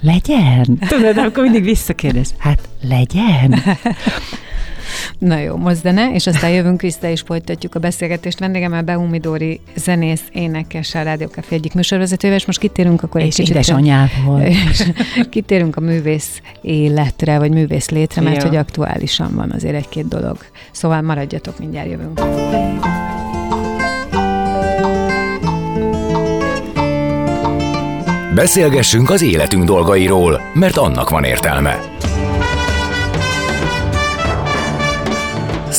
legyen. 0.00 0.78
Tudod, 0.88 1.18
akkor 1.18 1.42
mindig 1.42 1.64
visszakérdez, 1.64 2.34
hát 2.38 2.68
legyen. 2.82 3.62
Na 5.18 5.38
jó, 5.38 5.56
most 5.56 5.76
zene, 5.76 6.10
és 6.12 6.26
aztán 6.26 6.50
jövünk 6.50 6.80
vissza, 6.80 7.08
és 7.08 7.20
folytatjuk 7.20 7.74
a 7.74 7.78
beszélgetést. 7.78 8.38
Vendégemmel 8.38 8.82
Behumi 8.82 9.18
Dóri, 9.18 9.60
zenész, 9.76 10.22
énekes, 10.32 10.94
a 10.94 11.02
Rádió 11.02 11.26
Café 11.26 11.54
egyik 11.54 11.74
műsorvezetővel, 11.74 12.36
és 12.36 12.46
most 12.46 12.58
kitérünk 12.58 13.02
akkor 13.02 13.20
egy 13.20 13.26
És 13.26 13.34
kicsit... 13.34 13.54
édesanyával. 13.54 14.40
És 14.70 14.84
kitérünk 15.30 15.76
a 15.76 15.80
művész 15.80 16.40
életre, 16.62 17.38
vagy 17.38 17.50
művész 17.50 17.88
létre, 17.88 18.20
mert 18.22 18.36
Ja. 18.42 18.48
hogy 18.48 18.56
aktuálisan 18.56 19.34
van 19.34 19.50
azért 19.50 19.74
egy-két 19.74 20.08
dolog. 20.08 20.36
Szóval 20.72 21.00
maradjatok, 21.00 21.58
mindjárt 21.58 21.90
jövünk. 21.90 22.20
Beszélgessünk 28.34 29.10
az 29.10 29.22
életünk 29.22 29.64
dolgairól, 29.64 30.40
mert 30.54 30.76
annak 30.76 31.10
van 31.10 31.24
értelme. 31.24 31.78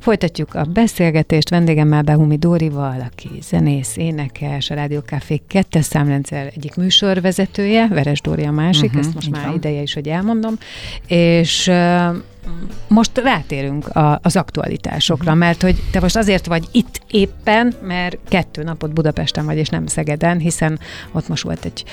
Folytatjuk 0.00 0.54
a 0.54 0.64
beszélgetést 0.64 1.48
vendégemmel 1.48 2.02
Behumi 2.02 2.36
Dórival, 2.36 3.08
aki 3.12 3.28
zenész, 3.42 3.96
énekes, 3.96 4.70
a 4.70 4.74
Rádió 4.74 5.00
Café 5.00 5.40
kettes 5.48 5.84
számrendszer 5.84 6.52
egyik 6.56 6.74
műsorvezetője, 6.74 7.88
Veres 7.88 8.20
Dóri 8.20 8.44
a 8.44 8.50
másik, 8.50 8.84
uh-huh, 8.84 9.00
ezt 9.00 9.14
most 9.14 9.30
már 9.30 9.46
van. 9.46 9.54
ideje 9.54 9.82
is, 9.82 9.94
hogy 9.94 10.08
elmondom, 10.08 10.54
és 11.06 11.66
uh, 11.66 12.16
most 12.88 13.18
rátérünk 13.18 13.88
a, 13.88 14.18
az 14.22 14.36
aktualitásokra, 14.36 15.30
Mhm. 15.30 15.38
mert 15.38 15.62
hogy 15.62 15.82
te 15.90 16.00
most 16.00 16.16
azért 16.16 16.46
vagy 16.46 16.68
itt 16.72 17.00
éppen, 17.10 17.74
mert 17.82 18.18
kettő 18.28 18.62
napot 18.62 18.92
Budapesten 18.92 19.44
vagy, 19.44 19.56
és 19.56 19.68
nem 19.68 19.86
Szegeden, 19.86 20.38
hiszen 20.38 20.78
ott 21.12 21.28
most 21.28 21.42
volt 21.42 21.64
egy 21.64 21.84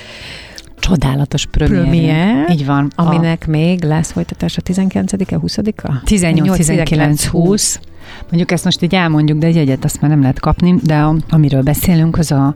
Csodálatos 0.78 1.46
premier. 1.46 1.82
Premier, 1.82 2.50
Így 2.50 2.66
van. 2.66 2.90
A 2.94 3.02
aminek 3.02 3.46
még 3.46 3.84
lesz 3.84 4.12
folytatása 4.12 4.60
19-e, 4.64 5.38
20-a? 5.42 5.92
18-19-20. 6.04 7.76
Mondjuk 8.20 8.50
ezt 8.50 8.64
most 8.64 8.82
így 8.82 8.94
elmondjuk, 8.94 9.38
de 9.38 9.46
egy 9.46 9.56
egyet 9.56 9.84
azt 9.84 10.00
már 10.00 10.10
nem 10.10 10.20
lehet 10.20 10.40
kapni, 10.40 10.74
de 10.82 10.96
a, 10.96 11.16
amiről 11.30 11.62
beszélünk, 11.62 12.18
az 12.18 12.32
a, 12.32 12.54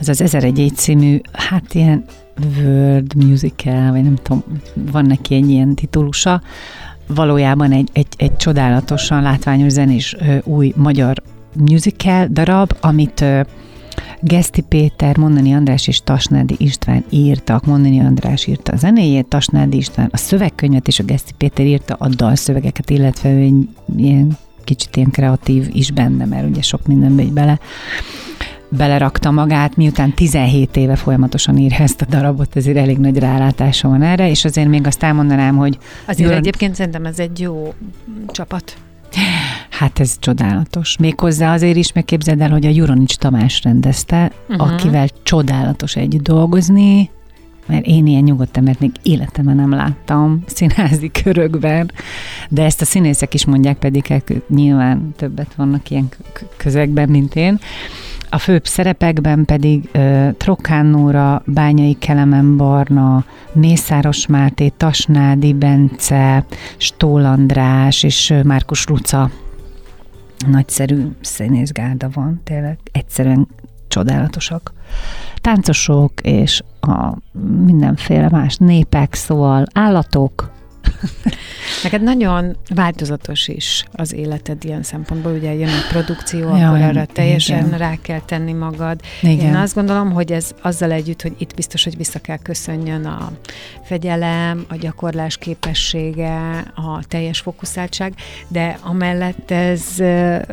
az, 0.00 0.08
az 0.08 0.20
1001 0.20 0.72
című, 0.74 1.20
hát 1.32 1.74
ilyen 1.74 2.04
World 2.56 3.14
Musical, 3.14 3.90
vagy 3.90 4.02
nem 4.02 4.16
tudom, 4.22 4.44
van 4.74 5.04
neki 5.04 5.34
egy 5.34 5.50
ilyen 5.50 5.74
titulusa, 5.74 6.42
valójában 7.06 7.72
egy, 7.72 7.88
egy, 7.92 8.06
egy 8.16 8.36
csodálatosan 8.36 9.22
látványos 9.22 9.72
zenés 9.72 10.16
új 10.44 10.72
magyar 10.76 11.22
musical 11.52 12.26
darab, 12.30 12.72
amit 12.80 13.24
Geszti 14.26 14.60
Péter, 14.60 15.16
Mondani 15.16 15.54
András 15.54 15.88
és 15.88 16.00
Tasnádi 16.00 16.54
István 16.58 17.04
írtak. 17.10 17.66
Mondani 17.66 18.00
András 18.00 18.46
írta 18.46 18.72
a 18.72 18.76
zenéjét, 18.76 19.26
Tasnádi 19.26 19.76
István 19.76 20.08
a 20.12 20.16
szövegkönyvet, 20.16 20.88
és 20.88 20.98
a 20.98 21.04
Geszti 21.04 21.32
Péter 21.38 21.66
írta 21.66 21.94
a 21.98 22.08
dalszövegeket, 22.08 22.90
illetve 22.90 23.32
ő 23.32 23.40
egy 23.40 23.68
ilyen 23.96 24.38
kicsit 24.64 24.96
ilyen 24.96 25.10
kreatív 25.10 25.68
is 25.72 25.90
benne, 25.90 26.24
mert 26.24 26.48
ugye 26.48 26.62
sok 26.62 26.86
mindenbe 26.86 27.22
így 27.22 27.32
bele 27.32 27.58
belerakta 28.68 29.30
magát, 29.30 29.76
miután 29.76 30.12
17 30.14 30.76
éve 30.76 30.96
folyamatosan 30.96 31.56
ír 31.58 31.72
ezt 31.78 32.00
a 32.00 32.04
darabot, 32.08 32.56
ezért 32.56 32.76
elég 32.76 32.98
nagy 32.98 33.18
rálátása 33.18 33.88
van 33.88 34.02
erre, 34.02 34.30
és 34.30 34.44
azért 34.44 34.68
még 34.68 34.86
azt 34.86 35.02
elmondanám, 35.02 35.56
hogy 35.56 35.78
Azért 36.06 36.28
Jön- 36.28 36.38
egyébként 36.38 36.74
szerintem 36.74 37.04
ez 37.04 37.18
egy 37.18 37.40
jó 37.40 37.74
csapat. 38.28 38.76
Hát 39.70 40.00
ez 40.00 40.16
csodálatos. 40.18 40.96
Méghozzá 40.98 41.52
azért 41.52 41.76
is 41.76 41.92
megképzeld 41.92 42.40
el, 42.40 42.50
hogy 42.50 42.66
a 42.66 42.70
Juronics 42.70 43.16
Tamás 43.16 43.62
rendezte, 43.62 44.32
uh-huh. 44.48 44.72
akivel 44.72 45.08
csodálatos 45.22 45.96
együtt 45.96 46.22
dolgozni, 46.22 47.10
mert 47.66 47.86
én 47.86 48.06
ilyen 48.06 48.22
nyugodt 48.22 48.56
embert 48.56 48.80
még 48.80 48.90
életemben 49.02 49.56
nem 49.56 49.70
láttam 49.70 50.44
színházi 50.46 51.10
körökben, 51.22 51.90
de 52.48 52.64
ezt 52.64 52.80
a 52.80 52.84
színészek 52.84 53.34
is 53.34 53.44
mondják, 53.44 53.76
pedig 53.76 54.22
nyilván 54.48 55.14
többet 55.16 55.54
vannak 55.54 55.90
ilyen 55.90 56.08
közegben, 56.56 57.08
mint 57.08 57.34
én. 57.34 57.58
A 58.34 58.38
főbb 58.38 58.66
szerepekben 58.66 59.44
pedig 59.44 59.90
uh, 59.94 60.32
Trokán 60.36 60.86
Nóra, 60.86 61.42
Bányai 61.46 61.94
Kelemen 61.98 62.56
Barna, 62.56 63.24
Mészáros 63.52 64.26
Máté, 64.26 64.68
Tasnádi 64.68 65.52
Bence, 65.52 66.44
Stól 66.76 67.24
András 67.24 68.02
és 68.02 68.30
ö, 68.30 68.42
Márkus 68.42 68.86
Luca. 68.86 69.30
Nagyszerű 70.46 71.06
színészgárda 71.20 72.08
van, 72.14 72.40
tényleg 72.44 72.78
egyszerűen 72.92 73.48
csodálatosak. 73.88 74.72
Táncosok 75.36 76.12
és 76.22 76.62
a 76.80 77.16
mindenféle 77.64 78.28
más 78.28 78.56
népek, 78.56 79.14
szóval 79.14 79.64
állatok, 79.72 80.53
Neked 81.82 82.02
nagyon 82.02 82.56
változatos 82.74 83.48
is 83.48 83.84
az 83.92 84.12
életed 84.12 84.64
ilyen 84.64 84.82
szempontból, 84.82 85.32
ugye 85.32 85.54
jön 85.54 85.68
a 85.68 85.86
produkció, 85.88 86.48
Jaj, 86.48 86.64
akkor 86.64 86.80
arra 86.80 87.04
teljesen 87.04 87.66
igen. 87.66 87.78
rá 87.78 87.94
kell 88.02 88.20
tenni 88.20 88.52
magad. 88.52 89.00
Igen. 89.22 89.46
Én 89.46 89.54
azt 89.54 89.74
gondolom, 89.74 90.12
hogy 90.12 90.32
ez 90.32 90.50
azzal 90.62 90.90
együtt, 90.90 91.22
hogy 91.22 91.34
itt 91.38 91.54
biztos, 91.54 91.84
hogy 91.84 91.96
vissza 91.96 92.18
kell 92.18 92.38
köszönjön 92.38 93.04
a 93.04 93.32
fegyelem, 93.82 94.64
a 94.68 94.76
gyakorlás 94.76 95.36
képessége, 95.36 96.58
a 96.74 97.04
teljes 97.08 97.40
fókuszáltság, 97.40 98.14
de 98.48 98.78
amellett 98.82 99.50
ez 99.50 99.82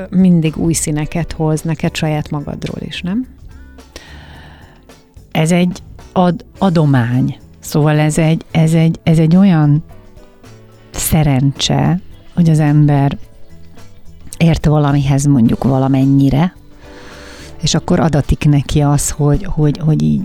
mindig 0.10 0.58
új 0.58 0.74
színeket 0.74 1.32
hoz 1.32 1.62
neked 1.62 1.96
saját 1.96 2.30
magadról 2.30 2.82
is, 2.88 3.02
nem? 3.02 3.40
ez 5.32 5.52
egy 5.52 5.80
ad, 6.12 6.46
adomány. 6.58 7.38
Szóval 7.60 8.00
ez 8.00 8.18
egy, 8.18 8.46
ez, 8.52 8.74
egy, 8.74 9.00
ez 9.04 9.18
egy 9.20 9.36
olyan 9.36 9.84
szerencse, 10.94 12.00
hogy 12.34 12.50
az 12.50 12.60
ember 12.60 13.18
ért 14.38 14.66
valamihez 14.66 15.26
mondjuk 15.26 15.64
valamennyire, 15.64 16.54
és 17.62 17.76
akkor 17.76 18.00
adatik 18.00 18.46
neki 18.46 18.80
az, 18.80 19.10
hogy, 19.10 19.44
hogy, 19.44 19.78
hogy 19.78 20.02
így 20.02 20.22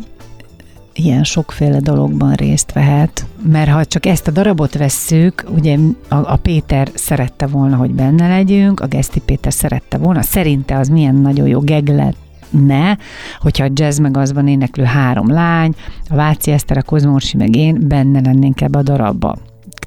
ilyen 0.92 1.24
sokféle 1.24 1.80
dologban 1.80 2.32
részt 2.32 2.72
vehet, 2.72 3.26
mert 3.42 3.70
ha 3.70 3.84
csak 3.84 4.06
ezt 4.06 4.28
a 4.28 4.30
darabot 4.30 4.74
vesszük, 4.74 5.44
ugye 5.54 5.78
a, 6.08 6.14
a 6.14 6.38
Péter 6.42 6.90
szerette 6.94 7.46
volna, 7.46 7.76
hogy 7.76 7.90
benne 7.90 8.28
legyünk, 8.28 8.80
a 8.80 8.86
Geszti 8.86 9.20
Péter 9.20 9.52
szerette 9.52 9.98
volna, 9.98 10.22
szerinte 10.22 10.78
az 10.78 10.88
milyen 10.88 11.14
nagyon 11.14 11.48
jó 11.48 11.60
geg 11.60 12.14
ne, 12.50 12.94
hogyha 13.38 13.64
a 13.64 13.70
jazz 13.72 13.98
meg 13.98 14.16
azban 14.16 14.48
éneklő 14.48 14.84
három 14.84 15.30
lány, 15.30 15.74
a 16.08 16.14
Váci 16.14 16.50
Eszter, 16.50 16.76
a 16.76 16.82
Kozmorsi 16.82 17.36
meg 17.36 17.56
én 17.56 17.88
benne 17.88 18.20
lennénk 18.20 18.60
ebbe 18.60 18.78
a 18.78 18.82
darabba. 18.82 19.36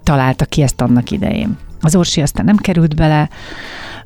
Találta 0.09 0.45
ki 0.45 0.61
ezt 0.61 0.81
annak 0.81 1.11
idején. 1.11 1.57
Az 1.81 1.95
Orsi 1.95 2.21
aztán 2.21 2.45
nem 2.45 2.57
került 2.57 2.95
bele 2.95 3.29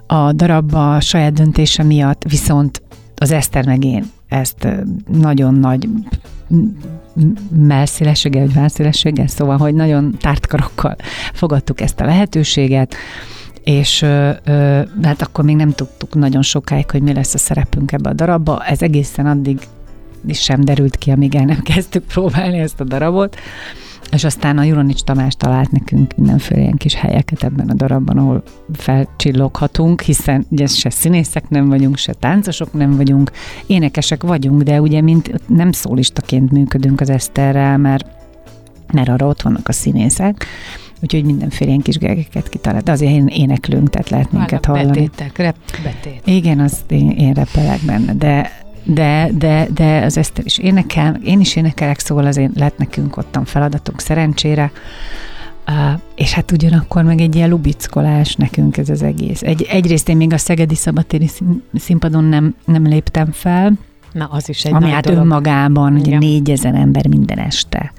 a 0.07 0.31
darabba 0.31 0.95
a 0.95 0.99
saját 0.99 1.33
döntése 1.33 1.83
miatt, 1.83 2.23
viszont 2.29 2.81
az 3.15 3.31
Eszter 3.31 3.65
meg 3.65 3.83
én 3.83 4.11
ezt 4.27 4.67
nagyon 5.07 5.53
nagy 5.53 5.89
melszélességgel, 7.49 8.45
vagy 8.45 8.53
válszélességgel, 8.53 9.27
szóval, 9.27 9.57
hogy 9.57 9.73
nagyon 9.73 10.17
tártkarokkal 10.17 10.95
fogadtuk 11.33 11.81
ezt 11.81 11.99
a 11.99 12.05
lehetőséget, 12.05 12.95
és 13.63 14.01
ö, 14.01 14.31
ö, 14.43 14.81
hát 15.01 15.21
akkor 15.21 15.43
még 15.43 15.55
nem 15.55 15.71
tudtuk 15.71 16.15
nagyon 16.15 16.41
sokáig, 16.41 16.91
hogy 16.91 17.01
mi 17.01 17.13
lesz 17.13 17.33
a 17.33 17.37
szerepünk 17.37 17.91
ebbe 17.91 18.09
a 18.09 18.13
darabba. 18.13 18.65
Ez 18.65 18.81
egészen 18.81 19.25
addig 19.25 19.59
is 20.25 20.41
sem 20.41 20.61
derült 20.61 20.95
ki, 20.95 21.11
amíg 21.11 21.35
el 21.35 21.45
nem 21.45 21.61
kezdtük 21.61 22.03
próbálni 22.03 22.59
ezt 22.59 22.79
a 22.79 22.83
darabot. 22.83 23.37
És 24.13 24.23
aztán 24.23 24.57
a 24.57 24.63
Juronics 24.63 25.01
Tamás 25.01 25.35
talált 25.35 25.71
nekünk 25.71 26.15
mindenféle 26.15 26.61
ilyen 26.61 26.77
kis 26.77 26.93
helyeket 26.93 27.43
ebben 27.43 27.69
a 27.69 27.73
darabban, 27.73 28.17
ahol 28.17 28.43
felcsilloghatunk, 28.73 30.01
hiszen 30.01 30.45
ugye 30.49 30.67
se 30.67 30.89
színészek 30.89 31.49
nem 31.49 31.67
vagyunk, 31.67 31.97
se 31.97 32.13
táncosok 32.13 32.73
nem 32.73 32.95
vagyunk, 32.95 33.31
énekesek 33.67 34.23
vagyunk, 34.23 34.61
de 34.61 34.81
ugye 34.81 35.01
mint 35.01 35.31
nem 35.47 35.71
szólistaként 35.71 36.51
működünk 36.51 37.01
az 37.01 37.09
Eszterrel, 37.09 37.77
mert, 37.77 38.07
mert 38.93 39.09
arra 39.09 39.27
ott 39.27 39.41
vannak 39.41 39.67
a 39.67 39.71
színészek, 39.71 40.45
úgyhogy 41.01 41.23
mindenféle 41.23 41.69
ilyen 41.69 41.81
kis 41.81 41.97
gegeket 41.97 42.49
kitalált. 42.49 42.83
De 42.83 42.91
azért 42.91 43.11
én 43.11 43.27
éneklünk, 43.27 43.89
tehát 43.89 44.09
lehet 44.09 44.31
minket 44.31 44.65
hallani. 44.65 44.87
Betétek, 44.87 45.37
rep, 45.37 45.55
betét. 45.83 46.21
Igen, 46.25 46.59
azt 46.59 46.91
én, 46.91 47.09
én 47.09 47.33
repelek 47.33 47.79
benne, 47.85 48.13
de 48.13 48.62
de, 48.83 49.29
de, 49.37 49.67
de 49.73 50.01
az 50.01 50.17
Eszter 50.17 50.45
is 50.45 50.57
énekel, 50.57 51.19
én 51.23 51.39
is 51.39 51.55
énekelek, 51.55 51.99
szóval 51.99 52.25
azért 52.25 52.59
lett 52.59 52.77
nekünk 52.77 53.17
ottan 53.17 53.45
feladatunk 53.45 53.99
szerencsére. 53.99 54.71
Uh, 55.67 55.99
és 56.15 56.33
hát 56.33 56.51
ugyanakkor 56.51 57.03
meg 57.03 57.21
egy 57.21 57.35
ilyen 57.35 57.49
lubickolás 57.49 58.35
nekünk 58.35 58.77
ez 58.77 58.89
az 58.89 59.01
egész. 59.01 59.41
Egy, 59.41 59.67
egyrészt 59.69 60.09
én 60.09 60.17
még 60.17 60.33
a 60.33 60.37
Szegedi 60.37 60.75
Szabatéri 60.75 61.29
színpadon 61.75 62.23
nem, 62.23 62.55
nem 62.65 62.87
léptem 62.87 63.31
fel, 63.31 63.73
Na, 64.13 64.25
az 64.31 64.49
is 64.49 64.65
egy 64.65 64.73
ami 64.73 64.89
hát 64.89 65.03
dolog. 65.05 65.19
önmagában 65.19 65.93
ugye 65.93 66.05
Igen. 66.05 66.17
négyezer 66.17 66.75
ember 66.75 67.07
minden 67.07 67.39
este. 67.39 67.93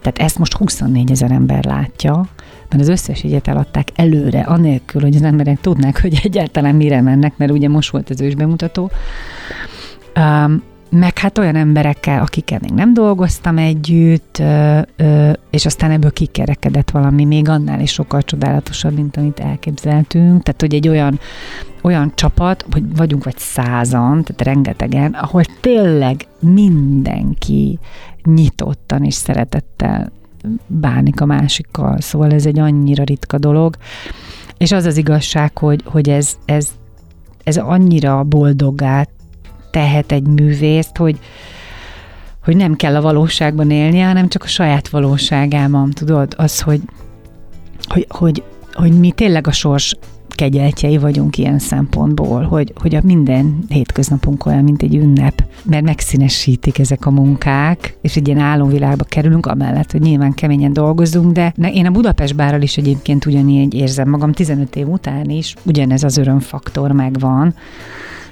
Tehát 0.00 0.18
ezt 0.18 0.38
most 0.38 0.52
24 0.52 1.10
ezer 1.10 1.30
ember 1.30 1.64
látja, 1.64 2.26
mert 2.68 2.82
az 2.82 2.88
összes 2.88 3.22
jegyet 3.22 3.48
eladták 3.48 3.88
előre, 3.94 4.40
anélkül, 4.40 5.00
hogy 5.00 5.14
az 5.16 5.22
emberek 5.22 5.60
tudnák, 5.60 6.00
hogy 6.00 6.20
egyáltalán 6.22 6.74
mire 6.74 7.00
mennek, 7.00 7.36
mert 7.36 7.50
ugye 7.50 7.68
most 7.68 7.90
volt 7.90 8.10
az 8.10 8.20
ősbemutató. 8.20 8.90
Um, 10.18 10.62
meg 10.90 11.18
hát 11.18 11.38
olyan 11.38 11.56
emberekkel, 11.56 12.22
akikkel 12.22 12.58
még 12.62 12.70
nem 12.70 12.94
dolgoztam 12.94 13.58
együtt, 13.58 14.42
és 15.50 15.66
aztán 15.66 15.90
ebből 15.90 16.10
kikerekedett 16.12 16.90
valami 16.90 17.24
még 17.24 17.48
annál 17.48 17.80
is 17.80 17.92
sokkal 17.92 18.22
csodálatosabb, 18.22 18.94
mint 18.94 19.16
amit 19.16 19.40
elképzeltünk. 19.40 20.42
Tehát, 20.42 20.60
hogy 20.60 20.74
egy 20.74 20.88
olyan, 20.88 21.20
olyan 21.82 22.12
csapat, 22.14 22.64
hogy 22.70 22.96
vagyunk 22.96 23.24
vagy 23.24 23.38
százan, 23.38 24.22
tehát 24.24 24.42
rengetegen, 24.42 25.12
ahol 25.12 25.42
tényleg 25.60 26.26
mindenki 26.40 27.78
nyitottan 28.24 29.04
és 29.04 29.14
szeretettel 29.14 30.12
bánik 30.66 31.20
a 31.20 31.26
másikkal. 31.26 32.00
Szóval 32.00 32.32
ez 32.32 32.46
egy 32.46 32.58
annyira 32.58 33.04
ritka 33.04 33.38
dolog. 33.38 33.76
És 34.58 34.72
az 34.72 34.84
az 34.84 34.96
igazság, 34.96 35.58
hogy, 35.58 35.82
hogy 35.84 36.08
ez, 36.08 36.36
ez, 36.44 36.68
ez 37.44 37.56
annyira 37.56 38.22
boldoggá 38.22 39.06
tehet 39.70 40.12
egy 40.12 40.26
művészt, 40.26 40.96
hogy, 40.96 41.18
hogy 42.44 42.56
nem 42.56 42.76
kell 42.76 42.96
a 42.96 43.00
valóságban 43.00 43.70
élnie, 43.70 44.06
hanem 44.06 44.28
csak 44.28 44.42
a 44.42 44.46
saját 44.46 44.88
valóságában, 44.88 45.90
tudod, 45.90 46.34
az, 46.36 46.60
hogy, 46.60 46.80
hogy, 47.88 48.06
hogy, 48.08 48.42
hogy 48.72 48.98
mi 48.98 49.10
tényleg 49.10 49.46
a 49.46 49.52
sors 49.52 49.96
kegyeltjei 50.38 50.98
vagyunk 50.98 51.38
ilyen 51.38 51.58
szempontból, 51.58 52.42
hogy, 52.42 52.72
hogy 52.80 52.94
a 52.94 53.00
minden 53.04 53.58
hétköznapunk 53.68 54.46
olyan, 54.46 54.64
mint 54.64 54.82
egy 54.82 54.94
ünnep, 54.94 55.44
mert 55.62 55.84
megszínesítik 55.84 56.78
ezek 56.78 57.06
a 57.06 57.10
munkák, 57.10 57.96
és 58.00 58.16
egy 58.16 58.28
ilyen 58.28 58.40
álomvilágba 58.40 59.04
kerülünk, 59.04 59.46
amellett, 59.46 59.92
hogy 59.92 60.00
nyilván 60.00 60.32
keményen 60.34 60.72
dolgozunk, 60.72 61.32
de 61.32 61.52
én 61.72 61.86
a 61.86 61.90
Budapest 61.90 62.36
bárral 62.36 62.62
is 62.62 62.76
egyébként 62.76 63.26
ugyanígy 63.26 63.74
érzem 63.74 64.08
magam, 64.08 64.32
15 64.32 64.76
év 64.76 64.88
után 64.88 65.30
is, 65.30 65.54
ugyanez 65.64 66.02
az 66.02 66.16
örömfaktor 66.16 66.92
megvan, 66.92 67.54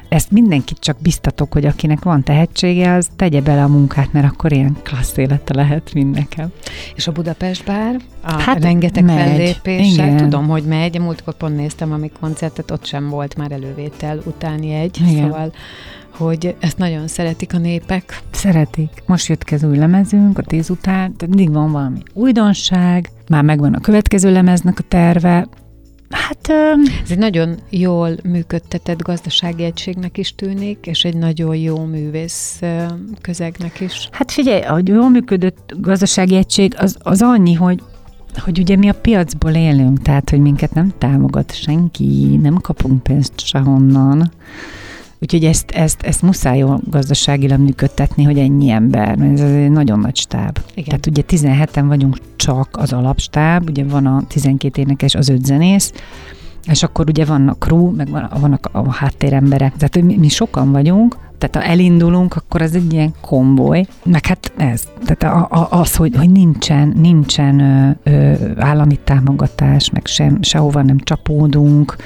ezt 0.09 0.30
mindenkit 0.30 0.78
csak 0.78 0.96
biztatok, 1.00 1.52
hogy 1.52 1.64
akinek 1.66 2.02
van 2.02 2.22
tehetsége, 2.22 2.92
az 2.92 3.09
tegye 3.16 3.40
bele 3.40 3.62
a 3.62 3.68
munkát, 3.68 4.12
mert 4.12 4.26
akkor 4.32 4.52
ilyen 4.52 4.76
klassz 4.82 5.16
élete 5.16 5.54
lehet 5.54 5.94
mind 5.94 6.14
nekem. 6.14 6.52
És 6.94 7.07
a 7.07 7.12
Budapest 7.12 7.64
bár, 7.64 7.96
a 8.22 8.32
Hát 8.32 8.62
rengeteg 8.62 9.04
megy, 9.04 9.57
igen. 9.64 10.16
tudom, 10.16 10.48
hogy 10.48 10.62
megy. 10.62 11.00
Múltkor 11.00 11.34
pont 11.34 11.57
néztem, 11.57 11.92
ami 11.92 12.11
koncertet, 12.20 12.70
ott 12.70 12.84
sem 12.84 13.09
volt 13.09 13.36
már 13.36 13.52
elővétel 13.52 14.20
utáni 14.24 14.72
egy, 14.74 15.00
Igen. 15.09 15.22
szóval 15.22 15.52
hogy 16.11 16.54
ezt 16.59 16.78
nagyon 16.78 17.09
szeretik 17.09 17.54
a 17.54 17.59
népek. 17.59 18.22
Szeretik. 18.30 19.02
Most 19.07 19.26
jött 19.26 19.44
ki 19.44 19.54
az 19.54 19.64
új 19.64 19.76
lemezünk, 19.76 20.38
a 20.38 20.42
tíz 20.42 20.70
után, 20.70 21.16
tehát 21.16 21.34
mindig 21.34 21.52
van 21.52 21.72
valami 21.72 22.02
újdonság, 22.12 23.11
már 23.28 23.42
megvan 23.42 23.74
a 23.74 23.80
következő 23.80 24.32
lemeznek 24.32 24.78
a 24.78 24.84
terve. 24.88 25.46
Hát 26.11 26.48
Ez 27.02 27.11
egy 27.11 27.18
nagyon 27.18 27.59
jól 27.70 28.16
működtetett 28.24 29.02
gazdasági 29.02 29.64
egységnek 29.64 30.18
is 30.18 30.34
tűnik, 30.34 30.86
és 30.86 31.04
egy 31.04 31.16
nagyon 31.16 31.57
jó 31.57 31.84
művész 31.84 32.61
közegnek 33.20 33.80
is. 33.80 34.09
Hát 34.12 34.32
figyelj, 34.32 34.62
a 34.62 34.80
jól 34.84 35.11
működött 35.11 35.72
gazdasági 35.80 36.36
egység 36.36 36.74
az, 36.78 36.96
az 37.02 37.22
annyi, 37.22 37.54
hogy 37.54 37.82
hogy 38.38 38.59
ugye 38.59 38.76
mi 38.76 38.88
a 38.88 38.94
piacból 38.94 39.50
élünk, 39.50 40.02
tehát 40.02 40.30
hogy 40.30 40.40
minket 40.40 40.74
nem 40.74 40.92
támogat 40.98 41.54
senki, 41.54 42.36
nem 42.42 42.54
kapunk 42.54 43.02
pénzt 43.02 43.32
sehonnan. 43.40 44.30
Úgyhogy 45.27 45.45
ezt, 45.45 45.70
ezt, 45.70 46.03
ezt 46.03 46.22
muszáj 46.22 46.59
jól 46.59 46.81
gazdaságilag 46.91 47.61
működtetni, 47.61 48.24
hogy 48.24 48.39
ennyi 48.39 48.70
ember, 48.70 49.16
mert 49.16 49.33
ez 49.33 49.51
egy 49.51 49.70
nagyon 49.70 49.99
nagy 49.99 50.16
stáb. 50.16 50.59
Igen. 50.74 50.85
Tehát 50.85 51.07
ugye 51.07 51.22
17-en 51.29 51.85
vagyunk 51.87 52.16
csak 52.37 52.68
az 52.72 52.93
alapstáb, 52.93 53.68
ugye 53.68 53.85
van 53.85 54.07
a 54.07 54.22
12 54.29 54.81
énekes, 54.81 55.14
az 55.14 55.29
5 55.29 55.45
zenész, 55.45 55.93
és 56.70 56.83
akkor 56.83 57.09
ugye 57.09 57.24
van 57.24 57.49
a 57.49 57.57
crew, 57.59 57.91
meg 57.91 58.11
van, 58.11 58.31
vannak 58.41 58.68
a 58.72 58.93
háttéremberek, 58.93 59.77
tehát 59.77 60.03
mi, 60.03 60.16
mi 60.16 60.29
sokan 60.29 60.72
vagyunk, 60.72 61.16
tehát 61.39 61.57
ha 61.57 61.72
elindulunk, 61.72 62.37
akkor 62.37 62.62
ez 62.62 62.74
egy 62.74 62.93
ilyen 62.93 63.14
komboly, 63.20 63.87
meg 64.05 64.27
hát 64.27 64.53
ez, 64.57 64.89
tehát 65.05 65.37
a, 65.37 65.57
a, 65.57 65.81
az, 65.81 65.97
hogy, 65.97 66.16
hogy 66.16 66.31
nincsen, 66.31 66.93
nincsen 66.97 67.61
ö, 67.61 68.11
ö, 68.11 68.35
állami 68.57 68.99
támogatás, 69.05 69.91
meg 69.91 70.07
sem, 70.07 70.43
sehova 70.43 70.83
nem 70.83 70.99
csapódunk, 70.99 71.97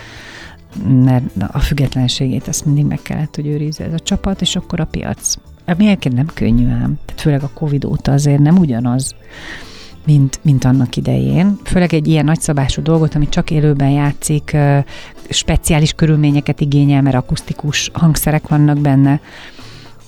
mert 0.85 1.25
a 1.51 1.59
függetlenségét 1.59 2.49
ezt 2.49 2.65
mindig 2.65 2.85
meg 2.85 3.03
kellett, 3.03 3.35
hogy 3.35 3.47
őrizze 3.47 3.85
ez 3.85 3.93
a 3.93 3.99
csapat, 3.99 4.41
és 4.41 4.57
akkor 4.57 4.81
a 4.81 4.85
piac. 4.85 5.35
Ami 5.67 5.87
egyébként 5.87 6.15
nem 6.15 6.27
könnyű 6.35 6.69
ám, 6.69 6.99
tehát 7.05 7.21
főleg 7.21 7.43
a 7.43 7.51
Covid 7.55 7.85
óta 7.85 8.13
azért 8.13 8.41
nem 8.41 8.59
ugyanaz, 8.59 9.15
mint, 10.07 10.41
mint 10.43 10.65
annak 10.65 10.97
idején. 10.97 11.59
Főleg 11.65 11.95
egy 11.95 12.09
ilyen 12.09 12.25
nagyszabású 12.25 12.83
dolgot, 12.83 13.15
ami 13.15 13.29
csak 13.29 13.51
élőben 13.51 13.91
játszik, 13.91 14.57
speciális 15.29 15.93
körülményeket 15.93 16.61
igényel, 16.61 17.03
mert 17.03 17.17
akusztikus 17.17 17.91
hangszerek 17.93 18.49
vannak 18.49 18.79
benne, 18.79 19.21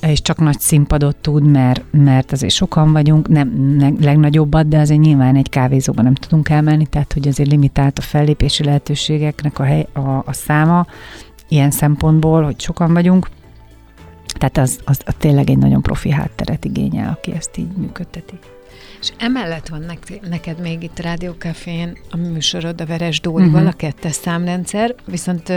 és 0.07 0.23
csak 0.23 0.39
nagy 0.39 0.59
színpadot 0.61 1.17
tud, 1.17 1.47
mert, 1.47 1.83
mert 1.91 2.33
azért 2.33 2.53
sokan 2.53 2.93
vagyunk, 2.93 3.29
nem 3.29 3.77
leg- 3.79 4.01
legnagyobbat, 4.01 4.69
de 4.69 4.79
azért 4.79 5.01
nyilván 5.01 5.37
egy 5.37 5.49
kávézóban 5.49 6.05
nem 6.05 6.15
tudunk 6.15 6.49
elmenni, 6.49 6.87
tehát 6.87 7.13
hogy 7.13 7.29
azért 7.29 7.51
limitált 7.51 7.99
a 7.99 8.03
fellépési 8.03 8.65
lehetőségeknek 8.65 9.59
a, 9.59 9.63
hely, 9.65 9.87
a, 9.93 10.01
a 10.01 10.33
száma, 10.33 10.87
ilyen 11.49 11.71
szempontból, 11.71 12.43
hogy 12.45 12.61
sokan 12.61 12.93
vagyunk. 12.93 13.29
Tehát 14.39 14.59
az, 14.59 14.79
az, 14.85 15.01
az 15.07 15.15
tényleg 15.19 15.51
egy 15.51 15.59
nagyon 15.59 15.83
profi 15.83 16.11
hátteret 16.11 16.65
igényel, 16.65 17.09
aki 17.19 17.33
ezt 17.33 17.57
így 17.57 17.71
működteti. 17.77 18.35
És 19.01 19.13
emellett 19.19 19.69
van 19.69 19.81
nek- 19.87 20.29
neked 20.29 20.61
még 20.61 20.83
itt 20.83 20.99
Rádiókafén 21.01 21.97
a 22.11 22.17
műsorod 22.17 22.81
a 22.81 22.87
Veres 22.87 23.21
Dórival, 23.21 23.47
Mhm. 23.47 23.55
uh-huh. 23.55 23.73
a 23.73 23.77
kettes 23.77 24.13
számrendszer, 24.15 24.95
viszont 25.05 25.53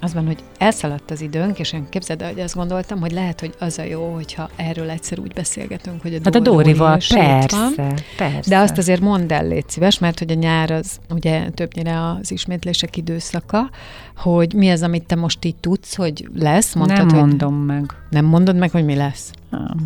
az 0.00 0.14
van, 0.14 0.26
hogy 0.26 0.38
elszaladt 0.58 1.10
az 1.10 1.20
időnk, 1.20 1.58
és 1.58 1.72
én 1.72 1.86
képzeld 1.88 2.22
el, 2.22 2.32
hogy 2.32 2.40
azt 2.40 2.54
gondoltam, 2.54 3.00
hogy 3.00 3.12
lehet, 3.12 3.40
hogy 3.40 3.54
az 3.58 3.78
a 3.78 3.82
jó, 3.82 4.12
hogyha 4.14 4.50
erről 4.56 4.90
egyszer 4.90 5.18
úgy 5.18 5.32
beszélgetünk, 5.32 6.02
hogy 6.02 6.14
a 6.14 6.18
Hát 6.24 6.34
a 6.34 6.38
Dóri 6.38 6.62
Dórival, 6.64 6.98
persze, 7.08 7.56
van. 7.56 7.94
persze. 8.16 8.50
De 8.50 8.58
azt 8.58 8.78
azért 8.78 9.00
mondd 9.00 9.32
el, 9.32 9.46
légy 9.46 9.68
szíves, 9.68 9.98
mert 9.98 10.18
hogy 10.18 10.30
a 10.30 10.34
nyár 10.34 10.70
az 10.70 10.98
ugye 11.10 11.50
többnyire 11.50 12.08
az 12.08 12.30
ismétlések 12.30 12.96
időszaka, 12.96 13.70
hogy 14.16 14.54
mi 14.54 14.70
az, 14.70 14.82
amit 14.82 15.06
te 15.06 15.14
most 15.14 15.44
így 15.44 15.56
tudsz, 15.56 15.94
hogy 15.96 16.28
lesz? 16.34 16.74
Mondtad, 16.74 16.96
nem 16.98 17.08
hogy 17.08 17.18
mondom 17.18 17.54
meg. 17.54 17.92
Nem 18.10 18.24
mondod 18.24 18.56
meg, 18.56 18.70
hogy 18.70 18.84
mi 18.84 18.94
lesz? 18.94 19.30
Nem. 19.50 19.76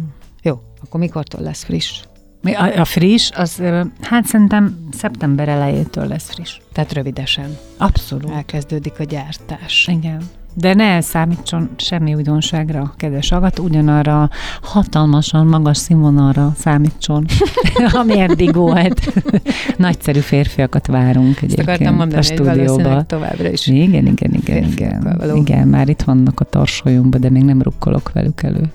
Jó, 0.43 0.63
akkor 0.85 1.01
mikortól 1.01 1.41
lesz 1.41 1.65
friss? 1.65 2.03
A, 2.43 2.78
a 2.78 2.84
friss, 2.84 3.30
az 3.34 3.62
hát 4.01 4.24
szerintem 4.26 4.88
szeptember 4.93 5.49
elejétől 5.49 6.07
lesz 6.07 6.30
friss. 6.30 6.59
Tehát 6.72 6.93
rövidesen. 6.93 7.57
Abszolút. 7.76 8.30
Elkezdődik 8.30 8.99
a 8.99 9.05
gyártás. 9.05 9.88
Igen. 9.90 10.22
De 10.55 10.74
ne 10.74 11.01
számítson 11.01 11.70
semmi 11.76 12.14
újdonságra, 12.14 12.95
kedves 12.97 13.28
hallgató, 13.28 13.64
ugyanarra 13.64 14.30
hatalmasan 14.62 15.47
magas 15.47 15.76
színvonalra 15.76 16.53
számítson, 16.57 17.26
ami 18.01 18.20
eddig 18.20 18.55
volt. 18.55 19.12
Nagyszerű 19.76 20.18
férfiakat 20.18 20.86
várunk 20.86 21.43
Ezt 21.43 21.59
akartam 21.59 21.95
mondani, 21.95 22.18
a 22.18 22.22
stúdióba. 22.22 23.03
továbbra 23.03 23.49
is. 23.49 23.66
Igen, 23.66 24.07
igen, 24.07 24.32
igen, 24.32 24.64
igen. 24.64 25.36
Igen, 25.36 25.68
már 25.68 25.88
itt 25.88 26.03
vannak 26.03 26.40
a 26.40 26.45
tarsolyunkban, 26.45 27.20
de 27.20 27.30
még 27.30 27.43
nem 27.45 27.62
rukkolok 27.62 28.12
velük 28.12 28.43
elő. 28.43 28.72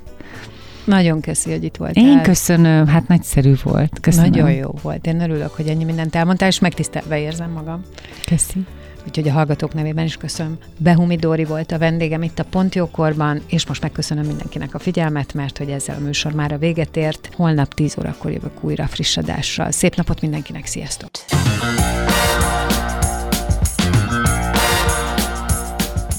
Nagyon 0.87 1.21
köszi, 1.21 1.51
hogy 1.51 1.63
itt 1.63 1.75
voltál. 1.75 2.03
Én 2.03 2.21
köszönöm, 2.21 2.87
hát 2.87 3.07
nagyszerű 3.07 3.53
volt. 3.63 3.99
Köszönöm. 4.01 4.29
Nagyon 4.29 4.51
jó 4.51 4.69
volt. 4.81 5.05
Én 5.05 5.21
örülök, 5.21 5.51
hogy 5.55 5.67
ennyi 5.67 5.83
mindent 5.83 6.15
elmondtál, 6.15 6.47
és 6.47 6.59
megtisztelve 6.59 7.19
érzem 7.19 7.51
magam. 7.51 7.81
Köszi. 8.25 8.65
Úgyhogy 9.07 9.27
a 9.27 9.31
hallgatók 9.31 9.73
nevében 9.73 10.05
is 10.05 10.17
köszönöm. 10.17 10.57
Behumi 10.77 11.15
Dóri 11.15 11.43
volt 11.43 11.71
a 11.71 11.77
vendégem 11.77 12.23
itt 12.23 12.39
a 12.39 12.43
Pontjókorban, 12.43 13.41
és 13.47 13.67
most 13.67 13.81
megköszönöm 13.81 14.25
mindenkinek 14.25 14.73
a 14.73 14.79
figyelmet, 14.79 15.33
mert 15.33 15.57
hogy 15.57 15.69
ezzel 15.69 15.95
a 15.99 16.03
műsor 16.03 16.31
már 16.31 16.51
a 16.51 16.57
véget 16.57 16.97
ért. 16.97 17.29
Holnap 17.35 17.73
10 17.73 17.95
órakor 17.99 18.31
jövök 18.31 18.63
újra 18.63 18.87
friss 18.87 19.17
adással. 19.17 19.71
Szép 19.71 19.95
napot 19.95 20.21
mindenkinek, 20.21 20.65
sziasztok! 20.65 21.09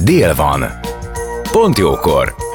Dél 0.05 0.35
van. 0.35 0.65
Pont 1.53 1.79
jókor. 1.79 2.48